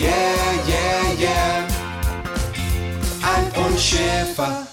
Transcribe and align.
yeah, 0.00 0.08
yeah, 0.66 1.66
und 3.66 3.80
Schäfer. 3.80 4.66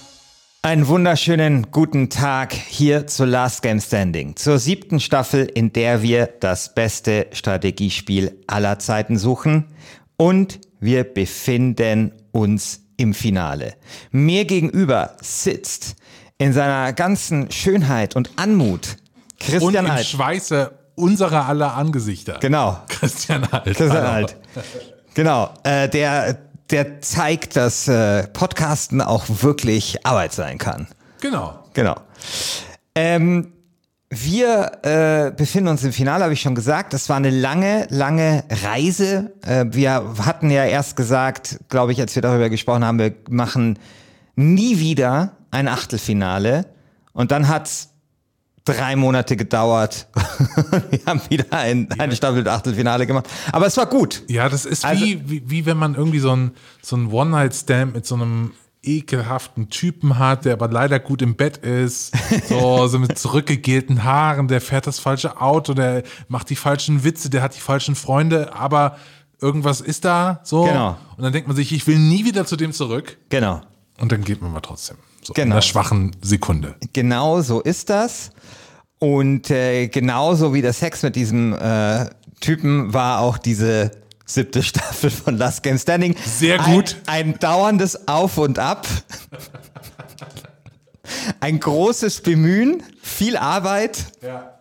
Einen 0.62 0.86
wunderschönen 0.88 1.70
guten 1.70 2.10
Tag 2.10 2.52
hier 2.52 3.06
zu 3.06 3.24
Last 3.24 3.62
Game 3.62 3.80
Standing, 3.80 4.36
zur 4.36 4.58
siebten 4.58 5.00
Staffel, 5.00 5.44
in 5.44 5.72
der 5.72 6.02
wir 6.02 6.26
das 6.26 6.74
beste 6.74 7.26
Strategiespiel 7.32 8.40
aller 8.46 8.78
Zeiten 8.78 9.16
suchen 9.16 9.66
und 10.16 10.60
wir 10.80 11.04
befinden 11.04 12.12
uns 12.32 12.80
im 12.96 13.14
Finale. 13.14 13.74
Mir 14.10 14.44
gegenüber 14.44 15.16
sitzt 15.20 15.96
in 16.38 16.52
seiner 16.52 16.92
ganzen 16.92 17.50
Schönheit 17.50 18.16
und 18.16 18.30
Anmut 18.36 18.96
Christian 19.38 19.62
und 19.62 19.74
im 19.76 19.90
Alt. 19.90 20.06
Schweiße 20.06 20.72
unserer 20.94 21.46
aller 21.46 21.74
Angesichter. 21.74 22.38
Genau. 22.40 22.80
Christian 22.88 23.44
Alt. 23.50 23.64
Christian. 23.64 24.06
Alt. 24.06 24.36
Genau. 25.16 25.48
Äh, 25.64 25.88
der, 25.88 26.36
der 26.70 27.00
zeigt, 27.00 27.56
dass 27.56 27.88
äh, 27.88 28.28
Podcasten 28.28 29.00
auch 29.00 29.24
wirklich 29.28 30.04
Arbeit 30.04 30.34
sein 30.34 30.58
kann. 30.58 30.88
Genau. 31.22 31.58
Genau. 31.72 31.94
Ähm, 32.94 33.50
wir 34.10 34.72
äh, 34.82 35.32
befinden 35.34 35.68
uns 35.68 35.82
im 35.84 35.94
Finale, 35.94 36.22
habe 36.22 36.34
ich 36.34 36.42
schon 36.42 36.54
gesagt. 36.54 36.92
Das 36.92 37.08
war 37.08 37.16
eine 37.16 37.30
lange, 37.30 37.86
lange 37.88 38.44
Reise. 38.62 39.32
Äh, 39.40 39.64
wir 39.70 40.16
hatten 40.26 40.50
ja 40.50 40.66
erst 40.66 40.96
gesagt, 40.96 41.60
glaube 41.70 41.92
ich, 41.92 42.00
als 42.02 42.14
wir 42.14 42.20
darüber 42.20 42.50
gesprochen 42.50 42.84
haben, 42.84 42.98
wir 42.98 43.14
machen 43.30 43.78
nie 44.34 44.80
wieder 44.80 45.32
ein 45.50 45.66
Achtelfinale. 45.66 46.66
Und 47.14 47.30
dann 47.30 47.48
hat's 47.48 47.94
drei 48.66 48.96
Monate 48.96 49.36
gedauert. 49.36 50.08
wir 50.90 51.00
haben 51.06 51.20
wieder 51.30 51.46
ein, 51.52 51.88
eine 51.98 52.14
Staffel 52.14 52.46
Achtelfinale 52.46 53.06
gemacht. 53.06 53.26
Aber 53.52 53.66
es 53.66 53.76
war 53.78 53.86
gut. 53.86 54.22
Ja, 54.28 54.48
das 54.48 54.66
ist 54.66 54.84
Also- 54.84 55.04
wie, 55.04 55.28
wie, 55.30 55.42
wie 55.50 55.66
wenn 55.66 55.78
man 55.78 55.94
irgendwie 55.94 56.18
so 56.18 56.32
ein, 56.32 56.50
so 56.82 56.96
ein 56.96 57.10
One-Night-Stand 57.10 57.94
mit 57.94 58.04
so 58.06 58.16
einem 58.16 58.52
ekelhaften 58.82 59.68
Typen 59.68 60.18
hat, 60.18 60.44
der 60.44 60.52
aber 60.52 60.68
leider 60.68 60.98
gut 61.00 61.22
im 61.22 61.34
Bett 61.34 61.56
ist, 61.58 62.12
so, 62.48 62.86
so 62.86 62.98
mit 62.98 63.18
zurückgegelten 63.18 64.04
Haaren, 64.04 64.48
der 64.48 64.60
fährt 64.60 64.86
das 64.86 64.98
falsche 64.98 65.40
Auto, 65.40 65.74
der 65.74 66.02
macht 66.28 66.50
die 66.50 66.56
falschen 66.56 67.02
Witze, 67.04 67.30
der 67.30 67.42
hat 67.42 67.56
die 67.56 67.60
falschen 67.60 67.94
Freunde, 67.94 68.54
aber 68.54 68.96
irgendwas 69.40 69.80
ist 69.80 70.04
da 70.04 70.40
so. 70.44 70.64
Genau. 70.64 70.96
Und 71.16 71.24
dann 71.24 71.32
denkt 71.32 71.48
man 71.48 71.56
sich, 71.56 71.72
ich 71.72 71.86
will 71.86 71.98
nie 71.98 72.24
wieder 72.24 72.46
zu 72.46 72.56
dem 72.56 72.72
zurück. 72.72 73.18
Genau. 73.28 73.60
Und 73.98 74.12
dann 74.12 74.22
geht 74.22 74.40
man 74.42 74.52
mal 74.52 74.60
trotzdem. 74.60 74.96
So 75.26 75.32
in 75.32 75.42
Genau. 75.42 75.54
einer 75.56 75.62
schwachen 75.62 76.14
Sekunde. 76.22 76.76
Genau 76.92 77.40
so 77.40 77.60
ist 77.60 77.90
das. 77.90 78.30
Und 79.00 79.50
äh, 79.50 79.88
genauso 79.88 80.54
wie 80.54 80.62
der 80.62 80.72
Sex 80.72 81.02
mit 81.02 81.16
diesem 81.16 81.52
äh, 81.52 82.06
Typen 82.40 82.94
war 82.94 83.18
auch 83.20 83.36
diese 83.36 83.90
siebte 84.24 84.62
Staffel 84.62 85.10
von 85.10 85.36
Last 85.36 85.64
Game 85.64 85.78
Standing. 85.78 86.14
Sehr 86.24 86.58
gut. 86.58 86.96
Ein, 87.06 87.32
ein 87.34 87.38
dauerndes 87.40 88.06
Auf 88.06 88.38
und 88.38 88.60
Ab. 88.60 88.86
Ein 91.40 91.58
großes 91.58 92.20
Bemühen, 92.20 92.84
viel 93.02 93.36
Arbeit. 93.36 94.04
Ja. 94.22 94.58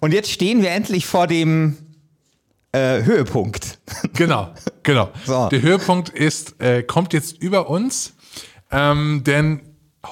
Und 0.00 0.12
jetzt 0.12 0.30
stehen 0.32 0.62
wir 0.62 0.70
endlich 0.72 1.06
vor 1.06 1.28
dem 1.28 1.76
äh, 2.72 3.04
Höhepunkt. 3.04 3.78
Genau, 4.14 4.52
genau. 4.82 5.10
So. 5.24 5.48
Der 5.48 5.62
Höhepunkt 5.62 6.08
ist, 6.08 6.60
äh, 6.60 6.82
kommt 6.82 7.12
jetzt 7.12 7.40
über 7.40 7.70
uns, 7.70 8.14
ähm, 8.72 9.22
denn 9.24 9.60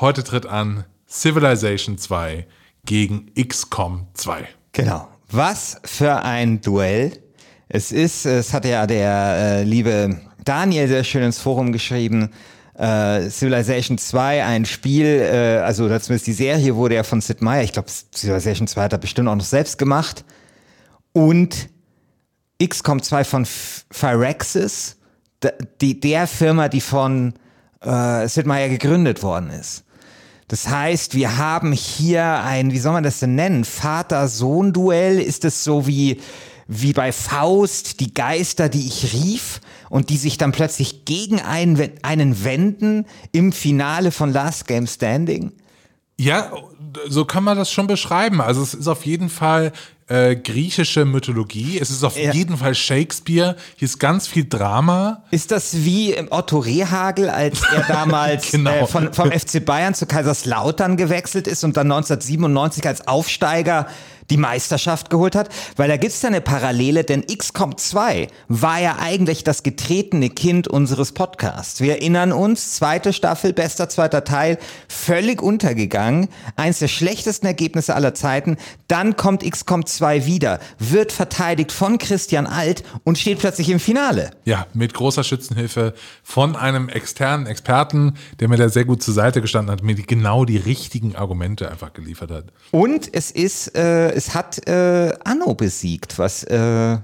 heute 0.01 0.25
tritt 0.25 0.47
an 0.47 0.85
Civilization 1.09 1.99
2 1.99 2.47
gegen 2.85 3.33
XCOM 3.35 4.07
2. 4.15 4.47
Genau. 4.73 5.09
Was 5.31 5.81
für 5.85 6.23
ein 6.23 6.61
Duell. 6.61 7.13
Es 7.69 7.93
ist, 7.93 8.27
es 8.27 8.53
hat 8.53 8.65
ja 8.65 8.87
der 8.87 9.37
äh, 9.39 9.63
liebe 9.65 10.21
Daniel 10.45 10.87
sehr 10.87 11.03
schön 11.03 11.23
ins 11.23 11.39
Forum 11.39 11.73
geschrieben. 11.73 12.31
Äh, 12.75 13.29
Civilization 13.31 13.99
2, 13.99 14.45
ein 14.45 14.67
Spiel, 14.67 15.07
äh, 15.07 15.59
also 15.59 15.87
zumindest 15.87 16.27
die 16.27 16.33
Serie 16.33 16.77
wurde 16.77 16.97
ja 16.97 17.03
von 17.03 17.21
Sid 17.21 17.41
Meier, 17.41 17.65
ich 17.65 17.73
glaube 17.73 17.89
Civilization 17.89 18.69
2 18.69 18.83
hat 18.83 18.93
er 18.93 18.99
bestimmt 18.99 19.29
auch 19.29 19.35
noch 19.35 19.45
selbst 19.45 19.79
gemacht. 19.79 20.25
Und 21.13 21.71
XCOM 22.63 23.03
2 23.03 23.25
von 23.25 23.47
die, 25.81 26.01
der 26.01 26.27
Firma, 26.27 26.69
die 26.69 26.81
von 26.81 27.35
äh, 27.81 28.29
Sid 28.29 28.47
Meier 28.47 28.69
gegründet 28.69 29.23
worden 29.23 29.51
ist. 29.51 29.86
Das 30.49 30.69
heißt, 30.69 31.15
wir 31.15 31.39
haben 31.39 31.73
hier 31.73 32.43
ein, 32.43 32.73
wie 32.73 32.79
soll 32.79 32.93
man 32.93 33.03
das 33.03 33.19
denn 33.19 33.35
nennen? 33.35 33.65
Vater-Sohn-Duell? 33.65 35.19
Ist 35.19 35.45
es 35.45 35.65
so 35.65 35.87
wie, 35.87 36.21
wie 36.69 36.93
bei 36.93 37.11
Faust, 37.11 37.99
die 37.99 38.15
Geister, 38.15 38.69
die 38.69 38.87
ich 38.87 39.13
rief 39.13 39.61
und 39.91 40.09
die 40.09 40.17
sich 40.17 40.39
dann 40.39 40.53
plötzlich 40.53 41.05
gegen 41.05 41.41
einen, 41.41 41.91
einen 42.03 42.45
wenden 42.45 43.07
im 43.33 43.53
Finale 43.53 44.13
von 44.13 44.33
Last 44.33 44.69
Game 44.69 44.87
Standing? 44.87 45.53
Ja, 46.19 46.53
so 47.09 47.25
kann 47.25 47.45
man 47.45 47.59
das 47.59 47.71
schon 47.71 47.89
beschreiben. 47.89 48.41
Also 48.41 48.63
es 48.63 48.73
ist 48.73 48.89
auf 48.89 49.05
jeden 49.05 49.29
Fall 49.29 49.73
äh, 50.09 50.37
griechische 50.37 51.05
Mythologie. 51.05 51.79
Es 51.81 51.91
ist 51.91 52.05
auf 52.05 52.17
Ja. 52.17 52.33
jeden 52.33 52.57
Fall 52.57 52.75
Shakespeare. 52.75 53.57
Hier 53.77 53.87
ist 53.87 53.99
ganz 53.99 54.29
viel 54.29 54.45
Drama. 54.49 55.25
Ist 55.33 55.51
das 55.51 55.85
wie 55.85 56.15
Otto 56.31 56.59
Rehagel, 56.59 57.29
als 57.29 57.61
er 57.75 57.83
damals 57.89 58.53
Genau. 58.53 58.71
äh, 58.71 58.87
von, 58.87 59.13
vom 59.13 59.33
FC 59.33 59.65
Bayern 59.65 59.95
zu 59.95 60.07
Kaiserslautern 60.07 60.97
gewechselt 60.97 61.49
ist 61.49 61.65
und 61.65 61.77
dann 61.77 61.91
1997 61.91 62.87
als 62.87 63.09
Aufsteiger 63.09 63.87
die 64.31 64.37
Meisterschaft 64.37 65.11
geholt 65.11 65.35
hat? 65.37 65.49
Weil 65.77 65.89
da 65.89 65.97
gibt's 65.97 66.21
da 66.21 66.29
eine 66.29 66.41
Parallele, 66.41 67.05
denn 67.05 67.27
XCOM 67.27 67.77
2 67.77 68.29
war 68.49 68.81
ja 68.81 68.97
eigentlich 69.01 69.45
das 69.45 69.63
getretene 69.63 70.31
Kind 70.31 70.69
unseres 70.69 71.13
Podcasts. 71.13 71.81
Wir 71.81 71.95
erinnern 71.95 72.33
uns, 72.33 72.75
zweite 72.75 73.13
Staffel, 73.13 73.53
bester 73.53 73.89
zweiter 73.89 74.25
Teil, 74.25 74.59
völlig 74.89 75.43
untergegangen, 75.43 76.29
eins 76.57 76.79
der 76.79 76.89
schlechtesten 76.89 77.47
Ergebnisse 77.47 77.95
aller 77.95 78.15
Zeiten. 78.15 78.57
Dann 78.89 79.17
kommt 79.17 79.49
XCOM 79.49 79.87
2 79.87 80.27
wieder, 80.27 80.61
wird 80.79 81.13
verteidigt 81.13 81.73
von 81.73 81.99
Christian 81.99 82.47
Alt 82.47 82.85
und 83.05 83.19
steht 83.19 83.39
plötzlich 83.39 83.71
im 83.71 83.81
Finale. 83.81 84.31
Ja, 84.45 84.67
mit 84.75 84.95
großer 84.95 85.25
Schützenhilfe 85.25 85.95
von 86.23 86.57
einem 86.57 86.89
externen 86.89 87.47
Experten, 87.47 88.15
der 88.41 88.49
mir 88.49 88.57
da 88.57 88.69
sehr 88.69 88.85
gut 88.85 89.03
zur 89.03 89.15
Seite 89.15 89.41
gestanden 89.41 89.73
hat, 89.73 89.83
mir 89.83 89.95
genau 89.95 90.45
die 90.45 90.57
richtigen 90.57 91.17
Argumente 91.17 91.71
einfach 91.71 91.93
geliefert 91.93 92.31
hat. 92.31 92.45
Und 92.71 93.09
es 93.13 93.31
ist, 93.31 93.77
äh, 93.77 94.16
es 94.17 94.35
hat 94.35 94.67
äh, 94.69 95.13
Anno 95.25 95.55
besiegt, 95.55 96.19
was, 96.19 96.43
äh, 96.45 96.99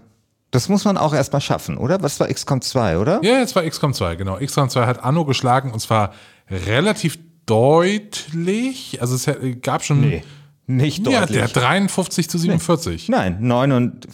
das 0.50 0.68
muss 0.68 0.84
man 0.84 0.96
auch 0.98 1.14
erstmal 1.14 1.40
schaffen, 1.40 1.76
oder? 1.78 2.02
Was 2.02 2.18
war 2.20 2.28
XCOM 2.28 2.60
2, 2.60 2.98
oder? 2.98 3.20
Ja, 3.22 3.38
jetzt 3.38 3.54
war 3.54 3.62
XCOM 3.68 3.94
2, 3.94 4.16
genau. 4.16 4.36
XCOM 4.38 4.68
2 4.70 4.86
hat 4.86 5.04
Anno 5.04 5.24
geschlagen 5.24 5.70
und 5.72 5.80
zwar 5.80 6.12
relativ 6.50 7.18
deutlich. 7.46 9.00
Also 9.00 9.14
es 9.14 9.26
gab 9.62 9.84
schon. 9.84 10.00
Nee, 10.00 10.22
nicht 10.66 11.06
Ja, 11.06 11.20
deutlich. 11.20 11.38
der 11.38 11.48
53 11.48 12.28
zu 12.30 12.38
47. 12.38 13.08
Nein, 13.08 13.38
9 13.40 13.72
und, 13.72 14.06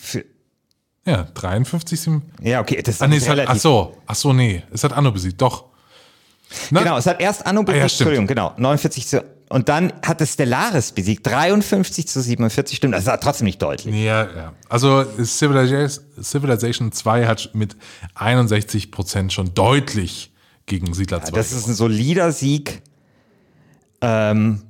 Ja, 1.04 1.24
53 1.34 2.00
zu. 2.00 2.22
ja, 2.42 2.60
okay, 2.60 2.82
das 2.82 2.96
ist 2.96 3.02
Ah, 3.02 3.06
nee, 3.08 3.16
es 3.16 3.24
hat, 3.28 3.32
relativ. 3.36 3.50
ach 3.56 3.58
so, 3.60 3.96
ach 4.06 4.14
so, 4.14 4.32
nee, 4.32 4.62
es 4.72 4.84
hat 4.84 4.92
Anno 4.92 5.10
besiegt, 5.12 5.40
doch. 5.40 5.64
Na, 6.70 6.80
Genau, 6.82 6.96
es 6.96 7.06
hat 7.06 7.20
erst 7.20 7.46
Anno 7.46 7.62
besiegt, 7.62 7.76
Ah, 7.76 7.86
ja. 7.86 7.92
Entschuldigung, 7.92 8.26
genau, 8.26 8.52
49 8.56 9.06
zu, 9.06 9.24
und 9.48 9.68
dann 9.68 9.92
hat 10.04 10.20
es 10.20 10.34
Stellaris 10.34 10.92
besiegt, 10.92 11.26
53 11.26 12.06
zu 12.06 12.20
47, 12.20 12.76
stimmt, 12.76 12.94
das 12.94 13.06
war 13.06 13.18
trotzdem 13.20 13.46
nicht 13.46 13.62
deutlich. 13.62 13.94
Ja, 13.94 14.24
ja. 14.34 14.52
Also 14.68 15.04
Civilization, 15.22 16.04
Civilization 16.22 16.92
2 16.92 17.26
hat 17.26 17.50
mit 17.54 17.76
61 18.14 18.90
Prozent 18.90 19.32
schon 19.32 19.54
deutlich 19.54 20.32
gegen 20.66 20.92
Siedler 20.92 21.22
2 21.22 21.30
Das 21.36 21.52
ist 21.52 21.66
ein 21.66 21.74
solider 21.74 22.30
Sieg. 22.32 22.82
Ähm, 24.00 24.62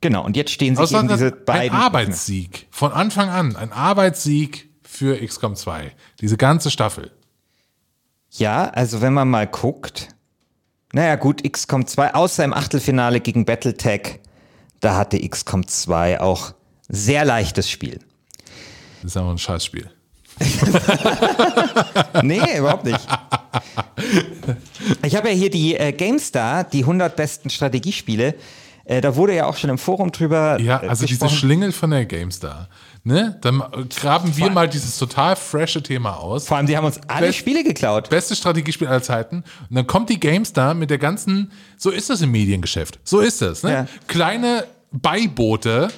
genau, 0.00 0.24
und 0.24 0.36
jetzt 0.36 0.50
stehen 0.50 0.74
sich 0.74 0.80
Also 0.80 0.98
eben 0.98 1.08
diese 1.08 1.26
ein 1.28 1.44
beiden. 1.46 1.76
Arbeitssieg. 1.78 2.66
Von 2.70 2.92
Anfang 2.92 3.28
an. 3.28 3.56
Ein 3.56 3.72
Arbeitssieg 3.72 4.68
für 4.82 5.24
XCOM 5.24 5.54
2. 5.54 5.92
Diese 6.20 6.36
ganze 6.36 6.70
Staffel. 6.70 7.12
Ja, 8.30 8.64
also 8.64 9.00
wenn 9.00 9.14
man 9.14 9.28
mal 9.28 9.46
guckt, 9.46 10.08
naja 10.92 11.16
gut, 11.16 11.42
XCOM 11.50 11.86
2, 11.86 12.14
außer 12.14 12.44
im 12.44 12.54
Achtelfinale 12.54 13.20
gegen 13.20 13.44
Battletech, 13.44 14.20
da 14.80 14.96
hatte 14.96 15.18
XCOM 15.18 15.66
2 15.66 16.20
auch 16.20 16.54
sehr 16.88 17.24
leichtes 17.24 17.70
Spiel. 17.70 17.98
Das 19.02 19.12
ist 19.12 19.16
aber 19.16 19.30
ein 19.30 19.38
Scheißspiel. 19.38 19.90
Nee, 22.22 22.58
überhaupt 22.58 22.84
nicht. 22.84 23.00
Ich 25.04 25.16
habe 25.16 25.28
ja 25.30 25.34
hier 25.34 25.50
die 25.50 25.76
äh, 25.76 25.92
GameStar, 25.92 26.64
die 26.64 26.80
100 26.80 27.16
besten 27.16 27.50
Strategiespiele. 27.50 28.34
Äh, 28.84 29.00
da 29.00 29.16
wurde 29.16 29.34
ja 29.34 29.46
auch 29.46 29.56
schon 29.56 29.70
im 29.70 29.78
Forum 29.78 30.12
drüber 30.12 30.58
Ja, 30.60 30.82
äh, 30.82 30.88
also 30.88 31.06
diese 31.06 31.20
gesprochen. 31.20 31.38
Schlingel 31.38 31.72
von 31.72 31.90
der 31.90 32.06
GameStar. 32.06 32.68
Ne? 33.08 33.38
Dann 33.40 33.62
graben 33.88 34.36
wir 34.36 34.50
mal 34.50 34.68
dieses 34.68 34.98
total 34.98 35.34
frische 35.34 35.82
Thema 35.82 36.18
aus. 36.18 36.46
Vor 36.46 36.58
allem, 36.58 36.66
die 36.66 36.76
haben 36.76 36.84
uns 36.84 37.00
alle 37.08 37.28
Best- 37.28 37.38
Spiele 37.38 37.64
geklaut. 37.64 38.10
Beste 38.10 38.36
Strategiespiel 38.36 38.86
aller 38.86 39.02
Zeiten. 39.02 39.44
Und 39.70 39.74
dann 39.76 39.86
kommt 39.86 40.10
die 40.10 40.20
GameStar 40.20 40.74
mit 40.74 40.90
der 40.90 40.98
ganzen, 40.98 41.50
so 41.78 41.88
ist 41.88 42.10
das 42.10 42.20
im 42.20 42.30
Mediengeschäft. 42.32 42.98
So 43.04 43.20
ist 43.20 43.40
das. 43.40 43.62
Ne? 43.62 43.72
Ja. 43.72 43.86
Kleine 44.08 44.64
Beiboote 44.92 45.88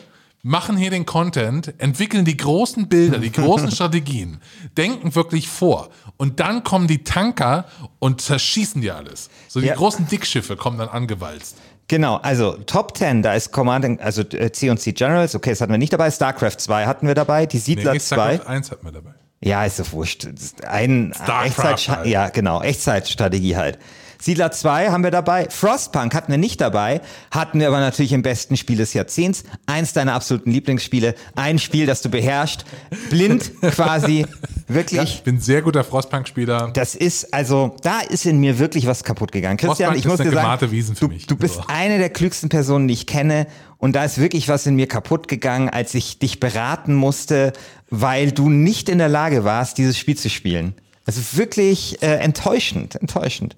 machen 0.43 0.77
hier 0.77 0.91
den 0.91 1.05
Content, 1.05 1.75
entwickeln 1.79 2.25
die 2.25 2.37
großen 2.37 2.89
Bilder, 2.89 3.19
die 3.19 3.33
großen 3.33 3.71
Strategien, 3.73 4.41
denken 4.77 5.15
wirklich 5.15 5.49
vor. 5.49 5.91
Und 6.17 6.39
dann 6.39 6.63
kommen 6.65 6.87
die 6.87 7.03
Tanker 7.03 7.67
und 7.99 8.21
zerschießen 8.21 8.81
dir 8.81 8.95
alles. 8.97 9.29
So 9.49 9.61
die 9.61 9.67
Ja. 9.67 9.75
großen 9.75 10.07
Dickschiffe 10.07 10.57
kommen 10.57 10.79
dann 10.79 10.89
angewalzt. 10.89 11.57
Genau, 11.91 12.19
also 12.19 12.53
Top 12.67 12.97
10, 12.97 13.23
da 13.23 13.35
ist 13.35 13.51
Command, 13.51 13.85
and- 13.85 14.01
also 14.01 14.23
äh, 14.23 14.53
C&C 14.53 14.93
Generals, 14.93 15.35
okay, 15.35 15.51
das 15.51 15.61
hatten 15.61 15.73
wir 15.73 15.79
nicht 15.79 15.93
dabei. 15.93 16.09
StarCraft 16.09 16.53
2 16.59 16.87
hatten 16.87 17.09
wir 17.09 17.17
dabei, 17.17 17.47
die 17.47 17.59
Siedler 17.59 17.95
Nee, 17.95 17.99
2. 17.99 18.15
StarCraft 18.37 18.47
1 18.49 18.71
hatten 18.71 18.85
wir 18.87 18.93
dabei. 18.93 19.11
Ja, 19.41 19.65
ist 19.65 19.81
doch 19.81 19.91
wurscht. 19.91 20.29
Ein 20.69 21.13
StarCraft 21.17 21.47
Echtzeit 21.73 21.97
halt. 21.97 22.07
Ja, 22.07 22.29
genau, 22.29 22.63
Echtzeitstrategie 22.63 23.57
halt. 23.57 23.81
Siedler 24.21 24.53
2 24.53 24.91
haben 24.91 25.03
wir 25.03 25.11
dabei. 25.11 25.49
Frostpunk 25.49 26.15
hatten 26.15 26.31
wir 26.31 26.39
nicht 26.39 26.61
dabei, 26.61 27.01
hatten 27.31 27.59
wir 27.59 27.69
aber 27.69 27.81
natürlich 27.81 28.13
im 28.13 28.23
besten 28.23 28.57
Spiel 28.57 28.77
des 28.77 28.93
Jahrzehnts. 28.93 29.45
Eins 29.67 29.93
deiner 29.93 30.15
absoluten 30.15 30.51
Lieblingsspiele. 30.51 31.15
Ein 31.37 31.59
Spiel, 31.59 31.87
das 31.87 32.03
du 32.03 32.11
beherrschst. 32.11 32.65
Blind 33.09 33.51
quasi. 33.63 34.27
Wirklich. 34.69 35.03
Ich 35.03 35.23
bin 35.23 35.41
sehr 35.41 35.63
guter 35.63 35.83
Frostpunk-Spieler. 35.83 36.71
Das 36.75 36.95
ist, 36.95 37.33
also, 37.35 37.75
da 37.83 38.01
ist 38.01 38.27
in 38.27 38.39
mir 38.39 38.59
wirklich 38.59 38.87
was 38.87 39.03
kaputt 39.05 39.33
gegangen. 39.33 39.57
Christian, 39.57 39.93
Frostpunk 39.93 39.99
ich 39.99 40.07
muss 40.07 40.19
dir 40.19 40.33
sagen, 40.33 40.71
Wiesen 40.71 40.95
für 40.95 41.07
du, 41.07 41.13
mich. 41.13 41.27
du 41.27 41.37
bist 41.37 41.55
So. 41.55 41.65
eine 41.67 41.99
der 41.99 42.11
klügsten 42.11 42.49
Personen, 42.49 42.87
die 42.87 42.95
ich 42.95 43.07
kenne. 43.07 43.47
Und 43.79 43.97
da 43.97 44.05
ist 44.05 44.19
wirklich 44.19 44.49
was 44.49 44.67
in 44.67 44.77
mir 44.77 44.87
kaputt 44.87 45.27
gegangen, 45.27 45.71
als 45.71 45.95
ich 45.95 46.19
dich 46.19 46.39
beraten 46.39 46.95
musste, 46.95 47.53
weil 47.89 48.31
du 48.31 48.49
nicht 48.51 48.89
in 48.89 48.99
der 48.99 49.09
Lage 49.09 49.45
warst, 49.45 49.79
dieses 49.79 49.99
Spiel 49.99 50.17
zu 50.17 50.29
spielen. 50.29 50.75
Also 51.07 51.21
wirklich 51.33 52.01
äh, 52.03 52.17
enttäuschend, 52.19 52.95
enttäuschend. 52.97 53.57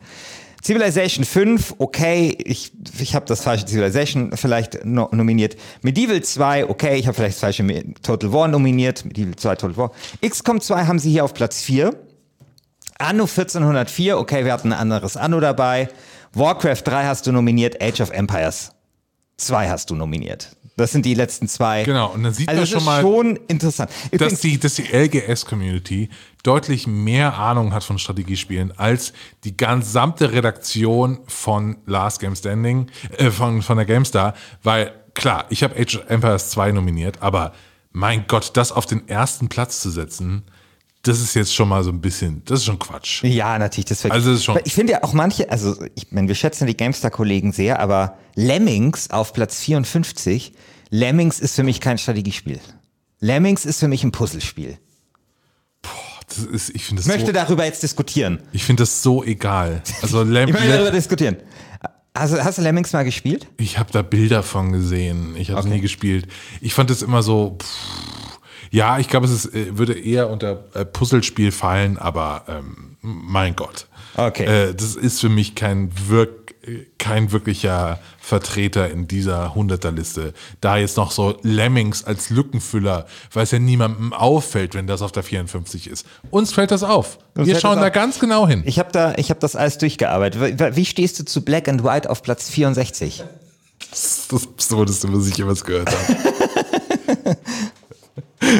Civilization 0.64 1.24
5, 1.24 1.74
okay, 1.78 2.36
ich, 2.44 2.72
ich 2.98 3.14
habe 3.16 3.26
das 3.26 3.42
falsche 3.42 3.66
Civilization 3.66 4.36
vielleicht 4.36 4.84
no, 4.84 5.08
nominiert. 5.10 5.56
Medieval 5.82 6.22
2, 6.22 6.68
okay, 6.68 6.96
ich 6.96 7.06
habe 7.06 7.14
vielleicht 7.14 7.34
das 7.34 7.40
falsche 7.40 7.64
Total 8.02 8.32
War 8.32 8.46
nominiert. 8.46 9.04
Medieval 9.04 9.34
2, 9.34 9.56
Total 9.56 9.76
War. 9.76 9.90
XCOM 10.24 10.60
2 10.60 10.84
haben 10.86 10.98
sie 11.00 11.10
hier 11.10 11.24
auf 11.24 11.34
Platz 11.34 11.62
4. 11.62 11.92
Anno 12.98 13.24
1404, 13.24 14.16
okay, 14.16 14.44
wir 14.44 14.52
hatten 14.52 14.72
ein 14.72 14.78
anderes 14.78 15.16
Anno 15.16 15.40
dabei. 15.40 15.88
Warcraft 16.32 16.82
3 16.84 17.04
hast 17.06 17.26
du 17.26 17.32
nominiert, 17.32 17.82
Age 17.82 18.00
of 18.00 18.10
Empires 18.10 18.70
2 19.38 19.68
hast 19.68 19.90
du 19.90 19.96
nominiert. 19.96 20.56
Das 20.82 20.92
sind 20.92 21.06
die 21.06 21.14
letzten 21.14 21.48
zwei. 21.48 21.84
Genau, 21.84 22.10
und 22.12 22.22
dann 22.22 22.34
sieht 22.34 22.48
also 22.48 22.60
man 22.60 22.66
schon 22.66 22.78
ist 22.78 22.84
mal, 22.84 23.00
schon 23.00 23.36
interessant. 23.48 23.90
dass 23.90 24.12
Übrigens, 24.12 24.40
die, 24.40 24.58
dass 24.58 24.74
die 24.74 24.82
LGS-Community 24.92 26.08
deutlich 26.42 26.86
mehr 26.86 27.38
Ahnung 27.38 27.72
hat 27.72 27.84
von 27.84 27.98
Strategiespielen 27.98 28.72
als 28.76 29.12
die 29.44 29.56
gesamte 29.56 30.32
Redaktion 30.32 31.20
von 31.26 31.76
Last 31.86 32.20
Game 32.20 32.34
Standing, 32.34 32.88
äh, 33.16 33.30
von, 33.30 33.62
von 33.62 33.76
der 33.76 33.86
GameStar, 33.86 34.34
weil 34.62 34.92
klar, 35.14 35.46
ich 35.50 35.62
habe 35.62 35.78
Age 35.80 35.96
of 35.98 36.10
Empires 36.10 36.50
2 36.50 36.72
nominiert, 36.72 37.22
aber 37.22 37.52
mein 37.92 38.24
Gott, 38.26 38.50
das 38.54 38.72
auf 38.72 38.86
den 38.86 39.08
ersten 39.08 39.48
Platz 39.48 39.80
zu 39.80 39.90
setzen, 39.90 40.42
das 41.02 41.20
ist 41.20 41.34
jetzt 41.34 41.54
schon 41.54 41.68
mal 41.68 41.82
so 41.82 41.90
ein 41.90 42.00
bisschen, 42.00 42.42
das 42.44 42.60
ist 42.60 42.64
schon 42.66 42.78
Quatsch. 42.78 43.24
ja, 43.24 43.58
natürlich, 43.58 43.86
das 43.86 44.04
Also 44.06 44.30
das 44.30 44.38
ist 44.38 44.44
schon- 44.44 44.58
Ich 44.64 44.72
finde 44.72 44.92
ja 44.94 45.02
auch 45.02 45.12
manche, 45.12 45.50
also 45.50 45.76
ich 45.96 46.12
meine, 46.12 46.28
wir 46.28 46.34
schätzen 46.36 46.66
die 46.66 46.76
GameStar-Kollegen 46.76 47.52
sehr, 47.52 47.80
aber 47.80 48.16
Lemmings 48.36 49.10
auf 49.10 49.32
Platz 49.32 49.58
54, 49.60 50.52
Lemmings 50.94 51.40
ist 51.40 51.56
für 51.56 51.62
mich 51.62 51.80
kein 51.80 51.96
Strategiespiel. 51.96 52.60
Lemmings 53.18 53.64
ist 53.64 53.80
für 53.80 53.88
mich 53.88 54.04
ein 54.04 54.12
Puzzlespiel. 54.12 54.76
Das 56.28 56.38
ist, 56.38 56.68
ich 56.74 56.84
finde 56.84 57.00
Ich 57.00 57.08
möchte 57.08 57.26
so, 57.26 57.32
darüber 57.32 57.64
jetzt 57.64 57.82
diskutieren. 57.82 58.40
ich 58.52 58.62
finde 58.64 58.82
das 58.82 59.02
so 59.02 59.24
egal. 59.24 59.82
Also 60.02 60.22
Lem, 60.22 60.48
Ich 60.48 60.54
möchte 60.54 60.68
darüber 60.68 60.90
diskutieren. 60.90 61.36
Also, 62.14 62.38
hast 62.44 62.58
du 62.58 62.62
Lemmings 62.62 62.92
mal 62.92 63.04
gespielt? 63.04 63.46
ich 63.56 63.78
habe 63.78 63.90
da 63.90 64.02
Bilder 64.02 64.42
von 64.42 64.70
gesehen. 64.70 65.34
Ich 65.36 65.48
habe 65.50 65.60
es 65.60 65.66
Okay. 65.66 65.76
nie 65.76 65.80
gespielt. 65.80 66.26
Ich 66.60 66.74
fand 66.74 66.90
es 66.90 67.00
immer 67.00 67.22
so. 67.22 67.56
Pff, 67.58 67.66
ja, 68.72 68.98
ich 68.98 69.08
glaube, 69.08 69.26
es 69.26 69.32
ist, 69.32 69.54
äh, 69.54 69.78
würde 69.78 69.92
eher 69.92 70.28
unter 70.30 70.64
äh, 70.74 70.84
Puzzlespiel 70.84 71.52
fallen, 71.52 71.98
aber 71.98 72.44
ähm, 72.48 72.96
mein 73.00 73.54
Gott. 73.54 73.86
Okay. 74.16 74.44
Äh, 74.44 74.74
das 74.74 74.96
ist 74.96 75.20
für 75.20 75.28
mich 75.28 75.54
kein 75.54 75.90
wirk 76.08 76.42
kein 76.98 77.32
wirklicher 77.32 77.98
Vertreter 78.20 78.88
in 78.88 79.08
dieser 79.08 79.54
Hunderterliste. 79.54 80.32
Da 80.60 80.76
jetzt 80.76 80.96
noch 80.96 81.10
so 81.10 81.36
Lemmings 81.42 82.04
als 82.04 82.30
Lückenfüller, 82.30 83.06
weil 83.32 83.42
es 83.42 83.50
ja 83.50 83.58
niemandem 83.58 84.12
auffällt, 84.12 84.74
wenn 84.74 84.86
das 84.86 85.02
auf 85.02 85.10
der 85.10 85.24
54 85.24 85.88
ist. 85.88 86.06
Uns 86.30 86.52
fällt 86.52 86.70
das 86.70 86.84
auf. 86.84 87.18
Uns 87.34 87.48
Wir 87.48 87.58
schauen 87.58 87.80
da 87.80 87.88
auf. 87.88 87.92
ganz 87.92 88.20
genau 88.20 88.46
hin. 88.46 88.62
Ich 88.64 88.78
habe 88.78 88.92
da, 88.92 89.14
ich 89.16 89.30
habe 89.30 89.40
das 89.40 89.56
alles 89.56 89.78
durchgearbeitet. 89.78 90.40
Wie, 90.40 90.76
wie 90.76 90.84
stehst 90.84 91.18
du 91.18 91.24
zu 91.24 91.44
Black 91.44 91.68
and 91.68 91.82
White 91.82 92.08
auf 92.08 92.22
Platz 92.22 92.48
64? 92.48 93.24
Das 93.90 94.04
ist 94.04 94.32
das 94.32 94.46
Absurdeste, 94.46 95.12
was 95.12 95.26
ich 95.26 95.36
jemals 95.36 95.64
gehört 95.64 95.90
habe. 95.90 97.36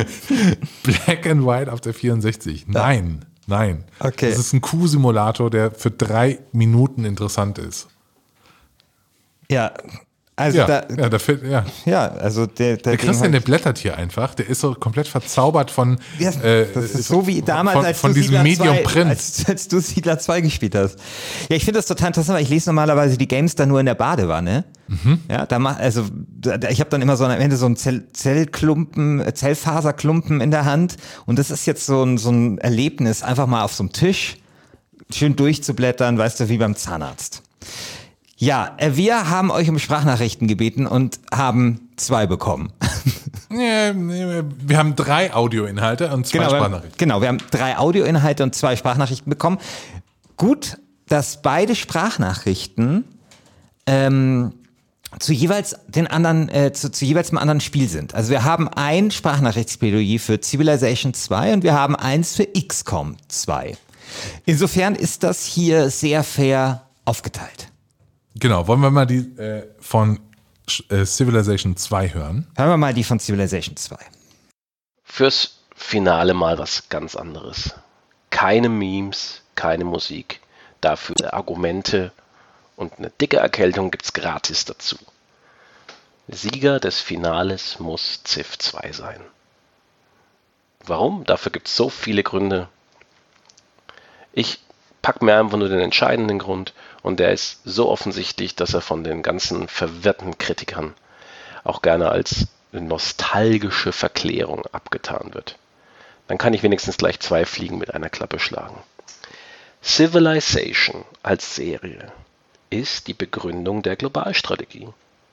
Black 0.82 1.26
and 1.26 1.46
White 1.46 1.72
auf 1.72 1.80
der 1.80 1.94
64. 1.94 2.66
Nein, 2.68 3.24
nein. 3.46 3.84
Okay. 4.00 4.30
Das 4.30 4.38
ist 4.38 4.52
ein 4.52 4.60
Kuh-Simulator, 4.60 5.50
der 5.50 5.70
für 5.70 5.90
drei 5.90 6.40
Minuten 6.52 7.04
interessant 7.04 7.58
ist. 7.58 7.88
Ja, 9.50 9.72
also 10.34 10.58
Ja, 10.58 10.66
da, 10.66 10.84
ja, 10.96 11.08
da 11.10 11.18
fällt, 11.18 11.44
ja. 11.44 11.64
ja, 11.84 12.08
also 12.08 12.46
der, 12.46 12.78
der, 12.78 12.92
Der 12.92 12.96
Christian, 12.96 13.32
der 13.32 13.40
blättert 13.40 13.76
hier 13.78 13.98
einfach. 13.98 14.34
Der 14.34 14.48
ist 14.48 14.60
so 14.60 14.74
komplett 14.74 15.06
verzaubert 15.06 15.70
von, 15.70 15.98
Ja, 16.18 16.30
äh, 16.30 16.66
das 16.72 16.92
ist 16.92 17.08
so 17.08 17.26
wie 17.26 17.42
damals, 17.42 17.76
von, 17.76 17.84
als 17.84 18.00
von 18.00 18.14
du 18.14 18.20
diesem 18.20 18.42
Medium 18.42 18.76
2, 18.76 18.82
Print. 18.82 19.10
Als, 19.10 19.44
als 19.46 19.68
du 19.68 19.78
Siedler 19.80 20.18
2 20.18 20.40
gespielt 20.40 20.74
hast. 20.74 20.98
Ja, 21.50 21.56
ich 21.56 21.64
finde 21.64 21.78
das 21.78 21.86
total 21.86 22.08
interessant, 22.08 22.36
weil 22.36 22.44
ich 22.44 22.48
lese 22.48 22.70
normalerweise 22.70 23.18
die 23.18 23.28
Games 23.28 23.56
dann 23.56 23.68
nur 23.68 23.80
in 23.80 23.86
der 23.86 23.94
Badewanne. 23.94 24.64
Mhm. 24.88 25.20
Ja, 25.30 25.44
da 25.44 25.58
mach, 25.58 25.78
also 25.78 26.04
da, 26.10 26.56
ich 26.70 26.80
habe 26.80 26.88
dann 26.88 27.02
immer 27.02 27.16
so 27.16 27.24
am 27.24 27.30
Ende 27.32 27.56
so 27.56 27.66
einen 27.66 27.76
Zell, 27.76 28.08
Zellklumpen, 28.12 29.20
äh, 29.20 29.34
Zellfaserklumpen 29.34 30.40
in 30.40 30.50
der 30.50 30.64
Hand 30.64 30.96
und 31.26 31.38
das 31.38 31.50
ist 31.50 31.66
jetzt 31.66 31.84
so 31.84 32.02
ein, 32.02 32.16
so 32.16 32.30
ein 32.30 32.58
Erlebnis, 32.58 33.22
einfach 33.22 33.46
mal 33.46 33.64
auf 33.64 33.74
so 33.74 33.82
einem 33.82 33.92
Tisch 33.92 34.38
schön 35.10 35.36
durchzublättern, 35.36 36.16
weißt 36.16 36.40
du, 36.40 36.48
wie 36.48 36.58
beim 36.58 36.74
Zahnarzt. 36.74 37.42
Ja, 38.42 38.74
äh, 38.78 38.96
wir 38.96 39.30
haben 39.30 39.52
euch 39.52 39.68
um 39.68 39.78
Sprachnachrichten 39.78 40.48
gebeten 40.48 40.88
und 40.88 41.20
haben 41.32 41.88
zwei 41.96 42.26
bekommen. 42.26 42.72
Ja, 43.54 43.92
wir 43.94 44.78
haben 44.78 44.96
drei 44.96 45.34
Audioinhalte 45.34 46.10
und 46.10 46.26
zwei 46.26 46.38
Genau, 46.38 46.48
Sprachnachrichten. 46.48 46.96
genau, 46.96 47.20
wir 47.20 47.28
haben 47.28 47.36
drei 47.50 47.76
Audioinhalte 47.76 48.44
und 48.44 48.54
zwei 48.54 48.76
Sprachnachrichten 48.76 49.28
bekommen. 49.28 49.58
Gut, 50.38 50.78
dass 51.06 51.42
beide 51.42 51.74
Sprachnachrichten 51.74 53.04
ähm, 53.84 54.54
zu 55.18 55.34
jeweils 55.34 55.76
den 55.86 56.06
anderen, 56.06 56.48
äh, 56.48 56.72
zu, 56.72 56.90
zu 56.90 57.04
jeweils 57.04 57.28
einem 57.28 57.36
anderen 57.38 57.60
Spiel 57.60 57.90
sind. 57.90 58.14
Also 58.14 58.30
wir 58.30 58.42
haben 58.42 58.68
ein 58.68 59.10
Sprachnachrichtsplädoyer 59.10 60.18
für 60.18 60.40
Civilization 60.40 61.12
2 61.12 61.52
und 61.52 61.62
wir 61.62 61.74
haben 61.74 61.94
eins 61.94 62.34
für 62.34 62.46
XCOM 62.46 63.18
2. 63.28 63.76
Insofern 64.46 64.94
ist 64.94 65.24
das 65.24 65.44
hier 65.44 65.90
sehr 65.90 66.24
fair 66.24 66.86
aufgeteilt. 67.04 67.68
Genau, 68.34 68.66
wollen 68.66 68.80
wir 68.80 68.90
mal 68.90 69.06
die 69.06 69.18
äh, 69.38 69.68
von 69.78 70.20
äh, 70.88 71.04
Civilization 71.04 71.76
2 71.76 72.14
hören? 72.14 72.46
Hören 72.56 72.70
wir 72.70 72.76
mal 72.76 72.94
die 72.94 73.04
von 73.04 73.18
Civilization 73.18 73.76
2. 73.76 73.96
Fürs 75.04 75.58
Finale 75.74 76.32
mal 76.34 76.58
was 76.58 76.88
ganz 76.88 77.16
anderes. 77.16 77.74
Keine 78.30 78.68
Memes, 78.68 79.42
keine 79.54 79.84
Musik. 79.84 80.40
Dafür 80.80 81.34
Argumente 81.34 82.12
und 82.76 82.98
eine 82.98 83.10
dicke 83.10 83.36
Erkältung 83.36 83.90
gibt's 83.90 84.12
gratis 84.12 84.64
dazu. 84.64 84.96
Sieger 86.28 86.80
des 86.80 87.00
Finales 87.00 87.78
muss 87.78 88.22
Civ 88.24 88.58
2 88.58 88.92
sein. 88.92 89.20
Warum? 90.84 91.24
Dafür 91.24 91.52
gibt's 91.52 91.76
so 91.76 91.90
viele 91.90 92.22
Gründe. 92.22 92.68
Ich 94.32 94.60
pack 95.02 95.20
mir 95.20 95.38
einfach 95.38 95.58
nur 95.58 95.68
den 95.68 95.80
entscheidenden 95.80 96.38
Grund 96.38 96.72
Und 97.02 97.18
der 97.18 97.32
ist 97.32 97.60
so 97.64 97.88
offensichtlich, 97.88 98.54
dass 98.54 98.74
er 98.74 98.80
von 98.80 99.02
den 99.04 99.22
ganzen 99.22 99.68
verwirrten 99.68 100.38
Kritikern 100.38 100.94
auch 101.64 101.82
gerne 101.82 102.10
als 102.10 102.46
nostalgische 102.72 103.92
Verklärung 103.92 104.64
abgetan 104.72 105.34
wird. 105.34 105.58
Dann 106.28 106.38
kann 106.38 106.54
ich 106.54 106.62
wenigstens 106.62 106.96
gleich 106.96 107.20
zwei 107.20 107.44
Fliegen 107.44 107.78
mit 107.78 107.92
einer 107.92 108.08
Klappe 108.08 108.38
schlagen. 108.38 108.78
Civilization 109.82 111.04
als 111.22 111.56
Serie 111.56 112.12
ist 112.70 113.08
die 113.08 113.14
Begründung 113.14 113.82
der 113.82 113.96
Globalstrategie. 113.96 114.88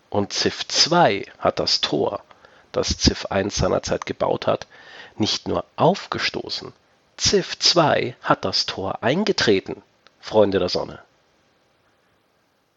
Und 0.09 0.33
Civ 0.33 0.67
2 0.67 1.25
hat 1.37 1.59
das 1.59 1.81
Tor, 1.81 2.23
das 2.71 2.97
Civ 2.97 3.27
1 3.27 3.55
seinerzeit 3.55 4.07
gebaut 4.07 4.47
hat, 4.47 4.65
nicht 5.17 5.47
nur 5.47 5.65
aufgestoßen, 5.75 6.73
Civ 7.19 7.59
2 7.59 8.15
hat 8.23 8.43
das 8.43 8.65
Tor 8.65 9.03
eingetreten, 9.03 9.83
Freunde 10.19 10.57
der 10.57 10.69
Sonne. 10.69 10.99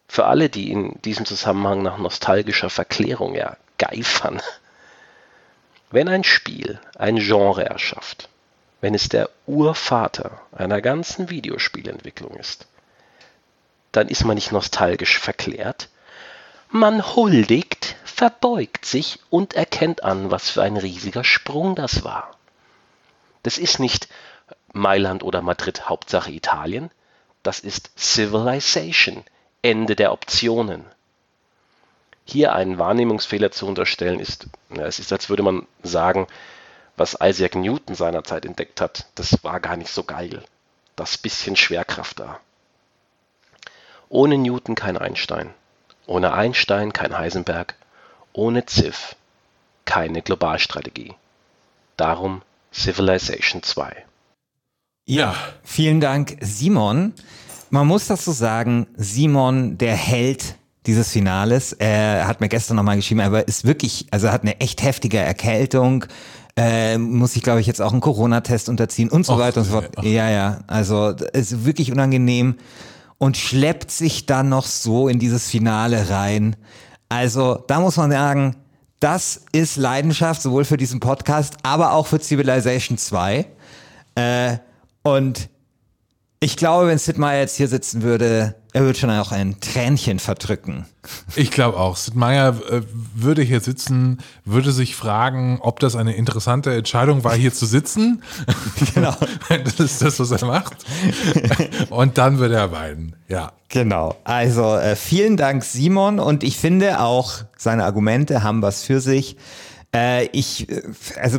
Für 0.07 0.25
alle, 0.25 0.49
die 0.49 0.71
in 0.71 1.01
diesem 1.01 1.25
Zusammenhang 1.25 1.81
nach 1.81 1.97
nostalgischer 1.97 2.69
Verklärung 2.69 3.35
ja 3.35 3.57
geifern. 3.77 4.41
Wenn 5.91 6.07
ein 6.07 6.23
Spiel 6.23 6.79
ein 6.97 7.17
Genre 7.17 7.65
erschafft, 7.65 8.29
wenn 8.81 8.95
es 8.95 9.09
der 9.09 9.29
Urvater 9.47 10.41
einer 10.51 10.81
ganzen 10.81 11.29
Videospielentwicklung 11.29 12.35
ist, 12.35 12.67
dann 13.91 14.09
ist 14.09 14.25
man 14.25 14.35
nicht 14.35 14.51
nostalgisch 14.51 15.19
verklärt. 15.19 15.89
Man 16.69 17.15
huldigt, 17.15 17.95
verbeugt 18.03 18.85
sich 18.85 19.19
und 19.29 19.53
erkennt 19.53 20.03
an, 20.03 20.31
was 20.31 20.49
für 20.49 20.63
ein 20.63 20.77
riesiger 20.77 21.23
Sprung 21.23 21.75
das 21.75 22.03
war. 22.03 22.35
Das 23.43 23.57
ist 23.57 23.79
nicht 23.79 24.07
Mailand 24.73 25.23
oder 25.23 25.41
Madrid, 25.41 25.87
Hauptsache 25.87 26.31
Italien. 26.31 26.89
Das 27.43 27.59
ist 27.59 27.91
Civilization, 27.97 29.23
Ende 29.63 29.95
der 29.95 30.11
Optionen. 30.11 30.85
Hier 32.25 32.53
einen 32.53 32.77
Wahrnehmungsfehler 32.77 33.51
zu 33.51 33.65
unterstellen, 33.65 34.19
ist, 34.19 34.47
ja, 34.69 34.85
es 34.85 34.99
ist, 34.99 35.11
als 35.11 35.29
würde 35.29 35.41
man 35.41 35.65
sagen, 35.81 36.27
was 36.95 37.17
Isaac 37.21 37.55
Newton 37.55 37.95
seinerzeit 37.95 38.45
entdeckt 38.45 38.79
hat, 38.79 39.07
das 39.15 39.43
war 39.43 39.59
gar 39.59 39.77
nicht 39.77 39.89
so 39.89 40.03
geil. 40.03 40.43
Das 40.95 41.17
bisschen 41.17 41.55
Schwerkraft 41.55 42.19
da. 42.19 42.39
Ohne 44.09 44.37
Newton 44.37 44.75
kein 44.75 44.97
Einstein. 44.97 45.53
Ohne 46.05 46.33
Einstein 46.33 46.93
kein 46.93 47.17
Heisenberg. 47.17 47.75
Ohne 48.31 48.65
Civ 48.67 49.15
keine 49.85 50.21
Globalstrategie. 50.21 51.15
Darum 51.97 52.41
Civilization 52.73 53.63
2. 53.63 54.05
Ja, 55.05 55.35
vielen 55.63 55.99
Dank, 55.99 56.37
Simon. 56.41 57.13
Man 57.73 57.87
muss 57.87 58.05
das 58.05 58.23
so 58.23 58.31
sagen, 58.31 58.85
Simon, 58.97 59.79
der 59.79 59.95
Held 59.95 60.57
dieses 60.85 61.09
Finales, 61.09 61.73
er 61.73 62.27
hat 62.27 62.39
mir 62.39 62.47
gestern 62.47 62.77
nochmal 62.77 62.97
geschrieben, 62.97 63.21
aber 63.21 63.47
ist 63.47 63.65
wirklich, 63.65 64.05
also 64.11 64.29
hat 64.29 64.43
eine 64.43 64.61
echt 64.61 64.83
heftige 64.83 65.17
Erkältung, 65.17 66.05
äh, 66.55 66.99
muss 66.99 67.35
ich 67.35 67.41
glaube 67.41 67.61
ich 67.61 67.65
jetzt 67.65 67.81
auch 67.81 67.91
einen 67.91 67.99
Corona-Test 67.99 68.69
unterziehen 68.69 69.09
und 69.09 69.25
so 69.25 69.33
Och, 69.33 69.39
weiter 69.39 69.61
und 69.61 69.65
so 69.65 69.71
fort. 69.71 69.89
Ja, 70.03 70.29
ja, 70.29 70.59
also 70.67 71.15
ist 71.33 71.65
wirklich 71.65 71.91
unangenehm 71.91 72.57
und 73.17 73.37
schleppt 73.37 73.89
sich 73.89 74.27
dann 74.27 74.49
noch 74.49 74.67
so 74.67 75.07
in 75.07 75.17
dieses 75.17 75.49
Finale 75.49 76.11
rein. 76.11 76.55
Also 77.09 77.55
da 77.65 77.79
muss 77.79 77.97
man 77.97 78.11
sagen, 78.11 78.55
das 78.99 79.45
ist 79.51 79.77
Leidenschaft, 79.77 80.43
sowohl 80.43 80.65
für 80.65 80.77
diesen 80.77 80.99
Podcast, 80.99 81.55
aber 81.63 81.93
auch 81.93 82.05
für 82.05 82.19
Civilization 82.19 82.99
2. 82.99 83.47
Äh, 84.13 84.57
und 85.01 85.49
ich 86.43 86.57
glaube, 86.57 86.87
wenn 86.87 86.97
Sid 86.97 87.17
Meier 87.17 87.39
jetzt 87.39 87.55
hier 87.55 87.69
sitzen 87.69 88.01
würde, 88.01 88.55
er 88.73 88.81
würde 88.81 88.99
schon 88.99 89.09
auch 89.09 89.31
ein 89.31 89.61
Tränchen 89.61 90.19
verdrücken. 90.19 90.85
Ich 91.37 91.51
glaube 91.51 91.77
auch. 91.77 91.95
Sid 91.95 92.15
Meier 92.15 92.49
äh, 92.69 92.81
würde 93.15 93.41
hier 93.41 93.61
sitzen, 93.61 94.19
würde 94.43 94.73
sich 94.73 94.97
fragen, 94.97 95.59
ob 95.61 95.79
das 95.79 95.95
eine 95.95 96.15
interessante 96.15 96.75
Entscheidung 96.75 97.23
war, 97.23 97.33
hier 97.35 97.53
zu 97.53 97.65
sitzen. 97.65 98.21
Genau. 98.93 99.15
das 99.63 99.79
ist 99.79 100.01
das, 100.01 100.19
was 100.19 100.31
er 100.31 100.45
macht. 100.45 100.75
Und 101.89 102.17
dann 102.17 102.37
würde 102.37 102.55
er 102.55 102.71
weinen. 102.71 103.15
Ja. 103.27 103.53
Genau. 103.69 104.15
Also 104.23 104.75
äh, 104.75 104.95
vielen 104.95 105.37
Dank, 105.37 105.63
Simon. 105.63 106.19
Und 106.19 106.43
ich 106.43 106.57
finde 106.57 106.99
auch, 106.99 107.43
seine 107.57 107.85
Argumente 107.85 108.43
haben 108.43 108.61
was 108.61 108.83
für 108.83 108.99
sich. 108.99 109.37
Äh, 109.95 110.25
ich, 110.27 110.67
also 111.21 111.37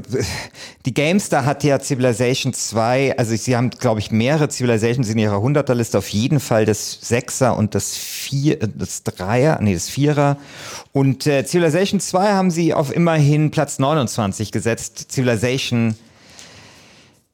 die 0.87 0.95
GameStar 0.95 1.45
hat 1.45 1.65
ja 1.65 1.81
Civilization 1.81 2.55
2, 2.55 3.19
also 3.19 3.35
sie 3.35 3.57
haben, 3.57 3.71
glaube 3.71 3.99
ich, 3.99 4.13
mehrere 4.13 4.49
Civilizations 4.49 5.09
in 5.09 5.19
ihrer 5.19 5.39
100er-Liste, 5.39 5.99
auf 5.99 6.09
jeden 6.09 6.39
Fall 6.39 6.65
das 6.65 6.99
Sechser 7.01 7.57
und 7.57 7.75
das 7.75 7.97
Vier, 7.97 8.63
äh, 8.63 8.69
das 8.73 9.03
Dreier, 9.03 9.59
nee, 9.61 9.75
das 9.75 9.89
Vierer. 9.89 10.37
Und 10.93 11.27
äh, 11.27 11.45
Civilization 11.45 11.99
2 11.99 12.33
haben 12.33 12.51
sie 12.53 12.75
auf 12.75 12.95
immerhin 12.95 13.51
Platz 13.51 13.79
29 13.81 14.53
gesetzt. 14.53 15.11
Civilization 15.11 15.97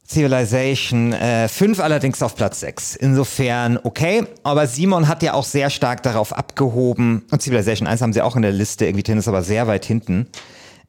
Civilization 0.09 1.13
äh, 1.13 1.47
5 1.47 1.79
allerdings 1.79 2.21
auf 2.21 2.35
Platz 2.35 2.61
6. 2.61 2.97
Insofern 2.97 3.79
okay, 3.85 4.25
aber 4.43 4.67
Simon 4.67 5.07
hat 5.07 5.23
ja 5.23 5.35
auch 5.35 5.45
sehr 5.45 5.71
stark 5.71 6.03
darauf 6.03 6.33
abgehoben. 6.33 7.23
Und 7.31 7.43
Civilization 7.43 7.87
1 7.87 8.01
haben 8.01 8.13
sie 8.13 8.23
auch 8.23 8.35
in 8.35 8.43
der 8.43 8.51
Liste, 8.51 8.87
irgendwie 8.87 9.13
ist 9.13 9.29
aber 9.29 9.43
sehr 9.43 9.69
weit 9.69 9.85
hinten. 9.85 10.27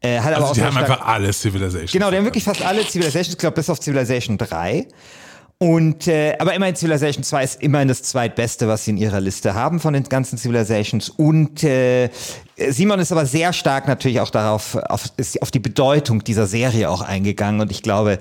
Äh, 0.01 0.19
hat 0.19 0.33
also 0.33 0.37
aber 0.37 0.45
auch 0.47 0.53
die 0.53 0.63
haben 0.63 0.77
einfach 0.77 1.05
alle 1.05 1.31
Civilizations. 1.31 1.91
Genau, 1.91 2.09
die 2.09 2.17
haben 2.17 2.25
wirklich 2.25 2.43
fast 2.43 2.63
alle 2.63 2.83
Civilizations, 2.83 3.29
ich 3.29 3.37
glaube 3.37 3.55
bis 3.55 3.69
auf 3.69 3.79
Civilization 3.79 4.37
3. 4.37 4.87
Und 5.59 6.07
äh, 6.07 6.35
aber 6.39 6.55
immerhin 6.55 6.75
Civilization 6.75 7.23
2 7.23 7.43
ist 7.43 7.61
immerhin 7.61 7.87
das 7.87 8.01
zweitbeste, 8.01 8.67
was 8.67 8.85
sie 8.85 8.91
in 8.91 8.97
ihrer 8.97 9.21
Liste 9.21 9.53
haben 9.53 9.79
von 9.79 9.93
den 9.93 10.05
ganzen 10.05 10.39
Civilizations. 10.39 11.09
Und 11.09 11.63
äh, 11.63 12.09
Simon 12.57 12.99
ist 12.99 13.11
aber 13.11 13.27
sehr 13.27 13.53
stark 13.53 13.87
natürlich 13.87 14.21
auch 14.21 14.31
darauf, 14.31 14.75
auf, 14.75 15.11
ist 15.17 15.39
auf 15.39 15.51
die 15.51 15.59
Bedeutung 15.59 16.23
dieser 16.23 16.47
Serie 16.47 16.89
auch 16.89 17.01
eingegangen. 17.01 17.61
Und 17.61 17.69
ich 17.69 17.83
glaube, 17.83 18.17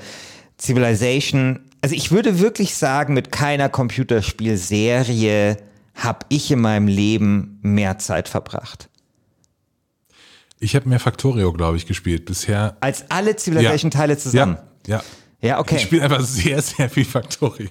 Civilization, 0.60 1.60
also 1.80 1.94
ich 1.94 2.10
würde 2.12 2.40
wirklich 2.40 2.74
sagen, 2.74 3.14
mit 3.14 3.32
keiner 3.32 3.70
Computerspielserie 3.70 5.56
habe 5.94 6.26
ich 6.28 6.50
in 6.50 6.60
meinem 6.60 6.88
Leben 6.88 7.58
mehr 7.62 7.96
Zeit 7.96 8.28
verbracht. 8.28 8.89
Ich 10.60 10.76
habe 10.76 10.88
mehr 10.88 11.00
Factorio, 11.00 11.52
glaube 11.52 11.78
ich, 11.78 11.86
gespielt 11.86 12.26
bisher. 12.26 12.76
Als 12.80 13.10
alle 13.10 13.36
Civilization-Teile 13.36 14.18
zusammen. 14.18 14.58
Ja, 14.86 14.96
ja. 14.96 15.02
Ja, 15.42 15.58
okay. 15.58 15.76
Ich 15.76 15.82
spiele 15.82 16.02
einfach 16.02 16.20
sehr, 16.20 16.60
sehr 16.60 16.90
viel 16.90 17.06
Factorio. 17.06 17.70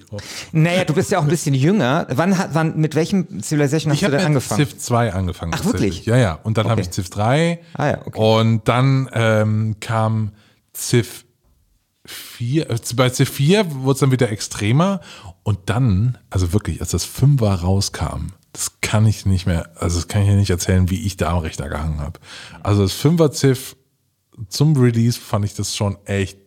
Naja, 0.50 0.84
du 0.84 0.92
bist 0.92 1.12
ja 1.12 1.20
auch 1.20 1.22
ein 1.22 1.28
bisschen 1.28 1.54
jünger. 1.54 2.04
Wann 2.10 2.36
hat, 2.36 2.50
wann, 2.52 2.76
mit 2.76 2.96
welchem 2.96 3.40
Civilization 3.40 3.92
hast 3.92 4.02
ich 4.02 4.06
du 4.06 4.10
denn 4.10 4.26
angefangen? 4.26 4.60
Ich 4.62 4.66
habe 4.66 4.76
Civ 4.76 4.84
2 4.84 5.12
angefangen. 5.12 5.52
Ach, 5.54 5.64
wirklich? 5.64 6.04
Ja, 6.04 6.16
ja. 6.16 6.34
Und 6.42 6.58
dann 6.58 6.66
okay. 6.66 6.70
habe 6.72 6.80
ich 6.80 6.90
Civ 6.90 7.10
3. 7.10 7.60
Ah, 7.74 7.86
ja, 7.86 8.06
okay. 8.06 8.18
Und 8.18 8.66
dann 8.66 9.08
ähm, 9.12 9.76
kam 9.78 10.32
Civ 10.74 11.24
4. 12.06 12.70
Äh, 12.70 12.76
bei 12.96 13.08
Civ 13.10 13.30
4 13.30 13.72
wurde 13.72 13.92
es 13.92 14.00
dann 14.00 14.10
wieder 14.10 14.30
extremer. 14.32 15.00
Und 15.44 15.58
dann, 15.66 16.18
also 16.28 16.52
wirklich, 16.52 16.80
als 16.80 16.90
das 16.90 17.06
5er 17.06 17.60
rauskam, 17.60 18.32
das 18.52 18.80
kann 18.80 19.06
ich 19.06 19.26
nicht 19.26 19.46
mehr, 19.46 19.70
also 19.76 19.96
das 19.96 20.08
kann 20.08 20.22
ich 20.22 20.28
ja 20.28 20.34
nicht 20.34 20.50
erzählen, 20.50 20.90
wie 20.90 21.06
ich 21.06 21.16
da 21.16 21.30
am 21.30 21.38
Rechner 21.38 21.68
gehangen 21.68 22.00
habe. 22.00 22.18
Also 22.62 22.82
das 22.82 22.92
5er 22.92 23.30
Ziff 23.30 23.76
zum 24.48 24.76
Release 24.76 25.18
fand 25.18 25.44
ich 25.44 25.54
das 25.54 25.76
schon 25.76 25.96
echt 26.06 26.38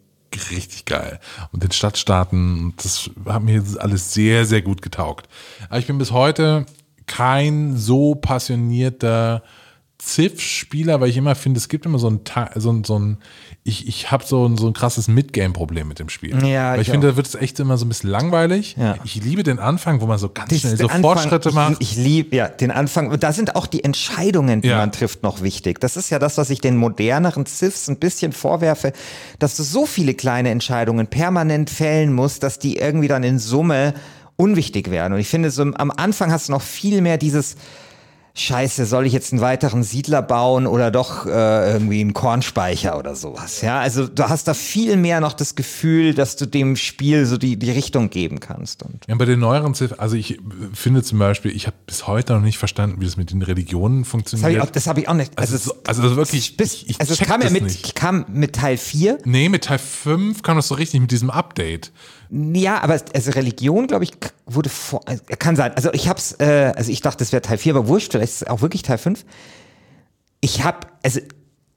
richtig 0.51 0.85
geil. 0.85 1.19
Und 1.51 1.63
den 1.63 1.71
Stadtstaaten, 1.71 2.73
das 2.77 3.09
hat 3.25 3.43
mir 3.43 3.63
alles 3.77 4.13
sehr, 4.13 4.45
sehr 4.45 4.61
gut 4.61 4.81
getaugt. 4.81 5.27
Aber 5.69 5.79
ich 5.79 5.87
bin 5.87 5.97
bis 5.97 6.11
heute 6.11 6.65
kein 7.05 7.77
so 7.77 8.15
passionierter 8.15 9.43
Civ-Spieler, 10.01 10.99
weil 10.99 11.09
ich 11.09 11.17
immer 11.17 11.35
finde, 11.35 11.59
es 11.59 11.69
gibt 11.69 11.85
immer 11.85 11.99
so 11.99 12.09
ein, 12.09 12.21
so 12.55 12.71
ein, 12.71 12.83
so 12.83 12.99
ein 12.99 13.17
ich, 13.65 13.87
ich 13.87 14.11
habe 14.11 14.25
so 14.25 14.45
ein, 14.45 14.57
so 14.57 14.67
ein 14.67 14.73
krasses 14.73 15.07
Midgame-Problem 15.07 15.87
mit 15.87 15.97
dem 15.99 16.09
Spiel. 16.09 16.31
Ja, 16.45 16.71
Weil 16.71 16.81
ich, 16.81 16.87
ich 16.87 16.91
finde, 16.91 17.07
da 17.07 17.15
wird 17.15 17.27
es 17.27 17.35
echt 17.35 17.61
immer 17.61 17.77
so 17.77 17.85
ein 17.85 17.87
bisschen 17.87 18.09
langweilig. 18.09 18.75
Ja. 18.77 18.97
Ich 19.05 19.15
liebe 19.15 19.43
den 19.43 19.57
Anfang, 19.57 20.01
wo 20.01 20.05
man 20.05 20.17
so 20.17 20.27
ganz 20.27 20.49
das 20.49 20.59
schnell 20.59 20.77
so 20.77 20.83
Anfang, 20.85 21.01
Fortschritte 21.01 21.53
macht. 21.53 21.77
Ich, 21.79 21.91
ich 21.91 21.97
liebe 21.97 22.35
ja 22.35 22.49
den 22.49 22.71
Anfang. 22.71 23.09
Und 23.09 23.23
da 23.23 23.31
sind 23.31 23.55
auch 23.55 23.65
die 23.65 23.81
Entscheidungen, 23.85 24.59
die 24.59 24.67
ja. 24.67 24.77
man 24.77 24.91
trifft, 24.91 25.23
noch 25.23 25.41
wichtig. 25.41 25.79
Das 25.79 25.95
ist 25.95 26.09
ja 26.09 26.19
das, 26.19 26.37
was 26.37 26.49
ich 26.49 26.59
den 26.59 26.75
moderneren 26.75 27.45
Civs 27.45 27.87
ein 27.87 27.99
bisschen 27.99 28.33
vorwerfe, 28.33 28.91
dass 29.39 29.55
du 29.55 29.63
so 29.63 29.85
viele 29.85 30.13
kleine 30.13 30.49
Entscheidungen 30.49 31.07
permanent 31.07 31.69
fällen 31.69 32.11
musst, 32.11 32.43
dass 32.43 32.59
die 32.59 32.75
irgendwie 32.75 33.07
dann 33.07 33.23
in 33.23 33.39
Summe 33.39 33.93
unwichtig 34.35 34.91
werden. 34.91 35.13
Und 35.13 35.19
ich 35.19 35.29
finde, 35.29 35.51
so 35.51 35.61
am 35.61 35.91
Anfang 35.91 36.33
hast 36.33 36.49
du 36.49 36.51
noch 36.51 36.61
viel 36.61 36.99
mehr 36.99 37.17
dieses 37.17 37.55
Scheiße, 38.35 38.87
soll 38.87 39.05
ich 39.05 39.13
jetzt 39.13 39.31
einen 39.31 39.41
weiteren 39.41 39.83
Siedler 39.83 40.23
bauen 40.23 40.65
oder 40.65 40.89
doch 40.89 41.27
äh, 41.27 41.73
irgendwie 41.73 42.01
einen 42.01 42.13
Kornspeicher 42.13 42.97
oder 42.97 43.15
sowas? 43.15 43.61
Ja, 43.61 43.79
also 43.79 44.07
du 44.07 44.27
hast 44.27 44.47
da 44.47 44.55
viel 44.55 44.97
mehr 44.97 45.21
noch 45.21 45.33
das 45.33 45.53
Gefühl, 45.53 46.15
dass 46.15 46.35
du 46.35 46.47
dem 46.47 46.75
Spiel 46.75 47.27
so 47.27 47.37
die, 47.37 47.57
die 47.57 47.69
Richtung 47.69 48.09
geben 48.09 48.39
kannst. 48.39 48.81
Und 48.81 49.05
ja, 49.07 49.13
bei 49.13 49.25
den 49.25 49.39
neueren 49.39 49.75
Ziff 49.75 49.93
also 49.99 50.15
ich 50.15 50.39
finde 50.73 51.03
zum 51.03 51.19
Beispiel, 51.19 51.55
ich 51.55 51.67
habe 51.67 51.75
bis 51.85 52.07
heute 52.07 52.33
noch 52.33 52.41
nicht 52.41 52.57
verstanden, 52.57 52.99
wie 53.01 53.05
das 53.05 53.17
mit 53.17 53.29
den 53.29 53.43
Religionen 53.43 54.03
funktioniert. 54.03 54.75
Das 54.75 54.87
habe 54.87 54.99
ich, 54.99 55.07
hab 55.07 55.09
ich, 55.09 55.09
auch 55.09 55.13
nicht. 55.13 55.37
Also, 55.37 55.53
also, 55.53 55.73
es, 55.83 55.87
also 55.87 56.15
wirklich, 56.15 56.59
ich, 56.59 56.89
ich 56.89 56.99
also 56.99 57.13
es 57.13 57.19
kam 57.19 57.39
ja 57.41 57.51
mit, 57.51 57.63
nicht. 57.63 57.85
ich 57.85 57.93
kam 57.93 58.25
mit 58.29 58.55
Teil 58.55 58.77
4. 58.77 59.19
Nee, 59.25 59.47
mit 59.49 59.65
Teil 59.65 59.77
5 59.77 60.41
kam 60.41 60.57
das 60.57 60.69
so 60.69 60.73
richtig 60.75 60.99
mit 61.01 61.11
diesem 61.11 61.29
Update. 61.29 61.91
Ja, 62.35 62.81
aber 62.81 62.99
also 63.13 63.31
Religion, 63.31 63.85
glaube 63.85 64.05
ich, 64.05 64.11
wurde 64.47 64.69
vor, 64.69 65.01
äh, 65.05 65.17
kann 65.35 65.55
sein. 65.55 65.71
Also 65.75 65.93
ich 65.93 66.07
hab's, 66.09 66.35
äh, 66.39 66.73
also 66.75 66.91
ich 66.91 67.01
dachte, 67.01 67.19
das 67.19 67.31
wäre 67.31 67.43
Teil 67.43 67.59
4, 67.59 67.75
aber 67.75 67.87
wurscht, 67.87 68.11
vielleicht 68.11 68.33
ist 68.33 68.41
es 68.41 68.47
auch 68.47 68.61
wirklich 68.61 68.81
Teil 68.81 68.97
5. 68.97 69.23
Ich 70.41 70.63
hab, 70.63 70.97
also 71.03 71.19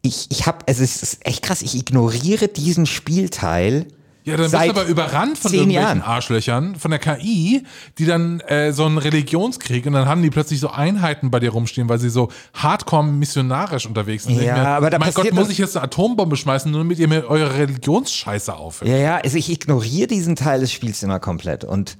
ich, 0.00 0.30
ich 0.30 0.46
hab, 0.46 0.66
also 0.66 0.82
es 0.82 1.02
ist 1.02 1.26
echt 1.26 1.42
krass, 1.42 1.60
ich 1.60 1.74
ignoriere 1.74 2.48
diesen 2.48 2.86
Spielteil. 2.86 3.86
Ja, 4.26 4.36
dann 4.36 4.50
bist 4.50 4.54
du 4.54 4.70
aber 4.70 4.84
überrannt 4.86 5.38
von 5.38 5.52
irgendwelchen 5.52 6.00
Jahren. 6.00 6.02
Arschlöchern, 6.02 6.74
von 6.74 6.90
der 6.90 6.98
KI, 6.98 7.62
die 7.96 8.06
dann 8.06 8.40
äh, 8.40 8.72
so 8.72 8.84
einen 8.84 8.98
Religionskrieg 8.98 9.86
und 9.86 9.92
dann 9.92 10.08
haben 10.08 10.20
die 10.20 10.30
plötzlich 10.30 10.58
so 10.58 10.68
Einheiten 10.68 11.30
bei 11.30 11.38
dir 11.38 11.50
rumstehen, 11.50 11.88
weil 11.88 12.00
sie 12.00 12.10
so 12.10 12.30
hardcore 12.52 13.04
missionarisch 13.04 13.86
unterwegs 13.86 14.24
sind. 14.24 14.42
Ja, 14.42 14.56
mir, 14.56 14.68
aber 14.68 14.90
da 14.90 14.98
mein 14.98 15.14
Gott, 15.14 15.32
muss 15.32 15.48
ich 15.48 15.58
jetzt 15.58 15.76
eine 15.76 15.84
Atombombe 15.84 16.36
schmeißen, 16.36 16.68
nur 16.72 16.80
damit 16.80 16.98
ihr 16.98 17.06
mir 17.06 17.28
eure 17.28 17.54
Religionsscheiße 17.54 18.52
aufhört. 18.52 18.90
Ja, 18.90 18.96
ja, 18.96 19.16
also 19.18 19.38
ich 19.38 19.48
ignoriere 19.48 20.08
diesen 20.08 20.34
Teil 20.34 20.58
des 20.58 20.72
Spiels 20.72 21.04
immer 21.04 21.20
komplett 21.20 21.62
und 21.62 21.96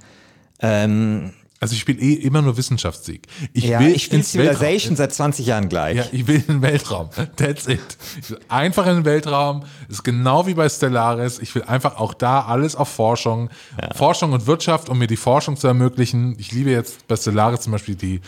ähm, 0.59 1.31
Also 1.59 1.73
ich 1.73 1.79
spiele 1.79 1.99
eh 1.99 2.13
immer 2.13 2.41
nur 2.41 2.55
Wissenschaftssieg. 2.55 3.27
Ich 3.53 3.65
ja, 3.65 3.79
will 3.79 3.95
ich 3.95 4.03
spiele 4.03 4.19
ins 4.19 4.35
Weltraum. 4.35 4.55
Civilization 4.55 4.95
seit 4.95 5.13
20 5.13 5.45
Jahren 5.45 5.69
gleich. 5.69 5.97
Ja, 5.97 6.05
ich 6.11 6.27
will 6.27 6.35
in 6.35 6.47
den 6.47 6.61
Weltraum. 6.61 7.09
That's 7.35 7.67
it. 7.67 7.79
Ich 8.21 8.29
will 8.29 8.39
einfach 8.47 8.85
in 8.85 8.97
den 8.97 9.05
Weltraum. 9.05 9.63
Ist 9.89 10.03
genau 10.03 10.45
wie 10.45 10.53
bei 10.53 10.69
Stellaris. 10.69 11.39
Ich 11.39 11.55
will 11.55 11.63
einfach 11.63 11.97
auch 11.97 12.13
da 12.13 12.41
alles 12.41 12.75
auf 12.75 12.89
Forschung. 12.89 13.49
Forschung 13.95 14.33
und 14.33 14.45
Wirtschaft, 14.45 14.89
um 14.89 14.99
mir 14.99 15.07
die 15.07 15.17
Forschung 15.17 15.57
zu 15.57 15.67
ermöglichen. 15.67 16.35
Ich 16.37 16.51
liebe 16.51 16.69
jetzt 16.69 17.07
bei 17.07 17.15
Stellaris 17.15 17.61
zum 17.61 17.71
Beispiel 17.71 17.95
die 17.95 18.21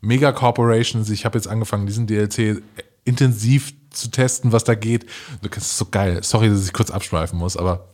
Mega 0.00 0.32
Corporations. 0.32 1.08
Ich 1.10 1.24
habe 1.24 1.38
jetzt 1.38 1.46
angefangen, 1.46 1.86
diesen 1.86 2.08
DLC 2.08 2.62
intensiv 3.04 3.74
zu 3.90 4.10
testen, 4.10 4.50
was 4.50 4.64
da 4.64 4.74
geht. 4.74 5.06
Das 5.42 5.64
ist 5.64 5.78
so 5.78 5.86
geil. 5.86 6.20
Sorry, 6.22 6.48
dass 6.48 6.64
ich 6.64 6.72
kurz 6.72 6.90
abschweifen 6.90 7.38
muss, 7.38 7.56
aber 7.56 7.91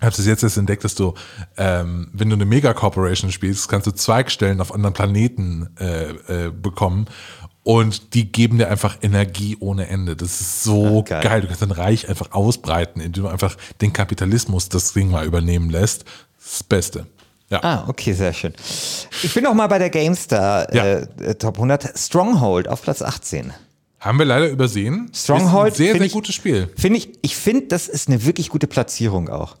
habe 0.00 0.10
es 0.10 0.26
jetzt 0.26 0.42
erst 0.42 0.56
entdeckt, 0.58 0.84
dass 0.84 0.94
du, 0.94 1.14
ähm, 1.56 2.08
wenn 2.12 2.28
du 2.28 2.34
eine 2.36 2.44
Mega-Corporation 2.44 3.30
spielst, 3.32 3.68
kannst 3.68 3.86
du 3.86 3.92
Zweigstellen 3.92 4.60
auf 4.60 4.74
anderen 4.74 4.92
Planeten 4.94 5.68
äh, 5.80 6.46
äh, 6.46 6.50
bekommen 6.50 7.06
und 7.62 8.12
die 8.14 8.30
geben 8.30 8.58
dir 8.58 8.68
einfach 8.70 8.98
Energie 9.02 9.56
ohne 9.60 9.88
Ende. 9.88 10.16
Das 10.16 10.40
ist 10.40 10.62
so 10.62 10.98
Ah, 11.00 11.02
geil. 11.08 11.22
geil. 11.22 11.40
Du 11.42 11.46
kannst 11.46 11.62
dein 11.62 11.70
Reich 11.70 12.08
einfach 12.08 12.32
ausbreiten, 12.32 13.00
indem 13.00 13.24
du 13.24 13.28
einfach 13.30 13.56
den 13.80 13.92
Kapitalismus 13.92 14.68
das 14.68 14.92
Ding 14.92 15.10
mal 15.10 15.24
übernehmen 15.24 15.70
lässt. 15.70 16.04
Das, 16.42 16.62
Beste. 16.62 17.06
Ja. 17.48 17.62
Ah, 17.62 17.84
okay, 17.88 18.12
sehr 18.12 18.32
schön. 18.34 18.52
Ich 19.22 19.32
bin 19.32 19.44
noch 19.44 19.54
mal 19.54 19.66
bei 19.68 19.78
der 19.78 19.88
GameStar 19.90 20.74
Ja. 20.74 20.84
äh, 20.84 21.06
äh, 21.22 21.34
Top 21.36 21.56
100. 21.56 21.96
Stronghold 21.98 22.68
auf 22.68 22.82
Platz 22.82 23.00
18. 23.00 23.52
Haben 24.00 24.18
wir 24.18 24.26
leider 24.26 24.48
übersehen. 24.50 25.10
Stronghold 25.14 25.68
Ist 25.72 25.80
ein 25.80 25.84
sehr, 25.84 25.92
sehr 25.94 26.02
ich- 26.02 26.12
gutes 26.12 26.34
Spiel. 26.34 26.68
Finde 26.76 26.98
ich, 26.98 27.10
ich 27.22 27.36
finde, 27.36 27.68
das 27.68 27.88
ist 27.88 28.08
eine 28.08 28.24
wirklich 28.26 28.50
gute 28.50 28.66
Platzierung 28.66 29.30
auch. 29.30 29.56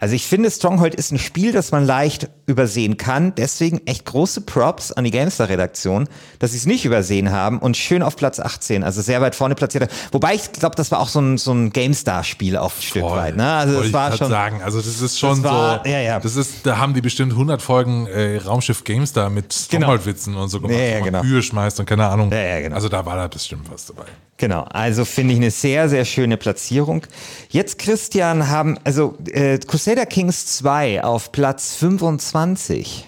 Also 0.00 0.14
ich 0.14 0.26
finde, 0.26 0.50
Stronghold 0.50 0.94
ist 0.94 1.12
ein 1.12 1.18
Spiel, 1.18 1.52
das 1.52 1.72
man 1.72 1.84
leicht 1.84 2.28
übersehen 2.46 2.96
kann. 2.96 3.34
Deswegen 3.36 3.86
echt 3.86 4.06
große 4.06 4.40
Props 4.40 4.92
an 4.92 5.04
die 5.04 5.10
GameStar-Redaktion, 5.10 6.08
dass 6.38 6.52
sie 6.52 6.56
es 6.56 6.66
nicht 6.66 6.84
übersehen 6.86 7.30
haben 7.30 7.58
und 7.58 7.76
schön 7.76 8.02
auf 8.02 8.16
Platz 8.16 8.40
18, 8.40 8.82
also 8.82 9.02
sehr 9.02 9.20
weit 9.20 9.34
vorne 9.34 9.54
platziert. 9.54 9.90
Wobei 10.10 10.34
ich 10.34 10.50
glaube, 10.52 10.74
das 10.74 10.90
war 10.90 11.00
auch 11.00 11.08
so 11.08 11.20
ein, 11.20 11.36
so 11.38 11.52
ein 11.52 11.70
GameStar-Spiel 11.72 12.56
auch 12.56 12.72
ein 12.74 12.82
Stück 12.82 13.02
weit. 13.04 13.36
Ne? 13.36 13.46
Also 13.52 13.76
das 13.78 13.86
ich 13.86 13.92
war 13.92 14.16
schon. 14.16 14.30
sagen. 14.30 14.62
Also 14.62 14.78
das 14.78 15.00
ist 15.02 15.18
schon 15.18 15.42
Das 15.42 15.52
war- 15.52 15.82
so. 15.84 15.90
ja, 15.90 16.00
ja. 16.00 16.18
Das 16.18 16.34
ist, 16.36 16.64
da 16.66 16.78
haben 16.78 16.94
die 16.94 17.02
bestimmt 17.02 17.32
100 17.32 17.60
Folgen 17.60 18.06
äh, 18.06 18.38
Raumschiff 18.38 18.84
GameStar 18.84 19.28
mit 19.30 19.52
Stronghold-Witzen 19.52 20.34
und 20.34 20.48
so 20.48 20.60
gemacht, 20.60 20.78
Ja, 20.78 20.84
ja, 20.84 20.94
wo 20.96 21.00
man 21.00 21.04
genau. 21.12 21.20
Kühe 21.22 21.42
schmeißt 21.42 21.78
und 21.78 21.86
keine 21.86 22.06
Ahnung. 22.08 22.30
Ja, 22.32 22.38
ja, 22.40 22.60
genau. 22.60 22.74
Also 22.74 22.88
da 22.88 23.04
war 23.04 23.16
da 23.16 23.28
bestimmt 23.28 23.70
was 23.70 23.86
dabei. 23.86 24.06
Genau, 24.40 24.62
also 24.70 25.04
finde 25.04 25.34
ich 25.34 25.38
eine 25.38 25.50
sehr, 25.50 25.90
sehr 25.90 26.06
schöne 26.06 26.38
Platzierung. 26.38 27.06
Jetzt, 27.50 27.78
Christian, 27.78 28.48
haben, 28.48 28.78
also 28.84 29.18
äh, 29.26 29.58
Crusader 29.58 30.06
Kings 30.06 30.46
2 30.46 31.04
auf 31.04 31.30
Platz 31.30 31.74
25. 31.74 33.06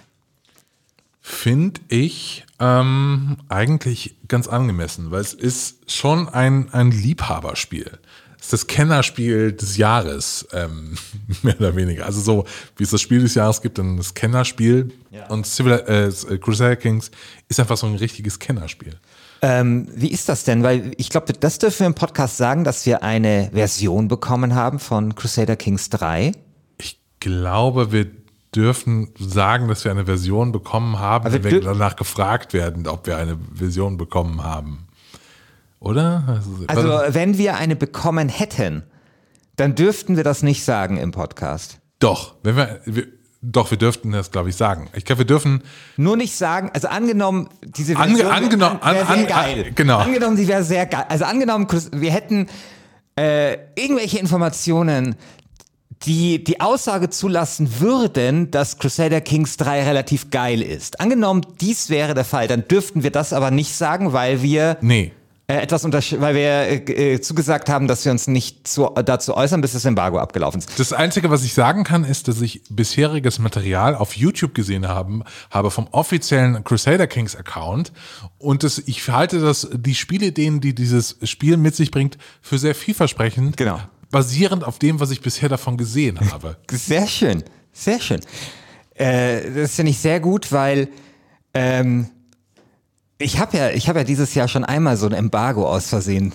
Finde 1.23 1.81
ich 1.89 2.45
ähm, 2.61 3.39
eigentlich 3.49 4.15
ganz 4.29 4.47
angemessen, 4.47 5.11
weil 5.11 5.23
es 5.23 5.33
ist 5.33 5.91
schon 5.91 6.29
ein, 6.29 6.69
ein 6.75 6.91
Liebhaberspiel. 6.91 7.99
Es 8.39 8.45
ist 8.45 8.53
das 8.53 8.67
Kennerspiel 8.67 9.53
des 9.53 9.79
Jahres, 9.79 10.47
ähm, 10.53 10.99
mehr 11.43 11.59
oder 11.59 11.75
weniger. 11.77 12.05
Also 12.05 12.21
so, 12.21 12.45
wie 12.77 12.83
es 12.83 12.91
das 12.91 13.01
Spiel 13.01 13.21
des 13.21 13.37
Jahres 13.37 13.63
gibt, 13.63 13.79
dann 13.79 13.97
das 13.97 14.13
Kennerspiel. 14.13 14.93
Und 15.31 15.47
Civil, 15.47 15.73
äh, 15.73 16.37
Crusader 16.37 16.77
Kings 16.77 17.11
ist 17.49 17.59
einfach 17.59 17.79
so 17.79 17.87
ein 17.87 17.95
richtiges 17.95 18.39
Kennerspiel. 18.39 18.99
Ähm, 19.43 19.89
wie 19.95 20.11
ist 20.13 20.29
das 20.29 20.45
denn? 20.45 20.63
Weil 20.63 20.93
ich 20.99 21.11
glaube, 21.11 21.33
das 21.33 21.59
dürfen 21.59 21.81
wir 21.81 21.87
im 21.89 21.95
Podcast 21.95 22.37
sagen, 22.37 22.63
dass 22.63 22.87
wir 22.87 23.03
eine 23.03 23.51
Version 23.53 24.07
bekommen 24.09 24.55
haben 24.55 24.79
von 24.79 25.15
Crusader 25.17 25.57
Kings 25.57 25.91
3. 25.91 26.33
Ich 26.79 27.01
glaube, 27.19 27.91
wir 27.91 28.07
dürfen 28.55 29.09
sagen, 29.19 29.67
dass 29.67 29.85
wir 29.85 29.91
eine 29.91 30.05
Version 30.05 30.53
bekommen 30.53 30.99
haben, 31.01 31.27
Aber 31.27 31.35
wenn 31.35 31.45
wir 31.51 31.61
danach 31.61 31.97
gefragt 31.97 32.53
werden, 32.53 32.87
ob 32.87 33.07
wir 33.07 33.17
eine 33.17 33.37
Version 33.53 33.97
bekommen 33.97 34.45
haben. 34.45 34.87
Oder? 35.81 36.41
Also, 36.69 36.89
warte- 36.89 37.15
wenn 37.15 37.39
wir 37.39 37.57
eine 37.57 37.75
bekommen 37.75 38.29
hätten, 38.29 38.85
dann 39.57 39.75
dürften 39.75 40.17
wir 40.17 40.25
das 40.25 40.43
nicht 40.43 40.65
sagen 40.65 40.97
im 40.99 41.11
Podcast. 41.11 41.81
doch, 41.99 42.35
wenn 42.43 42.57
wir, 42.57 42.81
wir 42.85 43.07
doch, 43.43 43.71
wir 43.73 43.79
dürften 43.79 44.13
das, 44.13 44.31
glaube 44.31 44.51
ich, 44.51 44.57
sagen. 44.57 44.89
Ich 44.95 45.05
glaube, 45.05 45.21
wir 45.21 45.27
dürfen, 45.27 45.63
Nur 45.97 46.17
nicht 46.17 46.37
sagen, 46.37 46.71
also 46.73 46.87
angenommen, 46.89 47.49
diese 47.65 47.95
Ange- 47.95 48.17
Version 48.17 48.27
angenommen- 48.33 48.79
wäre 48.83 49.07
an- 49.07 49.07
sehr 49.07 49.09
an- 49.09 49.27
geil. 49.27 49.65
an- 49.69 49.75
genau. 49.75 49.99
Angenommen, 49.99 50.37
sie 50.37 50.47
wäre 50.49 50.63
sehr 50.63 50.87
geil. 50.87 51.05
Also 51.09 51.25
angenommen, 51.25 51.67
wir 51.93 52.13
hätten 52.13 52.47
äh, 53.19 53.59
irgendwelche 53.75 54.19
Informationen, 54.19 55.17
die 56.05 56.43
die 56.43 56.61
Aussage 56.61 57.11
zulassen 57.11 57.79
würden, 57.81 58.51
dass 58.51 58.79
Crusader 58.79 59.21
Kings 59.21 59.57
3 59.57 59.85
relativ 59.85 60.31
geil 60.31 60.63
ist. 60.63 61.01
Angenommen, 61.01 61.43
dies 61.61 61.91
wäre 61.91 62.15
der 62.15 62.25
Fall, 62.25 62.49
dann 62.49 62.67
dürften 62.67 63.03
wir 63.03 63.11
das 63.11 63.33
aber 63.33 63.51
nicht 63.51 63.75
sagen, 63.75 64.13
weil 64.13 64.43
wir 64.43 64.79
nee. 64.81 65.13
Äh, 65.49 65.55
etwas 65.57 65.85
weil 65.85 66.35
wir 66.35 66.89
äh, 66.89 67.15
äh, 67.15 67.21
zugesagt 67.21 67.69
haben, 67.69 67.89
dass 67.89 68.05
wir 68.05 68.13
uns 68.13 68.29
nicht 68.29 68.69
zu, 68.69 68.87
dazu 69.05 69.37
äußern, 69.37 69.61
bis 69.61 69.73
das 69.73 69.85
Embargo 69.85 70.19
abgelaufen 70.19 70.61
ist. 70.61 70.79
Das 70.79 70.93
Einzige, 70.93 71.31
was 71.31 71.43
ich 71.43 71.53
sagen 71.53 71.83
kann, 71.83 72.05
ist, 72.05 72.29
dass 72.29 72.41
ich 72.41 72.63
bisheriges 72.71 73.41
Material 73.41 73.97
auf 73.97 74.17
YouTube 74.17 74.55
gesehen 74.55 74.87
haben, 74.87 75.25
habe 75.51 75.73
vom 75.73 75.89
offiziellen 75.91 76.63
Crusader 76.63 77.09
Kings 77.09 77.35
Account 77.35 77.93
und 78.39 78.63
das, 78.63 78.79
ich 78.87 79.09
halte 79.09 79.41
das, 79.41 79.69
die 79.73 79.97
Spielideen, 79.97 80.61
die 80.61 80.75
dieses 80.75 81.19
Spiel 81.25 81.57
mit 81.57 81.75
sich 81.75 81.91
bringt, 81.91 82.19
für 82.41 82.59
sehr 82.59 82.77
vielversprechend. 82.77 83.57
Genau. 83.57 83.81
Basierend 84.13 84.63
auf 84.63 84.79
dem, 84.79 85.01
was 85.01 85.11
ich 85.11 85.23
bisher 85.23 85.49
davon 85.49 85.77
gesehen 85.77 86.21
habe. 86.33 86.57
Sehr 86.71 87.09
schön, 87.09 87.43
sehr 87.73 88.01
schön. 88.01 88.21
Äh, 88.95 89.51
das 89.55 89.75
finde 89.75 89.91
ich 89.91 89.99
sehr 89.99 90.21
gut, 90.21 90.53
weil 90.53 90.89
ähm, 91.53 92.11
ich 93.23 93.39
habe 93.39 93.57
ja, 93.57 93.71
ich 93.71 93.89
habe 93.89 94.01
ja 94.01 94.05
dieses 94.05 94.35
Jahr 94.35 94.49
schon 94.49 94.65
einmal 94.65 94.97
so 94.97 95.07
ein 95.07 95.13
Embargo 95.13 95.67
aus 95.69 95.87
Versehen. 95.89 96.35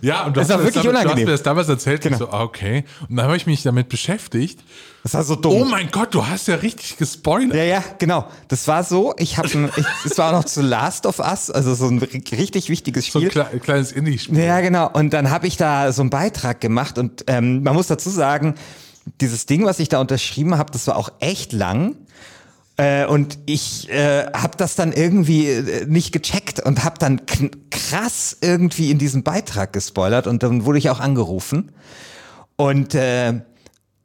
Ja, 0.00 0.24
und 0.26 0.36
du 0.36 0.40
Das 0.40 0.48
hast, 0.48 0.50
war 0.50 0.58
mir 0.58 0.64
wirklich 0.64 0.74
das, 0.74 0.84
damals- 0.84 0.84
du 0.84 0.88
hast 0.88 0.88
unangenehm. 0.88 1.24
mir 1.26 1.32
das 1.32 1.42
damals 1.42 1.68
erzählt. 1.68 2.02
Genau. 2.02 2.18
So, 2.18 2.30
ah, 2.30 2.42
okay. 2.42 2.84
Und 3.08 3.16
dann 3.16 3.24
habe 3.26 3.36
ich 3.36 3.46
mich 3.46 3.62
damit 3.62 3.88
beschäftigt. 3.88 4.60
Das 5.02 5.14
war 5.14 5.24
so 5.24 5.34
dumm. 5.34 5.52
Oh 5.62 5.64
mein 5.64 5.90
Gott, 5.90 6.14
du 6.14 6.26
hast 6.26 6.46
ja 6.48 6.56
richtig 6.56 6.96
gespoilert. 6.98 7.54
Ja, 7.56 7.64
ja, 7.64 7.84
genau. 7.98 8.26
Das 8.48 8.68
war 8.68 8.84
so. 8.84 9.14
Ich 9.18 9.38
habe, 9.38 9.48
es 10.04 10.18
war 10.18 10.32
noch 10.32 10.44
zu 10.44 10.62
Last 10.62 11.06
of 11.06 11.18
Us, 11.18 11.50
also 11.50 11.74
so 11.74 11.86
ein 11.86 12.00
ri- 12.00 12.36
richtig 12.38 12.68
wichtiges 12.68 13.06
So 13.06 13.18
ein 13.18 13.30
Spiel. 13.30 13.44
kle 13.44 13.58
kleines 13.60 13.90
Indie-Spiel. 13.92 14.38
Ja, 14.38 14.60
genau. 14.60 14.88
Und 14.92 15.12
dann 15.12 15.30
habe 15.30 15.46
ich 15.46 15.56
da 15.56 15.92
so 15.92 16.02
einen 16.02 16.10
Beitrag 16.10 16.60
gemacht 16.60 16.98
und 16.98 17.24
ähm, 17.26 17.62
man 17.62 17.74
muss 17.74 17.86
dazu 17.88 18.10
sagen, 18.10 18.54
dieses 19.20 19.46
Ding, 19.46 19.64
was 19.64 19.78
ich 19.80 19.88
da 19.88 20.00
unterschrieben 20.00 20.58
habe, 20.58 20.72
das 20.72 20.86
war 20.86 20.96
auch 20.96 21.10
echt 21.20 21.52
lang. 21.52 21.96
Äh, 22.76 23.06
und 23.06 23.38
ich 23.46 23.90
äh, 23.90 24.26
habe 24.32 24.56
das 24.56 24.76
dann 24.76 24.92
irgendwie 24.92 25.48
äh, 25.48 25.86
nicht 25.86 26.12
gecheckt 26.12 26.60
und 26.60 26.84
habe 26.84 26.96
dann 26.98 27.22
krass 27.70 28.36
irgendwie 28.40 28.90
in 28.90 28.98
diesem 28.98 29.24
Beitrag 29.24 29.72
gespoilert 29.72 30.26
und 30.26 30.42
dann 30.42 30.64
wurde 30.64 30.78
ich 30.78 30.88
auch 30.90 31.00
angerufen. 31.00 31.72
Und 32.56 32.94
äh, 32.94 33.40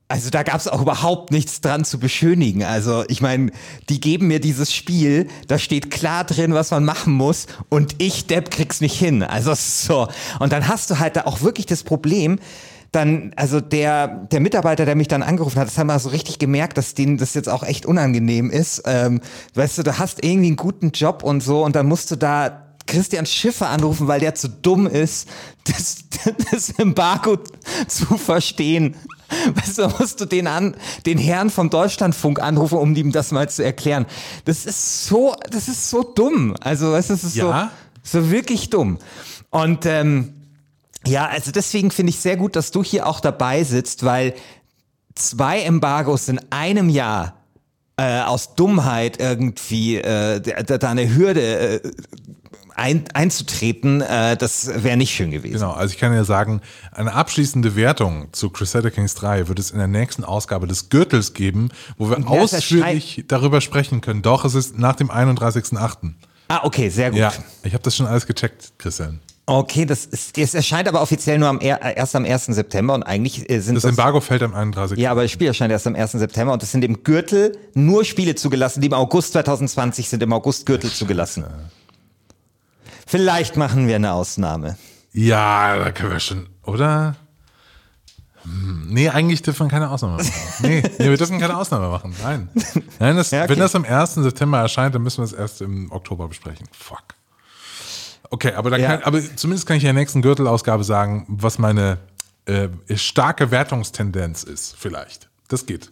also 0.07 0.29
da 0.29 0.43
gab 0.43 0.59
es 0.59 0.67
auch 0.67 0.81
überhaupt 0.81 1.31
nichts 1.31 1.61
dran 1.61 1.85
zu 1.85 1.97
beschönigen. 1.97 2.63
Also 2.63 3.03
ich 3.07 3.21
meine, 3.21 3.51
die 3.89 3.99
geben 3.99 4.27
mir 4.27 4.39
dieses 4.39 4.73
Spiel, 4.73 5.27
da 5.47 5.57
steht 5.57 5.89
klar 5.89 6.23
drin, 6.23 6.53
was 6.53 6.71
man 6.71 6.85
machen 6.85 7.13
muss 7.13 7.47
und 7.69 7.95
ich, 7.97 8.27
Depp, 8.27 8.51
krieg's 8.51 8.81
nicht 8.81 8.97
hin. 8.97 9.23
Also 9.23 9.53
so. 9.55 10.07
Und 10.39 10.51
dann 10.51 10.67
hast 10.67 10.89
du 10.91 10.99
halt 10.99 11.15
da 11.15 11.21
auch 11.21 11.41
wirklich 11.41 11.65
das 11.65 11.83
Problem, 11.83 12.39
dann, 12.93 13.33
also 13.35 13.59
der, 13.59 14.07
der 14.07 14.39
Mitarbeiter, 14.39 14.85
der 14.85 14.95
mich 14.95 15.07
dann 15.07 15.23
angerufen 15.23 15.59
hat, 15.59 15.67
das 15.67 15.77
haben 15.77 15.87
wir 15.87 15.99
so 15.99 16.09
richtig 16.09 16.39
gemerkt, 16.39 16.77
dass 16.77 16.93
denen 16.93 17.17
das 17.17 17.33
jetzt 17.33 17.49
auch 17.49 17.63
echt 17.63 17.85
unangenehm 17.85 18.49
ist. 18.49 18.83
Ähm, 18.85 19.19
weißt 19.55 19.79
du, 19.79 19.83
du 19.83 19.97
hast 19.97 20.23
irgendwie 20.23 20.47
einen 20.47 20.55
guten 20.55 20.91
Job 20.91 21.23
und 21.23 21.41
so 21.41 21.63
und 21.65 21.75
dann 21.75 21.87
musst 21.87 22.11
du 22.11 22.15
da 22.15 22.59
Christian 22.85 23.25
Schiffer 23.25 23.69
anrufen, 23.69 24.07
weil 24.07 24.19
der 24.19 24.35
zu 24.35 24.47
dumm 24.49 24.87
ist, 24.87 25.27
das, 25.65 26.03
das 26.51 26.69
Embargo 26.71 27.37
zu 27.87 28.17
verstehen. 28.17 28.95
Weißt 29.55 29.79
du, 29.79 29.87
musst 29.99 30.21
du 30.21 30.25
den 30.25 30.45
an, 30.45 30.75
den 31.07 31.17
Herrn 31.17 31.49
vom 31.49 31.69
Deutschlandfunk 31.71 32.39
anrufen, 32.39 32.77
um 32.77 32.95
ihm 32.95 33.11
das 33.11 33.31
mal 33.31 33.49
zu 33.49 33.63
erklären. 33.63 34.05
Das 34.45 34.65
ist 34.65 35.05
so, 35.07 35.33
das 35.49 35.67
ist 35.67 35.89
so 35.89 36.03
dumm. 36.03 36.55
Also, 36.61 36.91
weißt 36.91 37.09
du, 37.09 37.13
das 37.13 37.23
ist 37.23 37.35
Ja. 37.35 37.71
so, 38.03 38.19
so 38.19 38.29
wirklich 38.31 38.69
dumm. 38.69 38.99
Und, 39.49 39.85
ähm, 39.87 40.33
Ja, 41.05 41.27
also 41.27 41.51
deswegen 41.51 41.91
finde 41.91 42.11
ich 42.11 42.19
sehr 42.19 42.37
gut, 42.37 42.55
dass 42.55 42.71
du 42.71 42.83
hier 42.83 43.07
auch 43.07 43.19
dabei 43.19 43.63
sitzt, 43.63 44.05
weil 44.05 44.33
zwei 45.15 45.61
Embargos 45.61 46.29
in 46.29 46.39
einem 46.49 46.89
Jahr 46.89 47.35
äh, 47.97 48.21
aus 48.21 48.55
Dummheit 48.55 49.19
irgendwie 49.19 49.97
äh, 49.97 50.39
da, 50.39 50.77
da 50.77 50.89
eine 50.89 51.13
Hürde 51.15 51.81
äh, 51.83 51.91
ein, 52.75 53.05
einzutreten, 53.13 54.01
äh, 54.01 54.35
das 54.35 54.83
wäre 54.83 54.97
nicht 54.97 55.13
schön 55.13 55.31
gewesen. 55.31 55.53
Genau, 55.53 55.73
also 55.73 55.93
ich 55.93 55.99
kann 55.99 56.13
ja 56.13 56.23
sagen, 56.23 56.61
eine 56.91 57.13
abschließende 57.13 57.75
Wertung 57.75 58.29
zu 58.31 58.49
Crusader 58.49 58.89
Kings 58.89 59.13
3 59.15 59.47
wird 59.47 59.59
es 59.59 59.71
in 59.71 59.77
der 59.77 59.87
nächsten 59.87 60.23
Ausgabe 60.23 60.67
des 60.67 60.89
Gürtels 60.89 61.33
geben, 61.33 61.69
wo 61.97 62.09
wir 62.09 62.27
ausführlich 62.27 63.25
darüber 63.27 63.61
sprechen 63.61 64.01
können. 64.01 64.21
Doch, 64.21 64.43
es 64.43 64.55
ist 64.55 64.77
nach 64.77 64.95
dem 64.95 65.11
31.8. 65.11 66.13
Ah, 66.47 66.61
okay, 66.63 66.89
sehr 66.89 67.11
gut. 67.11 67.19
Ja, 67.19 67.31
ich 67.63 67.73
habe 67.73 67.83
das 67.83 67.95
schon 67.95 68.07
alles 68.07 68.25
gecheckt, 68.25 68.73
Christian. 68.77 69.19
Okay, 69.45 69.85
das 69.85 70.05
ist, 70.05 70.37
es 70.37 70.53
erscheint 70.53 70.87
aber 70.87 71.01
offiziell 71.01 71.37
nur 71.37 71.49
am, 71.49 71.59
äh, 71.59 71.75
erst 71.95 72.15
am 72.15 72.23
1. 72.23 72.45
September 72.45 72.93
und 72.93 73.03
eigentlich 73.03 73.49
äh, 73.49 73.59
sind 73.59 73.75
Das 73.75 73.83
Embargo 73.83 74.21
fällt 74.21 74.41
am 74.41 74.53
31. 74.53 74.97
Ja, 74.97 75.11
aber 75.11 75.23
das 75.23 75.31
Spiel 75.31 75.47
erscheint 75.47 75.69
erst 75.71 75.85
am 75.85 75.95
1. 75.95 76.13
September 76.13 76.53
und 76.53 76.63
es 76.63 76.71
sind 76.71 76.83
im 76.85 77.03
Gürtel 77.03 77.57
nur 77.73 78.05
Spiele 78.05 78.35
zugelassen, 78.35 78.79
die 78.79 78.87
im 78.87 78.93
August 78.93 79.33
2020 79.33 80.07
sind, 80.07 80.23
im 80.23 80.31
August 80.31 80.65
Gürtel 80.65 80.89
zugelassen. 80.89 81.45
Vielleicht 83.05 83.57
machen 83.57 83.87
wir 83.87 83.97
eine 83.97 84.13
Ausnahme. 84.13 84.77
Ja, 85.11 85.77
da 85.77 85.91
können 85.91 86.11
wir 86.13 86.19
schon, 86.21 86.47
oder? 86.63 87.17
Hm, 88.43 88.87
Nee, 88.89 89.09
eigentlich 89.09 89.41
dürfen 89.41 89.65
wir 89.67 89.71
keine 89.71 89.89
Ausnahme 89.89 90.17
machen. 90.17 90.31
Nee, 90.59 90.83
nee, 90.99 91.09
wir 91.09 91.17
dürfen 91.17 91.39
keine 91.39 91.57
Ausnahme 91.57 91.89
machen. 91.89 92.15
Nein. 92.23 92.47
Nein 92.99 93.17
das, 93.17 93.31
Ja, 93.31 93.41
okay. 93.43 93.49
Wenn 93.51 93.59
das 93.59 93.75
am 93.75 93.83
1. 93.83 94.13
September 94.15 94.59
erscheint, 94.59 94.95
dann 94.95 95.01
müssen 95.01 95.17
wir 95.17 95.25
es 95.25 95.33
erst 95.33 95.61
im 95.61 95.91
Oktober 95.91 96.29
besprechen. 96.29 96.65
Fuck. 96.71 97.03
Okay, 98.33 98.51
aber, 98.53 98.71
dann 98.71 98.81
Ja. 98.81 98.97
kann, 98.97 99.03
aber 99.03 99.21
zumindest 99.35 99.67
kann 99.67 99.77
ich 99.77 99.83
in 99.83 99.87
der 99.87 99.93
nächsten 99.93 100.23
Gürtelausgabe 100.23 100.83
sagen, 100.83 101.25
was 101.29 101.59
meine 101.59 101.99
äh, 102.47 102.67
starke 102.95 103.51
Wertungstendenz 103.51 104.43
ist, 104.43 104.75
vielleicht. 104.75 105.29
Das 105.49 105.67
geht. 105.67 105.91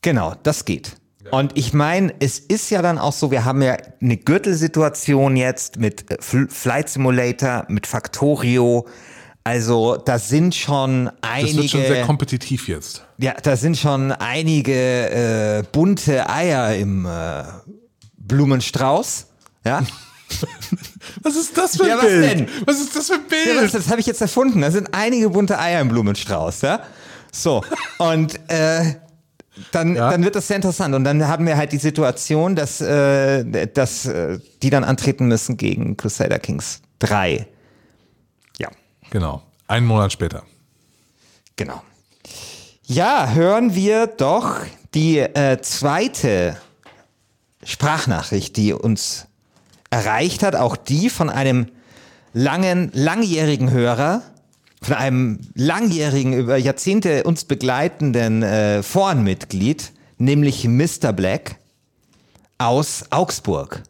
Genau, 0.00 0.34
das 0.42 0.64
geht. 0.64 0.96
Und 1.30 1.52
ich 1.56 1.74
meine, 1.74 2.14
es 2.18 2.38
ist 2.38 2.70
ja 2.70 2.80
dann 2.80 2.96
auch 2.98 3.12
so, 3.12 3.30
wir 3.30 3.44
haben 3.44 3.60
ja 3.60 3.76
eine 4.00 4.16
Gürtelsituation 4.16 5.36
jetzt 5.36 5.78
mit 5.78 6.10
äh, 6.10 6.14
Fl- 6.20 6.50
Flight 6.50 6.88
Simulator, 6.88 7.66
mit 7.68 7.86
Factorio. 7.86 8.86
Also 9.42 9.96
da 9.98 10.18
sind 10.18 10.54
schon 10.54 11.10
Das 11.20 11.42
wird 11.54 11.70
schon 11.70 11.80
sehr 11.82 11.90
einige, 11.90 12.06
kompetitiv 12.06 12.68
jetzt. 12.68 13.04
ja, 13.18 13.34
da 13.42 13.56
sind 13.58 13.76
schon 13.76 14.12
einige 14.12 14.72
äh, 15.10 15.62
bunte 15.72 16.28
Eier 16.30 16.74
im 16.74 17.04
äh, 17.04 17.42
Blumenstrauß. 18.16 19.26
Ja, 19.66 19.82
Was 21.22 21.36
ist 21.36 21.56
das 21.56 21.76
für 21.76 21.84
ein 21.84 21.88
Ja, 21.90 21.96
was 21.98 22.04
Bild? 22.06 22.24
denn? 22.24 22.48
Was 22.66 22.80
ist 22.80 22.94
das 22.96 23.06
für 23.08 23.14
ein 23.14 23.20
Ja, 23.30 23.54
Bild? 23.54 23.64
was, 23.64 23.72
das 23.72 23.88
habe 23.88 24.00
ich 24.00 24.06
jetzt 24.06 24.20
erfunden. 24.20 24.60
Da 24.62 24.70
sind 24.70 24.88
einige 24.92 25.30
bunte 25.30 25.58
Eier 25.58 25.80
im 25.80 25.88
Blumenstrauß, 25.88 26.62
ja. 26.62 26.80
So, 27.32 27.62
und 27.98 28.38
äh, 28.50 28.94
dann, 29.72 29.94
Ja. 29.96 30.10
dann 30.10 30.24
wird 30.24 30.34
das 30.36 30.46
sehr 30.48 30.56
interessant. 30.56 30.94
Und 30.94 31.04
dann 31.04 31.26
haben 31.26 31.46
wir 31.46 31.56
halt 31.56 31.72
die 31.72 31.78
Situation, 31.78 32.56
dass, 32.56 32.80
äh, 32.80 33.66
dass 33.68 34.06
äh, 34.06 34.38
die 34.62 34.70
dann 34.70 34.84
antreten 34.84 35.26
müssen 35.26 35.56
gegen 35.56 35.96
Crusader 35.96 36.38
Kings 36.38 36.80
3. 37.00 37.46
Ja, 38.58 38.68
genau. 39.10 39.42
Einen 39.66 39.86
Monat 39.86 40.12
später. 40.12 40.42
genau. 41.56 41.82
Ja, 42.86 43.30
hören 43.32 43.74
wir 43.74 44.06
doch 44.08 44.56
die 44.92 45.18
äh, 45.18 45.58
zweite 45.62 46.56
Sprachnachricht, 47.62 48.56
die 48.56 48.72
uns 48.74 49.26
erreicht 49.94 50.42
hat, 50.42 50.56
auch 50.56 50.76
die 50.76 51.08
von 51.08 51.30
einem 51.30 51.66
langen, 52.32 52.90
langjährigen 52.94 53.70
Hörer, 53.70 54.22
von 54.82 54.96
einem 54.96 55.38
langjährigen, 55.54 56.32
über 56.32 56.56
Jahrzehnte 56.56 57.22
uns 57.22 57.44
begleitenden 57.44 58.42
äh, 58.42 58.82
Forenmitglied, 58.82 59.92
nämlich 60.18 60.66
Mr. 60.66 61.12
Black 61.12 61.58
aus 62.58 63.04
Augsburg. 63.10 63.84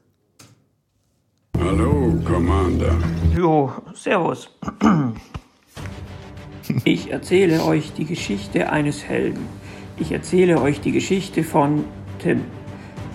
Hallo, 1.59 2.21
Commander. 2.23 2.97
Jo, 3.35 3.73
servus. 3.95 4.51
Ich 6.85 7.11
erzähle 7.11 7.65
euch 7.65 7.93
die 7.93 8.05
Geschichte 8.05 8.71
eines 8.71 9.05
Helden. 9.05 9.47
Ich 9.99 10.13
erzähle 10.13 10.61
euch 10.61 10.81
die 10.81 10.93
Geschichte 10.93 11.45
von 11.45 11.85
Tim. 12.19 12.43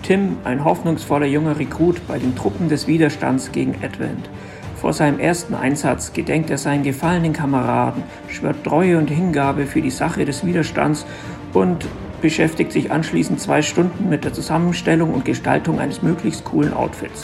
Tim, 0.02 0.38
ein 0.44 0.64
hoffnungsvoller 0.64 1.26
junger 1.26 1.58
Rekrut 1.58 2.06
bei 2.08 2.18
den 2.18 2.34
Truppen 2.34 2.68
des 2.68 2.86
Widerstands 2.86 3.52
gegen 3.52 3.74
Advent. 3.82 4.28
Vor 4.76 4.92
seinem 4.92 5.20
ersten 5.20 5.54
Einsatz 5.54 6.12
gedenkt 6.12 6.50
er 6.50 6.58
seinen 6.58 6.82
gefallenen 6.82 7.32
Kameraden, 7.32 8.02
schwört 8.28 8.64
Treue 8.64 8.96
und 8.96 9.10
Hingabe 9.10 9.66
für 9.66 9.82
die 9.82 9.90
Sache 9.90 10.24
des 10.24 10.44
Widerstands 10.44 11.04
und 11.52 11.86
beschäftigt 12.22 12.72
sich 12.72 12.90
anschließend 12.90 13.40
zwei 13.40 13.60
Stunden 13.62 14.08
mit 14.08 14.24
der 14.24 14.32
Zusammenstellung 14.32 15.12
und 15.12 15.24
Gestaltung 15.24 15.78
eines 15.78 16.02
möglichst 16.02 16.44
coolen 16.44 16.72
Outfits. 16.72 17.22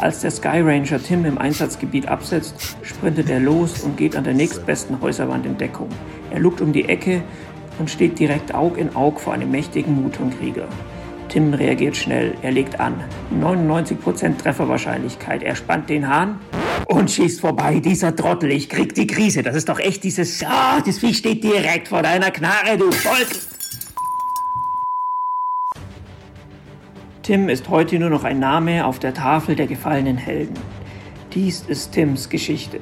Als 0.00 0.20
der 0.20 0.30
Sky 0.30 0.60
Ranger 0.60 1.02
Tim 1.02 1.24
im 1.24 1.38
Einsatzgebiet 1.38 2.08
absetzt, 2.08 2.76
sprintet 2.82 3.28
er 3.28 3.40
los 3.40 3.82
und 3.82 3.96
geht 3.96 4.16
an 4.16 4.24
der 4.24 4.34
nächstbesten 4.34 5.00
Häuserwand 5.00 5.44
in 5.44 5.58
Deckung. 5.58 5.88
Er 6.30 6.40
lugt 6.40 6.60
um 6.60 6.72
die 6.72 6.88
Ecke 6.88 7.22
und 7.78 7.90
steht 7.90 8.18
direkt 8.18 8.54
Aug 8.54 8.78
in 8.78 8.94
Aug 8.96 9.20
vor 9.20 9.34
einem 9.34 9.50
mächtigen 9.50 10.00
Mutonkrieger. 10.02 10.68
Tim 11.28 11.52
reagiert 11.52 11.96
schnell, 11.96 12.34
er 12.42 12.52
legt 12.52 12.80
an. 12.80 13.04
99% 13.40 14.38
Trefferwahrscheinlichkeit. 14.38 15.42
Er 15.42 15.54
spannt 15.54 15.90
den 15.90 16.08
Hahn 16.08 16.40
und 16.86 17.10
schießt 17.10 17.40
vorbei. 17.40 17.80
Dieser 17.80 18.16
Trottel, 18.16 18.50
ich 18.50 18.68
krieg 18.68 18.94
die 18.94 19.06
Krise. 19.06 19.42
Das 19.42 19.54
ist 19.54 19.68
doch 19.68 19.78
echt 19.78 20.04
dieses. 20.04 20.42
Ah, 20.44 20.80
das 20.84 20.98
Vieh 20.98 21.12
steht 21.12 21.44
direkt 21.44 21.88
vor 21.88 22.02
deiner 22.02 22.30
Knarre, 22.30 22.78
du 22.78 22.90
Volk! 22.90 23.28
Tim 27.22 27.50
ist 27.50 27.68
heute 27.68 27.98
nur 27.98 28.08
noch 28.08 28.24
ein 28.24 28.38
Name 28.38 28.86
auf 28.86 28.98
der 28.98 29.12
Tafel 29.12 29.54
der 29.54 29.66
gefallenen 29.66 30.16
Helden. 30.16 30.54
Dies 31.34 31.62
ist 31.68 31.92
Tims 31.92 32.30
Geschichte. 32.30 32.80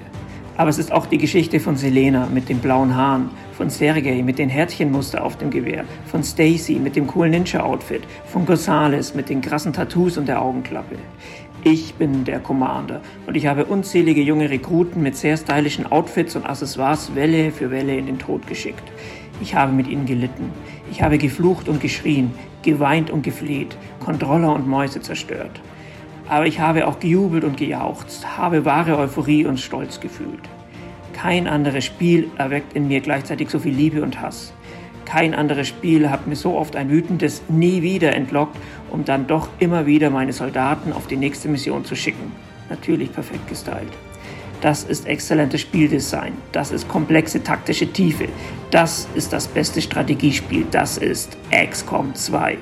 Aber 0.56 0.70
es 0.70 0.78
ist 0.78 0.92
auch 0.92 1.06
die 1.06 1.18
Geschichte 1.18 1.58
von 1.58 1.76
Selena 1.76 2.28
mit 2.32 2.48
den 2.48 2.60
blauen 2.60 2.94
Haaren, 2.94 3.30
von 3.56 3.70
Sergei 3.70 4.22
mit 4.22 4.38
den 4.38 4.50
Herzchenmuster 4.50 5.24
auf 5.24 5.38
dem 5.38 5.50
Gewehr, 5.50 5.84
von 6.06 6.22
Stacy 6.22 6.74
mit 6.74 6.94
dem 6.94 7.06
coolen 7.06 7.30
Ninja-Outfit, 7.30 8.02
von 8.26 8.44
Gonzales 8.44 9.14
mit 9.14 9.30
den 9.30 9.40
krassen 9.40 9.72
Tattoos 9.72 10.18
und 10.18 10.28
der 10.28 10.42
Augenklappe. 10.42 10.96
Ich 11.64 11.94
bin 11.94 12.24
der 12.24 12.40
Commander 12.40 13.00
und 13.26 13.34
ich 13.34 13.46
habe 13.46 13.64
unzählige 13.64 14.20
junge 14.20 14.50
Rekruten 14.50 15.02
mit 15.02 15.16
sehr 15.16 15.38
stylischen 15.38 15.90
Outfits 15.90 16.36
und 16.36 16.44
Accessoires 16.44 17.14
Welle 17.14 17.50
für 17.50 17.70
Welle 17.70 17.96
in 17.96 18.06
den 18.06 18.18
Tod 18.18 18.46
geschickt. 18.46 18.84
Ich 19.40 19.54
habe 19.54 19.72
mit 19.72 19.88
ihnen 19.88 20.04
gelitten. 20.04 20.50
Ich 20.90 21.02
habe 21.02 21.16
geflucht 21.16 21.68
und 21.68 21.80
geschrien, 21.80 22.32
geweint 22.62 23.10
und 23.10 23.22
gefleht, 23.22 23.76
Controller 24.00 24.54
und 24.54 24.68
Mäuse 24.68 25.00
zerstört. 25.00 25.62
Aber 26.28 26.46
ich 26.46 26.60
habe 26.60 26.86
auch 26.86 27.00
gejubelt 27.00 27.44
und 27.44 27.56
gejauchzt, 27.56 28.36
habe 28.36 28.66
wahre 28.66 28.98
Euphorie 28.98 29.46
und 29.46 29.58
Stolz 29.58 29.98
gefühlt. 29.98 30.42
Kein 31.16 31.46
anderes 31.46 31.86
Spiel 31.86 32.30
erweckt 32.36 32.74
in 32.74 32.88
mir 32.88 33.00
gleichzeitig 33.00 33.48
so 33.48 33.58
viel 33.58 33.72
Liebe 33.72 34.02
und 34.02 34.20
Hass. 34.20 34.52
Kein 35.06 35.34
anderes 35.34 35.66
Spiel 35.66 36.10
hat 36.10 36.26
mir 36.26 36.36
so 36.36 36.58
oft 36.58 36.76
ein 36.76 36.90
wütendes 36.90 37.42
Nie 37.48 37.80
wieder 37.80 38.14
entlockt, 38.14 38.58
um 38.90 39.02
dann 39.04 39.26
doch 39.26 39.48
immer 39.58 39.86
wieder 39.86 40.10
meine 40.10 40.34
Soldaten 40.34 40.92
auf 40.92 41.06
die 41.06 41.16
nächste 41.16 41.48
Mission 41.48 41.86
zu 41.86 41.96
schicken. 41.96 42.32
Natürlich 42.68 43.10
perfekt 43.12 43.48
gestylt. 43.48 43.88
Das 44.60 44.84
ist 44.84 45.06
exzellentes 45.06 45.62
Spieldesign. 45.62 46.34
Das 46.52 46.70
ist 46.70 46.86
komplexe 46.86 47.42
taktische 47.42 47.90
Tiefe. 47.90 48.28
Das 48.70 49.08
ist 49.14 49.32
das 49.32 49.48
beste 49.48 49.80
Strategiespiel. 49.80 50.66
Das 50.70 50.98
ist 50.98 51.38
XCOM 51.50 52.14
2. 52.14 52.58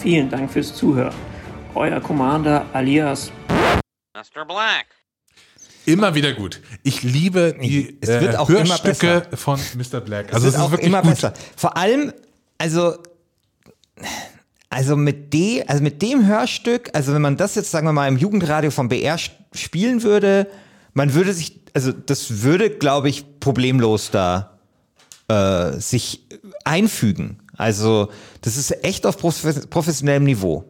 Vielen 0.00 0.30
Dank 0.30 0.48
fürs 0.48 0.72
Zuhören. 0.72 1.14
Euer 1.74 2.00
Commander 2.00 2.66
alias 2.72 3.32
Mr. 4.14 4.44
Black. 4.44 5.03
Immer 5.86 6.14
wieder 6.14 6.32
gut. 6.32 6.60
Ich 6.82 7.02
liebe 7.02 7.54
die 7.62 7.98
Es 8.00 8.08
wird 8.08 8.34
äh, 8.34 8.36
auch 8.36 8.48
immer 8.48 8.60
Hörstücke 8.60 9.26
besser. 9.30 9.36
von 9.36 9.60
Mr. 9.76 10.00
Black. 10.00 10.26
Es 10.28 10.34
Also 10.34 10.44
wird 10.46 10.54
es 10.54 10.58
ist 10.60 10.64
auch 10.66 10.70
wirklich 10.70 10.86
immer 10.88 11.02
gut. 11.02 11.10
besser. 11.10 11.34
Vor 11.56 11.76
allem, 11.76 12.12
also, 12.58 12.94
also 14.70 14.96
mit 14.96 15.32
de, 15.32 15.64
also 15.66 15.82
mit 15.82 16.02
dem 16.02 16.26
Hörstück, 16.26 16.90
also 16.94 17.12
wenn 17.14 17.22
man 17.22 17.36
das 17.36 17.54
jetzt, 17.54 17.70
sagen 17.70 17.86
wir 17.86 17.92
mal, 17.92 18.08
im 18.08 18.16
Jugendradio 18.16 18.70
vom 18.70 18.88
BR 18.88 19.18
spielen 19.54 20.02
würde, 20.02 20.48
man 20.94 21.14
würde 21.14 21.32
sich, 21.32 21.60
also 21.74 21.92
das 21.92 22.42
würde, 22.42 22.70
glaube 22.70 23.08
ich, 23.08 23.38
problemlos 23.40 24.10
da 24.10 24.58
äh, 25.28 25.72
sich 25.78 26.26
einfügen. 26.64 27.38
Also 27.56 28.08
das 28.40 28.56
ist 28.56 28.84
echt 28.84 29.06
auf 29.06 29.16
prof- 29.18 29.70
professionellem 29.70 30.24
Niveau. 30.24 30.64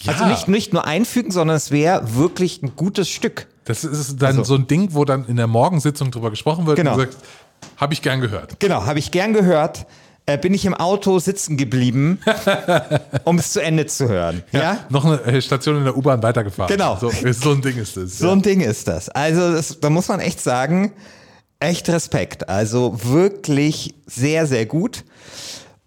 Ja. 0.00 0.12
Also 0.12 0.26
nicht, 0.26 0.48
nicht 0.48 0.72
nur 0.72 0.86
einfügen, 0.86 1.30
sondern 1.30 1.56
es 1.56 1.70
wäre 1.70 2.14
wirklich 2.14 2.62
ein 2.62 2.76
gutes 2.76 3.08
Stück. 3.08 3.46
Das 3.68 3.84
ist 3.84 4.16
dann 4.20 4.44
so 4.44 4.54
ein 4.54 4.66
Ding, 4.66 4.88
wo 4.94 5.04
dann 5.04 5.26
in 5.26 5.36
der 5.36 5.46
Morgensitzung 5.46 6.10
drüber 6.10 6.30
gesprochen 6.30 6.66
wird 6.66 6.76
Genau. 6.76 6.92
und 6.92 6.98
du 6.98 7.02
sagst, 7.04 7.18
habe 7.76 7.92
ich 7.94 8.02
gern 8.02 8.20
gehört. 8.20 8.58
Genau, 8.60 8.84
habe 8.86 8.98
ich 8.98 9.10
gern 9.10 9.32
gehört. 9.32 9.86
äh, 10.26 10.36
bin 10.38 10.52
ich 10.52 10.64
im 10.66 10.74
Auto 10.74 11.18
sitzen 11.20 11.56
geblieben, 11.56 12.20
um 13.24 13.38
es 13.38 13.52
zu 13.52 13.60
Ende 13.62 13.86
zu 13.86 14.08
hören. 14.08 14.42
Ja? 14.52 14.84
Noch 14.90 15.04
eine 15.04 15.20
äh, 15.22 15.40
Station 15.40 15.76
in 15.78 15.84
der 15.84 15.96
U-Bahn 15.96 16.22
weitergefahren. 16.22 16.70
Genau. 16.70 16.96
So, 17.00 17.10
so 17.32 17.52
ein 17.52 17.62
Ding 17.62 17.78
ist 17.78 17.96
es. 17.96 18.18
So 18.18 18.26
ja. 18.26 18.32
ein 18.32 18.42
Ding 18.42 18.60
ist 18.60 18.88
das. 18.88 19.08
Also 19.08 19.52
das, 19.52 19.80
da 19.80 19.88
muss 19.90 20.08
man 20.08 20.20
echt 20.20 20.40
sagen, 20.40 20.92
echt 21.60 21.88
Respekt. 21.88 22.48
Also 22.48 22.98
wirklich 23.04 23.94
sehr, 24.06 24.46
sehr 24.46 24.66
gut. 24.66 25.04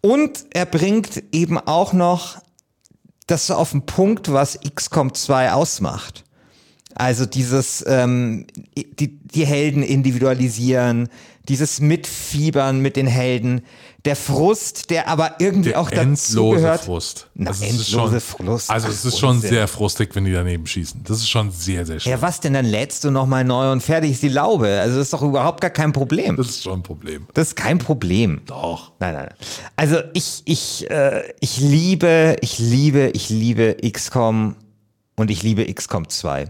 Und 0.02 0.46
er 0.52 0.65
bringt 0.65 1.24
eben 1.32 1.60
auch 1.60 1.94
noch 1.94 2.38
das 3.28 3.48
so 3.48 3.54
auf 3.54 3.72
den 3.72 3.86
Punkt, 3.86 4.34
was 4.34 4.60
XCOM 4.76 5.13
2 5.13 5.52
ausmacht. 5.54 6.24
Also 6.96 7.26
dieses, 7.26 7.84
ähm, 7.88 8.48
die, 8.76 9.18
die 9.20 9.46
Helden 9.46 9.84
individualisieren, 9.84 11.10
dieses 11.48 11.80
Mitfiebern 11.80 12.82
mit 12.82 12.96
den 12.96 13.08
Helden, 13.08 13.62
der 14.06 14.16
Frust, 14.16 14.90
der 14.90 15.08
aber 15.08 15.36
irgendwie 15.40 15.70
Der 15.70 15.80
auch 15.82 15.92
dazu 15.92 16.52
gehört. 16.52 16.82
Frust. 16.82 17.28
Na, 17.36 17.52
Also 17.52 17.66
es 17.66 17.72
ist 17.72 17.94
endlose 17.94 18.20
schon, 18.20 18.46
Frust. 18.46 18.70
Also 18.72 18.88
es 18.88 19.06
ist 19.06 19.20
schon 19.20 19.30
Unsinn. 19.36 19.50
sehr 19.52 19.68
frustig, 19.68 20.16
wenn 20.16 20.26
die 20.26 20.32
daneben 20.32 20.66
schießen. 20.66 21.02
Das 21.04 21.18
ist 21.18 21.30
schon 21.30 21.52
sehr, 21.52 21.86
sehr 21.86 22.00
schön. 22.00 22.12
Ja, 22.12 22.22
was 22.22 22.40
denn? 22.40 22.54
Dann 22.54 22.66
lädst 22.66 23.04
du 23.04 23.12
nochmal 23.12 23.44
neu 23.44 23.72
und 23.72 23.82
fertig 23.82 24.12
ist 24.12 24.24
die 24.24 24.30
Laube. 24.30 24.80
Also 24.80 24.98
das 24.98 25.08
ist 25.08 25.14
doch 25.14 25.22
überhaupt 25.22 25.62
gar 25.62 25.70
kein 25.70 25.94
Problem. 25.94 26.36
Das 26.36 26.48
ist 26.50 26.64
schon 26.64 26.80
ein 26.80 26.84
Problem. 26.84 27.28
Das 27.34 27.50
ist 27.50 27.56
kein 27.56 27.78
Problem. 27.78 28.42
Doch. 28.48 28.92
Nein, 29.00 29.14
nein. 29.14 29.26
nein. 29.30 29.36
Also 29.76 29.98
ich, 30.14 30.42
ich, 30.46 30.90
äh, 30.90 31.22
ich 31.40 31.60
liebe, 31.60 32.38
ich 32.42 32.58
liebe, 32.58 33.12
ich 33.14 33.30
liebe 33.30 33.78
XCOM 33.88 34.56
und 35.22 35.32
ich 35.32 35.44
liebe 35.44 35.72
XCOM 35.72 36.10
2. 36.10 36.48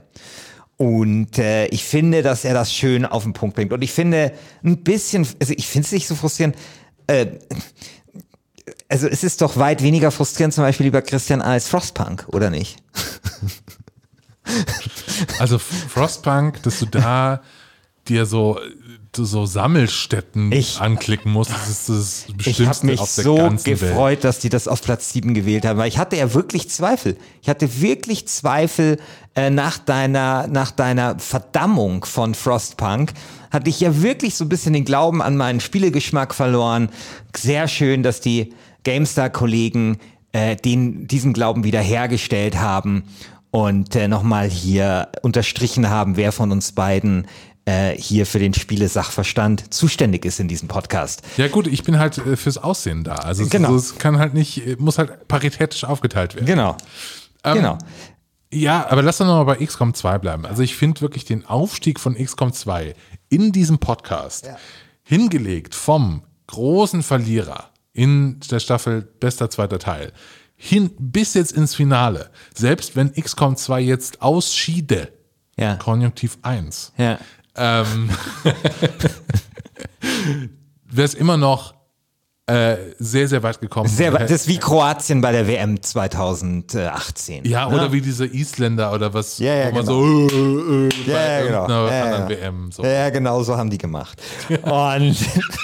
Und 0.78 1.38
äh, 1.38 1.68
ich 1.68 1.84
finde, 1.84 2.24
dass 2.24 2.44
er 2.44 2.56
das 2.56 2.74
schön 2.74 3.06
auf 3.06 3.24
den 3.24 3.34
Punkt 3.34 3.56
bringt. 3.56 3.72
Und 3.72 3.84
ich 3.84 3.92
finde 3.92 4.34
ein 4.64 4.84
bisschen, 4.84 5.28
also 5.40 5.54
ich 5.56 5.68
finde 5.68 5.86
es 5.86 5.92
nicht 5.92 6.08
so 6.08 6.16
frustrierend. 6.16 6.56
Äh, 7.06 7.28
also 8.90 9.08
es 9.08 9.24
ist 9.24 9.42
doch 9.42 9.58
weit 9.58 9.84
weniger 9.84 10.10
frustrierend 10.12 10.54
zum 10.54 10.64
Beispiel, 10.64 10.86
lieber 10.86 11.02
Christian, 11.02 11.42
als 11.42 11.68
Frostpunk, 11.68 12.26
oder 12.30 12.50
nicht? 12.50 12.78
Also 15.40 15.60
Frostpunk, 15.60 16.64
dass 16.64 16.80
du 16.80 16.88
da 16.88 17.42
dir 18.08 18.26
so, 18.26 18.60
so 19.16 19.46
Sammelstätten 19.46 20.52
Ich- 20.52 20.80
anklicken 20.80 21.32
musst, 21.32 21.52
das 21.52 21.70
ist 21.70 21.90
das 21.90 22.24
Ich 22.28 22.28
habe 22.30 22.38
Bestimmste 22.44 22.86
mich 22.86 23.00
so 23.02 23.50
gefreut, 23.64 24.24
dass 24.24 24.40
die 24.40 24.50
das 24.50 24.68
auf 24.68 24.82
Platz 24.82 25.12
7 25.12 25.34
gewählt 25.34 25.66
haben, 25.66 25.78
weil 25.78 25.90
ich 25.90 25.98
hatte 25.98 26.16
ja 26.16 26.34
wirklich 26.34 26.70
Zweifel. 26.70 27.18
Ich 27.42 27.50
hatte 27.50 27.82
wirklich 27.82 28.28
Zweifel 28.28 28.98
äh, 29.36 29.50
nach 29.50 29.78
deiner 29.78 30.48
nach 30.48 30.72
deiner 30.72 31.20
Verdammung 31.20 32.06
von 32.06 32.36
Frostpunk. 32.36 33.14
Hatte 33.52 33.70
ich 33.70 33.82
ja 33.82 34.02
wirklich 34.02 34.36
so 34.36 34.46
ein 34.46 34.50
bisschen 34.50 34.74
den 34.74 34.86
Glauben 34.86 35.22
an 35.22 35.36
meinen 35.36 35.60
Spielegeschmack 35.60 36.34
verloren. 36.34 36.90
Sehr 37.36 37.68
schön, 37.68 38.04
dass 38.04 38.22
die 38.22 38.54
GameStar-Kollegen 38.84 39.98
äh, 40.32 40.56
den, 40.56 41.08
diesen 41.08 41.34
Glauben 41.34 41.64
wiederhergestellt 41.66 42.58
haben 42.58 43.04
und 43.52 43.96
äh, 43.98 44.08
nochmal 44.08 44.50
hier 44.50 45.10
unterstrichen 45.22 45.90
haben, 45.90 46.16
wer 46.16 46.32
von 46.32 46.52
uns 46.54 46.72
beiden 46.72 47.28
äh, 47.66 47.96
hier 47.96 48.26
für 48.26 48.40
den 48.40 48.54
Spielesachverstand 48.54 49.74
zuständig 49.74 50.26
ist 50.26 50.40
in 50.40 50.48
diesem 50.48 50.68
Podcast. 50.68 51.22
Ja 51.38 51.48
gut, 51.48 51.68
ich 51.68 51.84
bin 51.84 52.00
halt 52.00 52.18
äh, 52.18 52.36
fürs 52.36 52.58
Aussehen 52.58 53.04
da. 53.04 53.16
Also 53.16 53.44
es, 53.44 53.50
Genau. 53.50 53.76
es 53.76 53.98
kann 53.98 54.18
halt 54.18 54.34
nicht, 54.34 54.66
äh, 54.66 54.76
muss 54.80 54.98
halt 54.98 55.28
paritätisch 55.28 55.84
aufgeteilt 55.84 56.36
werden. 56.36 56.46
Genau. 56.48 56.76
Ähm, 57.44 57.56
genau. 57.56 57.78
Ja, 58.54 58.86
aber 58.90 59.02
lass 59.02 59.18
doch 59.20 59.26
nochmal 59.26 59.56
bei 59.58 59.66
XCOM 59.66 59.94
2 59.94 60.18
bleiben. 60.18 60.46
Also 60.46 60.62
ich 60.62 60.76
finde 60.76 61.00
wirklich 61.02 61.24
den 61.24 61.46
Aufstieg 61.46 62.00
von 62.00 62.16
XCOM 62.16 62.52
2 62.52 62.96
in 63.30 63.52
diesem 63.54 63.78
Podcast 63.80 64.50
hingelegt 65.04 65.74
vom 65.76 66.24
großen 66.48 67.02
Verlierer 67.04 67.70
in 67.94 68.40
der 68.50 68.60
Staffel 68.60 69.02
bester 69.02 69.50
zweiter 69.50 69.80
Teil 69.80 70.12
hin 70.56 70.92
bis 71.00 71.34
jetzt 71.34 71.54
ins 71.54 71.74
Finale. 71.76 72.30
Selbst 72.54 72.96
wenn 72.96 73.14
XCOM 73.14 73.56
2 73.56 73.82
jetzt 73.82 74.22
ausschiede, 74.22 75.12
Ja. 75.58 75.76
Konjunktiv 75.76 76.38
1, 76.44 76.94
Ja. 76.98 77.20
Ähm, 77.62 78.10
wäre 80.90 81.06
es 81.06 81.14
immer 81.14 81.38
noch 81.38 81.76
äh, 82.48 82.96
sehr, 82.98 83.28
sehr 83.28 83.44
weit 83.44 83.62
gekommen. 83.62 83.88
Sehr, 83.88 84.12
das 84.12 84.32
ist 84.32 84.48
wie 84.48 84.58
Kroatien 84.58 85.22
bei 85.22 85.32
der 85.32 85.48
WM 85.48 85.82
2018. 85.82 87.46
Ja, 87.46 87.70
ne? 87.70 87.76
oder 87.76 87.94
wie 87.94 88.02
diese 88.02 88.26
Isländer 88.26 88.92
oder 88.92 89.14
was, 89.14 89.38
Ja, 89.38 89.54
ja, 89.54 89.68
wo 89.70 89.76
man 89.76 89.86
genau. 89.86 90.28
so 90.28 90.36
äh, 90.36 90.88
äh, 90.88 90.90
bei 91.06 91.12
Ja, 91.12 91.22
ja, 91.22 91.42
genau. 91.44 91.68
Ja, 91.88 91.94
ja, 91.94 92.04
anderen. 92.04 92.30
WM. 92.30 92.72
So. 92.72 92.84
Ja, 92.84 93.10
genau 93.10 93.44
so 93.44 93.56
haben 93.56 93.70
die 93.70 93.78
gemacht. 93.78 94.22
Und 94.64 95.16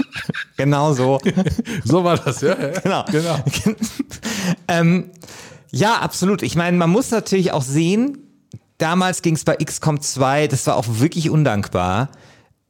genau 0.58 0.94
so. 0.94 1.20
so 1.84 2.04
war 2.04 2.18
das, 2.18 2.42
ja. 2.42 2.56
ja. 2.58 2.80
Genau. 2.80 3.06
genau. 3.12 3.76
ähm, 4.68 5.12
ja, 5.72 5.96
absolut. 5.96 6.44
Ich 6.44 6.56
meine, 6.56 6.78
man 6.78 6.92
muss 6.92 7.12
natürlich 7.12 7.52
auch 7.52 7.64
sehen, 7.64 8.27
damals 8.78 9.22
ging 9.22 9.36
es 9.36 9.44
bei 9.44 9.56
XCOM 9.56 10.02
2, 10.02 10.48
das 10.48 10.68
war 10.68 10.76
auch 10.76 10.86
wirklich 10.88 11.30
undankbar. 11.30 12.10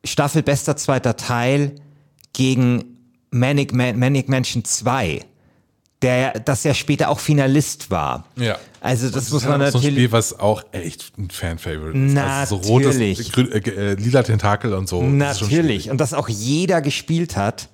Staffel 0.04 0.44
bester 0.44 0.76
zweiter 0.78 1.18
Teil 1.18 1.76
gegen 2.34 2.84
Manic, 3.32 3.74
Man 3.74 4.00
Manic 4.00 4.30
Mansion 4.30 4.64
2, 4.64 5.22
der, 6.02 6.40
das 6.40 6.64
ja 6.64 6.74
später 6.74 7.10
auch 7.10 7.20
Finalist 7.20 7.92
war. 7.92 8.26
Ja. 8.36 8.58
Also 8.80 9.08
das, 9.08 9.26
Das 9.26 9.32
muss 9.32 9.42
ist 9.44 9.50
man 9.50 9.62
halt 9.62 9.70
auch 9.76 9.80
so 9.82 9.88
ein 9.88 9.94
natürlich. 9.94 10.06
Spiel, 10.06 10.12
was 10.12 10.40
auch 10.40 10.64
echt 10.72 11.18
ein 11.18 11.30
Fan-Favorite 11.30 11.98
ist. 11.98 12.18
Also 12.18 12.62
so 12.62 12.80
Natürlich. 12.80 13.38
rotes, 13.38 13.52
äh, 13.52 13.92
äh, 13.92 13.94
lila 13.96 14.24
Tentakel 14.24 14.74
und 14.74 14.88
so. 14.88 15.02
Natürlich. 15.02 15.90
Und 15.90 16.00
das 16.00 16.14
auch 16.14 16.30
jeder 16.30 16.82
gespielt 16.82 17.36
hat. 17.36 17.70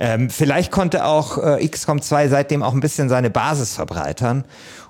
Ähm, 0.00 0.30
vielleicht 0.30 0.70
konnte 0.70 1.04
auch 1.06 1.38
äh, 1.38 1.66
XCOM 1.66 2.00
2 2.00 2.28
seitdem 2.28 2.62
auch 2.62 2.72
ein 2.72 2.78
bisschen 2.80 3.08
seine 3.08 3.30
Basis 3.30 3.74
verbreitern. 3.74 4.44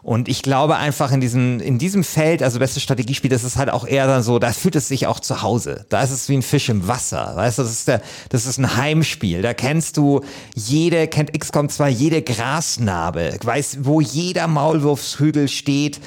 Und 0.09 0.27
ich 0.27 0.41
glaube 0.41 0.77
einfach 0.77 1.13
in 1.13 1.21
diesem, 1.21 1.61
in 1.61 1.77
diesem 1.77 2.03
Feld, 2.03 2.43
also 2.43 2.59
beste 2.59 2.81
Strategiespiel, 2.81 3.29
das 3.29 3.45
ist 3.45 3.59
halt 3.59 3.69
auch 3.69 3.87
eher 3.87 4.07
dann 4.07 4.23
so, 4.23 4.39
da 4.39 4.53
fühlt 4.53 4.75
es 4.75 4.89
sich 4.89 5.07
auch 5.07 5.21
zu 5.21 5.43
Hause. 5.43 5.85
Da 5.91 6.03
ist 6.03 6.13
es 6.13 6.31
wie 6.31 6.39
ein 6.39 6.41
Fisch 6.41 6.71
im 6.71 6.89
Wasser. 6.89 7.37
Weißt 7.37 7.59
du, 7.59 7.63
das 7.63 7.73
ist 7.73 7.89
der, 7.89 8.01
das 8.31 8.47
ist 8.47 8.57
ein 8.57 8.75
Heimspiel. 8.75 9.43
Da 9.43 9.53
kennst 9.53 9.99
du 9.99 10.23
jede, 10.55 11.09
kennt 11.09 11.39
XCOM 11.39 11.69
2 11.69 11.91
jede 11.91 12.23
Grasnarbe, 12.23 13.37
weiß, 13.43 13.81
wo 13.83 14.01
jeder 14.01 14.47
Maulwurfshügel 14.47 15.47
steht. 15.47 16.01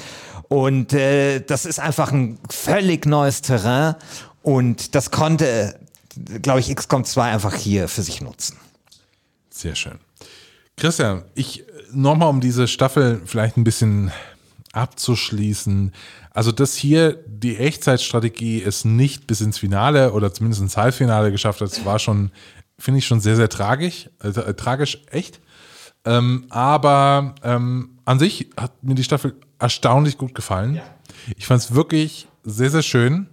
Und 0.48 0.92
äh, 0.94 1.38
das 1.38 1.64
ist 1.64 1.78
einfach 1.78 2.10
ein 2.10 2.40
völlig 2.50 3.06
neues 3.06 3.40
Terrain. 3.42 3.94
Und 4.42 4.96
das 4.96 5.12
konnte, 5.12 5.78
glaube 6.42 6.58
ich, 6.58 6.74
XCOM 6.74 7.04
2 7.04 7.30
einfach 7.30 7.54
hier 7.54 7.86
für 7.86 8.02
sich 8.02 8.20
nutzen. 8.20 8.56
Sehr 9.48 9.76
schön. 9.76 10.00
Christian, 10.76 11.22
ich 11.36 11.64
nochmal 11.92 12.28
um 12.28 12.40
diese 12.40 12.68
Staffel 12.68 13.20
vielleicht 13.24 13.56
ein 13.56 13.64
bisschen 13.64 14.10
abzuschließen. 14.72 15.92
Also, 16.30 16.52
dass 16.52 16.74
hier 16.74 17.18
die 17.26 17.58
Echtzeitstrategie 17.58 18.62
es 18.62 18.84
nicht 18.84 19.26
bis 19.26 19.40
ins 19.40 19.58
Finale 19.58 20.12
oder 20.12 20.32
zumindest 20.32 20.62
ins 20.62 20.76
Halbfinale 20.76 21.30
geschafft 21.30 21.60
hat, 21.60 21.70
das 21.70 21.84
war 21.84 21.98
schon, 21.98 22.30
finde 22.78 22.98
ich 22.98 23.06
schon 23.06 23.20
sehr, 23.20 23.36
sehr 23.36 23.48
tragisch. 23.48 24.08
Äh, 24.22 24.28
äh, 24.28 24.54
tragisch, 24.54 25.02
echt. 25.10 25.40
Ähm, 26.04 26.46
aber 26.48 27.34
ähm, 27.42 27.98
an 28.04 28.18
sich 28.18 28.50
hat 28.56 28.82
mir 28.82 28.94
die 28.94 29.04
Staffel 29.04 29.34
erstaunlich 29.58 30.18
gut 30.18 30.34
gefallen. 30.34 30.80
Ich 31.36 31.46
fand 31.46 31.62
es 31.62 31.74
wirklich 31.74 32.26
sehr, 32.42 32.70
sehr 32.70 32.82
schön. 32.82 33.28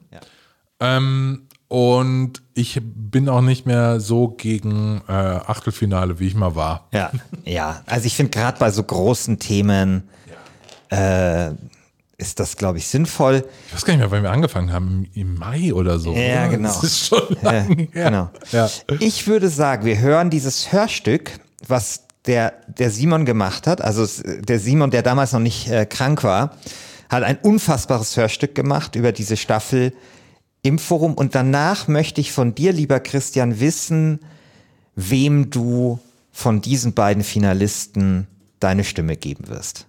Ähm, 0.79 1.47
und 1.69 2.41
ich 2.55 2.81
bin 2.83 3.29
auch 3.29 3.41
nicht 3.41 3.65
mehr 3.65 3.99
so 3.99 4.27
gegen 4.27 5.01
äh, 5.07 5.11
Achtelfinale, 5.11 6.19
wie 6.19 6.27
ich 6.27 6.35
mal 6.35 6.55
war. 6.55 6.87
Ja, 6.91 7.11
ja. 7.45 7.81
Also 7.85 8.07
ich 8.07 8.15
finde 8.15 8.31
gerade 8.31 8.57
bei 8.59 8.71
so 8.71 8.83
großen 8.83 9.37
Themen 9.39 10.09
äh, 10.91 11.51
ist 12.17 12.39
das, 12.39 12.57
glaube 12.57 12.79
ich, 12.79 12.87
sinnvoll. 12.87 13.45
Ich 13.67 13.75
weiß 13.75 13.85
gar 13.85 13.93
nicht 13.93 14.01
mehr, 14.01 14.11
wann 14.11 14.23
wir 14.23 14.31
angefangen 14.31 14.73
haben. 14.73 15.07
Im, 15.13 15.35
Mai 15.35 15.71
oder 15.73 15.99
so. 15.99 16.13
Ja, 16.13 16.41
oder? 16.45 16.49
genau. 16.49 16.69
Das 16.69 16.83
ist 16.83 17.05
schon 17.05 17.37
Ja, 17.43 17.51
lange 17.51 17.75
her. 17.75 17.87
genau. 18.09 18.29
Ja. 18.51 18.69
Ich 18.99 19.27
würde 19.27 19.47
sagen, 19.47 19.85
wir 19.85 19.99
hören 19.99 20.29
dieses 20.31 20.73
Hörstück, 20.73 21.39
was 21.67 22.05
der, 22.25 22.53
der 22.67 22.89
Simon 22.89 23.25
gemacht 23.25 23.67
hat. 23.67 23.79
Also 23.81 24.05
der 24.25 24.59
Simon, 24.59 24.89
der 24.91 25.03
damals 25.03 25.31
noch 25.33 25.39
nicht 25.39 25.69
äh, 25.69 25.85
krank 25.85 26.23
war, 26.23 26.55
hat 27.09 27.23
ein 27.23 27.37
unfassbares 27.37 28.17
Hörstück 28.17 28.55
gemacht 28.55 28.95
über 28.95 29.11
diese 29.11 29.37
Staffel 29.37 29.93
im 30.61 30.79
Forum. 30.79 31.13
Und 31.13 31.35
danach 31.35 31.87
möchte 31.87 32.21
ich 32.21 32.31
von 32.31 32.55
dir, 32.55 32.71
lieber 32.73 32.99
Christian, 32.99 33.59
wissen, 33.59 34.19
wem 34.95 35.49
du 35.49 35.99
von 36.31 36.61
diesen 36.61 36.93
beiden 36.93 37.23
Finalisten 37.23 38.27
deine 38.59 38.83
Stimme 38.83 39.15
geben 39.17 39.47
wirst. 39.47 39.87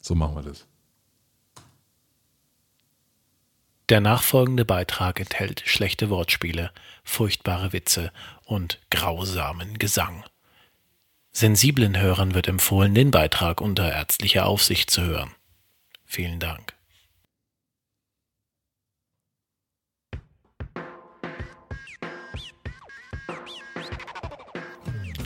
So 0.00 0.14
machen 0.14 0.36
wir 0.36 0.42
das. 0.42 0.66
Der 3.88 4.00
nachfolgende 4.00 4.64
Beitrag 4.64 5.20
enthält 5.20 5.62
schlechte 5.66 6.08
Wortspiele, 6.08 6.70
furchtbare 7.04 7.72
Witze 7.72 8.12
und 8.44 8.80
grausamen 8.90 9.78
Gesang. 9.78 10.24
Sensiblen 11.32 11.98
Hörern 11.98 12.34
wird 12.34 12.48
empfohlen, 12.48 12.94
den 12.94 13.10
Beitrag 13.10 13.60
unter 13.60 13.90
ärztlicher 13.90 14.46
Aufsicht 14.46 14.90
zu 14.90 15.02
hören. 15.02 15.30
Vielen 16.04 16.40
Dank. 16.40 16.74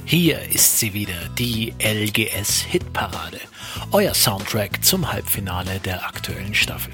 Hier 0.09 0.41
ist 0.53 0.79
sie 0.79 0.95
wieder, 0.95 1.29
die 1.37 1.75
LGS 1.81 2.61
Hitparade, 2.61 3.41
euer 3.91 4.15
Soundtrack 4.15 4.85
zum 4.85 5.13
Halbfinale 5.13 5.81
der 5.81 6.07
aktuellen 6.07 6.55
Staffel. 6.55 6.93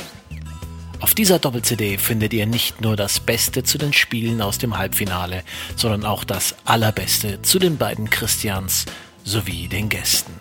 Auf 0.99 1.13
dieser 1.13 1.39
Doppel-CD 1.39 1.99
findet 1.99 2.33
ihr 2.33 2.47
nicht 2.47 2.81
nur 2.81 2.97
das 2.97 3.21
Beste 3.21 3.65
zu 3.65 3.77
den 3.77 3.93
Spielen 3.93 4.41
aus 4.41 4.57
dem 4.57 4.79
Halbfinale, 4.79 5.45
sondern 5.77 6.07
auch 6.07 6.25
das 6.25 6.55
Allerbeste 6.65 7.43
zu 7.43 7.59
den 7.59 7.77
beiden 7.77 8.09
Christians 8.09 8.87
sowie 9.25 9.69
den 9.69 9.91
Gästen. 9.91 10.33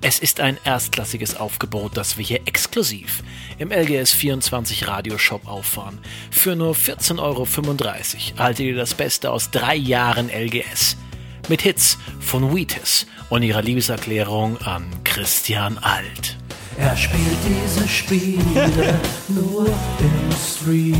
Es 0.00 0.20
ist 0.20 0.38
ein 0.38 0.58
erstklassiges 0.62 1.38
Aufgebot, 1.38 1.96
das 1.96 2.16
wir 2.18 2.24
hier 2.24 2.42
exklusiv 2.44 3.24
im 3.58 3.72
LGS 3.72 4.12
24 4.12 4.86
Radioshop 4.86 5.48
auffahren. 5.48 5.98
Für 6.30 6.54
nur 6.54 6.76
14,35 6.76 7.18
Euro 7.18 7.48
erhaltet 8.36 8.66
ihr 8.66 8.76
das 8.76 8.94
Beste 8.94 9.32
aus 9.32 9.50
drei 9.50 9.74
Jahren 9.74 10.28
LGS. 10.28 10.98
Mit 11.48 11.62
Hits 11.62 11.98
von 12.20 12.54
Wheatus 12.54 13.06
und 13.28 13.42
ihrer 13.42 13.62
Liebeserklärung 13.62 14.58
an 14.62 14.84
Christian 15.04 15.78
Alt. 15.78 16.36
Er 16.76 16.96
spielt 16.96 17.38
diese 17.46 17.88
Spiele 17.88 18.98
nur 19.28 19.66
im 19.66 20.32
Stream. 20.32 20.96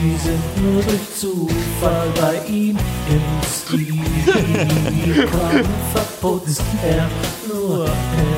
Sie 0.00 0.16
sind 0.16 0.62
nur 0.62 0.82
durch 0.82 1.14
Zufall 1.18 2.08
bei 2.20 2.46
ihm 2.46 2.76
im 3.08 3.38
Qualen 5.28 5.66
verputzt 5.92 6.62
er 6.84 7.10
nur 7.48 7.86
im 7.86 8.37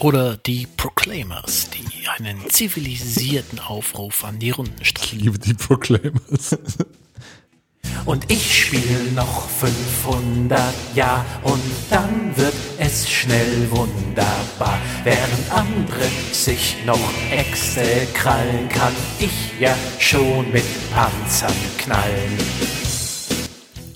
Oder 0.00 0.36
die 0.36 0.66
Proclaimers, 0.76 1.70
die 1.70 2.06
einen 2.08 2.50
zivilisierten 2.50 3.58
Aufruf 3.60 4.24
an 4.24 4.38
die 4.38 4.50
Runden 4.50 4.74
Ich 4.80 4.88
starten. 4.88 5.18
liebe 5.18 5.38
die 5.38 5.54
Proclaimers. 5.54 6.58
Und 8.04 8.30
ich 8.30 8.64
spiel 8.66 9.12
noch 9.14 9.48
500 9.48 10.60
Jahr 10.94 11.24
und 11.42 11.62
dann 11.88 12.36
wird 12.36 12.54
es 12.78 13.08
schnell 13.08 13.70
wunderbar. 13.70 14.78
Während 15.02 15.50
andere 15.50 16.06
sich 16.32 16.76
noch 16.84 17.00
Äxte 17.30 18.06
krallen, 18.12 18.68
kann 18.68 18.92
ich 19.18 19.58
ja 19.60 19.74
schon 19.98 20.50
mit 20.52 20.64
Panzern 20.92 21.54
knallen. 21.78 22.38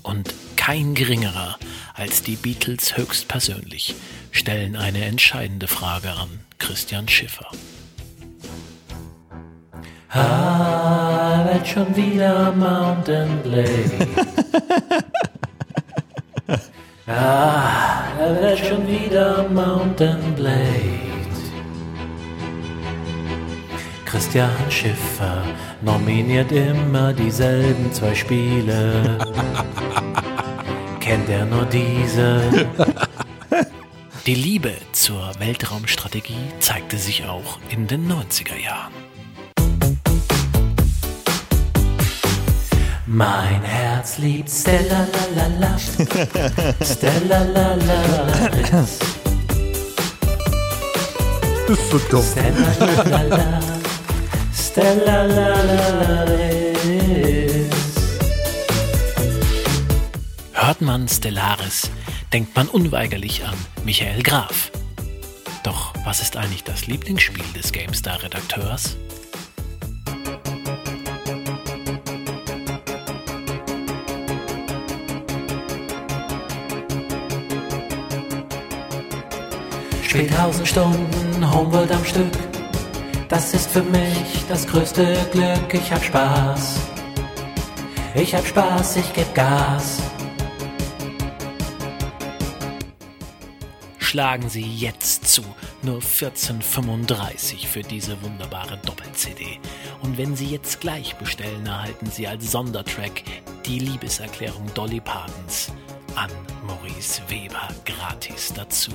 Und 0.03 0.35
kein 0.57 0.95
geringerer 0.95 1.59
als 1.95 2.23
die 2.23 2.37
Beatles 2.37 2.97
höchstpersönlich 2.97 3.95
stellen 4.31 4.77
eine 4.77 5.05
entscheidende 5.05 5.69
Frage 5.69 6.11
an 6.11 6.41
Christian 6.59 7.09
Schiffer. 7.09 7.47
Ah, 10.13 11.45
wird 11.53 11.67
schon 11.69 11.97
wieder 11.97 12.53
Mountain 12.53 13.39
Blade. 13.43 14.09
ah, 17.07 18.03
er 18.21 18.43
wird 18.43 18.59
schon 18.59 18.87
wieder 18.87 19.49
Mountain 19.49 20.35
Blade. 20.35 21.01
Christian 24.05 24.51
Schiffer 24.71 25.43
nominiert 25.83 26.51
immer 26.51 27.13
dieselben 27.13 27.93
zwei 27.93 28.15
Spiele. 28.15 29.19
Kennt 31.01 31.29
er 31.29 31.45
nur 31.45 31.65
diese? 31.67 32.67
Die 34.27 34.35
Liebe 34.35 34.75
zur 34.93 35.33
Weltraumstrategie 35.39 36.37
zeigte 36.59 36.99
sich 36.99 37.25
auch 37.25 37.59
in 37.71 37.87
den 37.87 38.07
90er 38.07 38.57
Jahren. 38.63 38.93
Mein 43.07 43.63
Herz 43.63 44.19
liebt 44.19 44.51
Stella 44.51 45.07
la 45.13 45.25
la 45.37 45.47
la. 45.59 45.79
Stella 46.85 47.45
la 47.45 47.75
la. 47.77 48.03
Das 51.67 51.79
ist 51.79 51.91
so 51.91 51.99
dumm. 52.11 52.23
Stella 52.31 52.75
la 52.79 53.03
la 53.03 53.23
la. 53.23 53.61
Stella 54.55 55.25
la 55.25 55.49
la 55.49 55.63
la. 55.63 56.27
Hört 60.53 60.81
man 60.83 61.09
Stellaris, 61.09 61.91
denkt 62.33 62.55
man 62.55 62.69
unweigerlich 62.69 63.45
an 63.45 63.57
Michael 63.85 64.23
Graf. 64.23 64.71
Doch 65.65 65.93
was 66.05 66.21
ist 66.21 66.37
eigentlich 66.37 66.65
das 66.65 66.87
Lieblingsspiel 66.87 67.45
des 67.57 67.73
GameStar-Redakteurs? 67.73 68.97
Spiel 80.03 80.29
tausend 80.29 80.67
Stunden 80.67 81.55
Homeworld 81.55 81.93
am 81.93 82.05
Stück. 82.05 82.33
Das 83.29 83.55
ist 83.55 83.71
für 83.71 83.83
mich 83.83 84.45
das 84.49 84.67
größte 84.67 85.17
Glück. 85.31 85.73
Ich 85.73 85.93
hab 85.93 86.03
Spaß. 86.03 86.81
Ich 88.15 88.35
hab 88.35 88.45
Spaß, 88.45 88.97
ich 88.97 89.13
geb 89.13 89.33
Gas. 89.35 90.10
Schlagen 94.11 94.49
Sie 94.49 94.65
jetzt 94.65 95.29
zu, 95.29 95.41
nur 95.83 96.01
14,35 96.01 97.65
für 97.69 97.83
diese 97.83 98.21
wunderbare 98.25 98.77
Doppel-CD. 98.79 99.61
Und 100.03 100.19
wenn 100.19 100.35
Sie 100.35 100.49
jetzt 100.49 100.81
gleich 100.81 101.15
bestellen, 101.15 101.65
erhalten 101.65 102.11
Sie 102.11 102.27
als 102.27 102.51
Sondertrack 102.51 103.23
die 103.67 103.79
Liebeserklärung 103.79 104.67
Dolly 104.75 104.99
Partons 104.99 105.71
an 106.17 106.29
Maurice 106.67 107.23
Weber 107.29 107.69
gratis 107.85 108.53
dazu. 108.53 108.91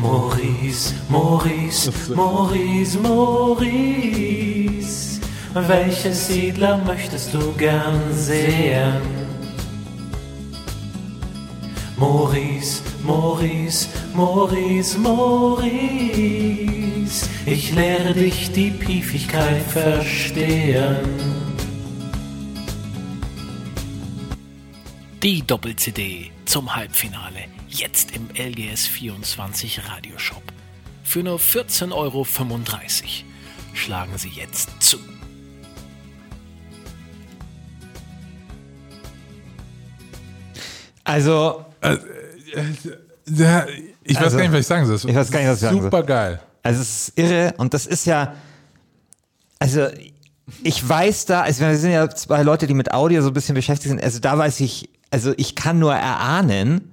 Maurice, 0.00 0.94
Maurice, 1.10 1.90
Maurice, 2.14 2.98
Maurice. 2.98 3.60
Welche 5.52 6.12
Siedler 6.14 6.78
möchtest 6.78 7.34
du 7.34 7.52
gern 7.52 8.00
sehen? 8.12 9.02
Maurice, 11.98 12.82
Maurice, 13.04 13.88
Maurice, 14.14 14.98
Maurice. 14.98 15.68
Ich 17.44 17.72
lehre 17.72 18.14
dich 18.14 18.50
die 18.52 18.70
Piefigkeit 18.70 19.62
verstehen. 19.62 20.96
Die 25.22 25.42
Doppel-CD 25.46 26.30
zum 26.46 26.74
Halbfinale. 26.74 27.59
Jetzt 27.80 28.14
im 28.14 28.28
LGS 28.36 28.86
24 28.88 29.88
Radioshop. 29.88 30.42
Für 31.02 31.22
nur 31.22 31.38
14,35 31.38 31.92
Euro. 31.94 32.26
Schlagen 33.72 34.18
Sie 34.18 34.28
jetzt 34.28 34.68
zu. 34.80 34.98
Also, 41.04 41.64
Ja, 43.26 43.64
ich 44.04 44.16
weiß 44.16 44.24
Also, 44.24 44.36
gar 44.36 44.42
nicht, 44.42 44.52
was 44.52 44.60
ich 44.60 44.66
sagen 44.66 44.86
soll. 44.86 44.96
ich 45.10 45.16
weiß 45.16 45.30
gar 45.30 45.38
nicht, 45.40 45.48
was 45.48 45.54
ich 45.56 45.60
sagen 45.62 45.76
soll. 45.76 45.84
Super 45.84 46.02
geil. 46.02 46.40
Also 46.62 46.82
es 46.82 47.08
ist 47.08 47.18
irre 47.18 47.54
und 47.56 47.72
das 47.72 47.86
ist 47.86 48.04
ja, 48.04 48.34
also 49.58 49.88
ich 50.62 50.86
weiß 50.86 51.24
da, 51.24 51.40
also 51.40 51.62
wir 51.62 51.74
sind 51.78 51.92
ja 51.92 52.10
zwei 52.10 52.42
Leute, 52.42 52.66
die 52.66 52.74
mit 52.74 52.92
Audio 52.92 53.22
so 53.22 53.28
ein 53.28 53.32
bisschen 53.32 53.54
beschäftigt 53.54 53.88
sind, 53.88 54.02
also 54.04 54.18
da 54.18 54.36
weiß 54.36 54.60
ich, 54.60 54.90
also 55.10 55.32
ich 55.38 55.54
kann 55.54 55.78
nur 55.78 55.94
erahnen, 55.94 56.89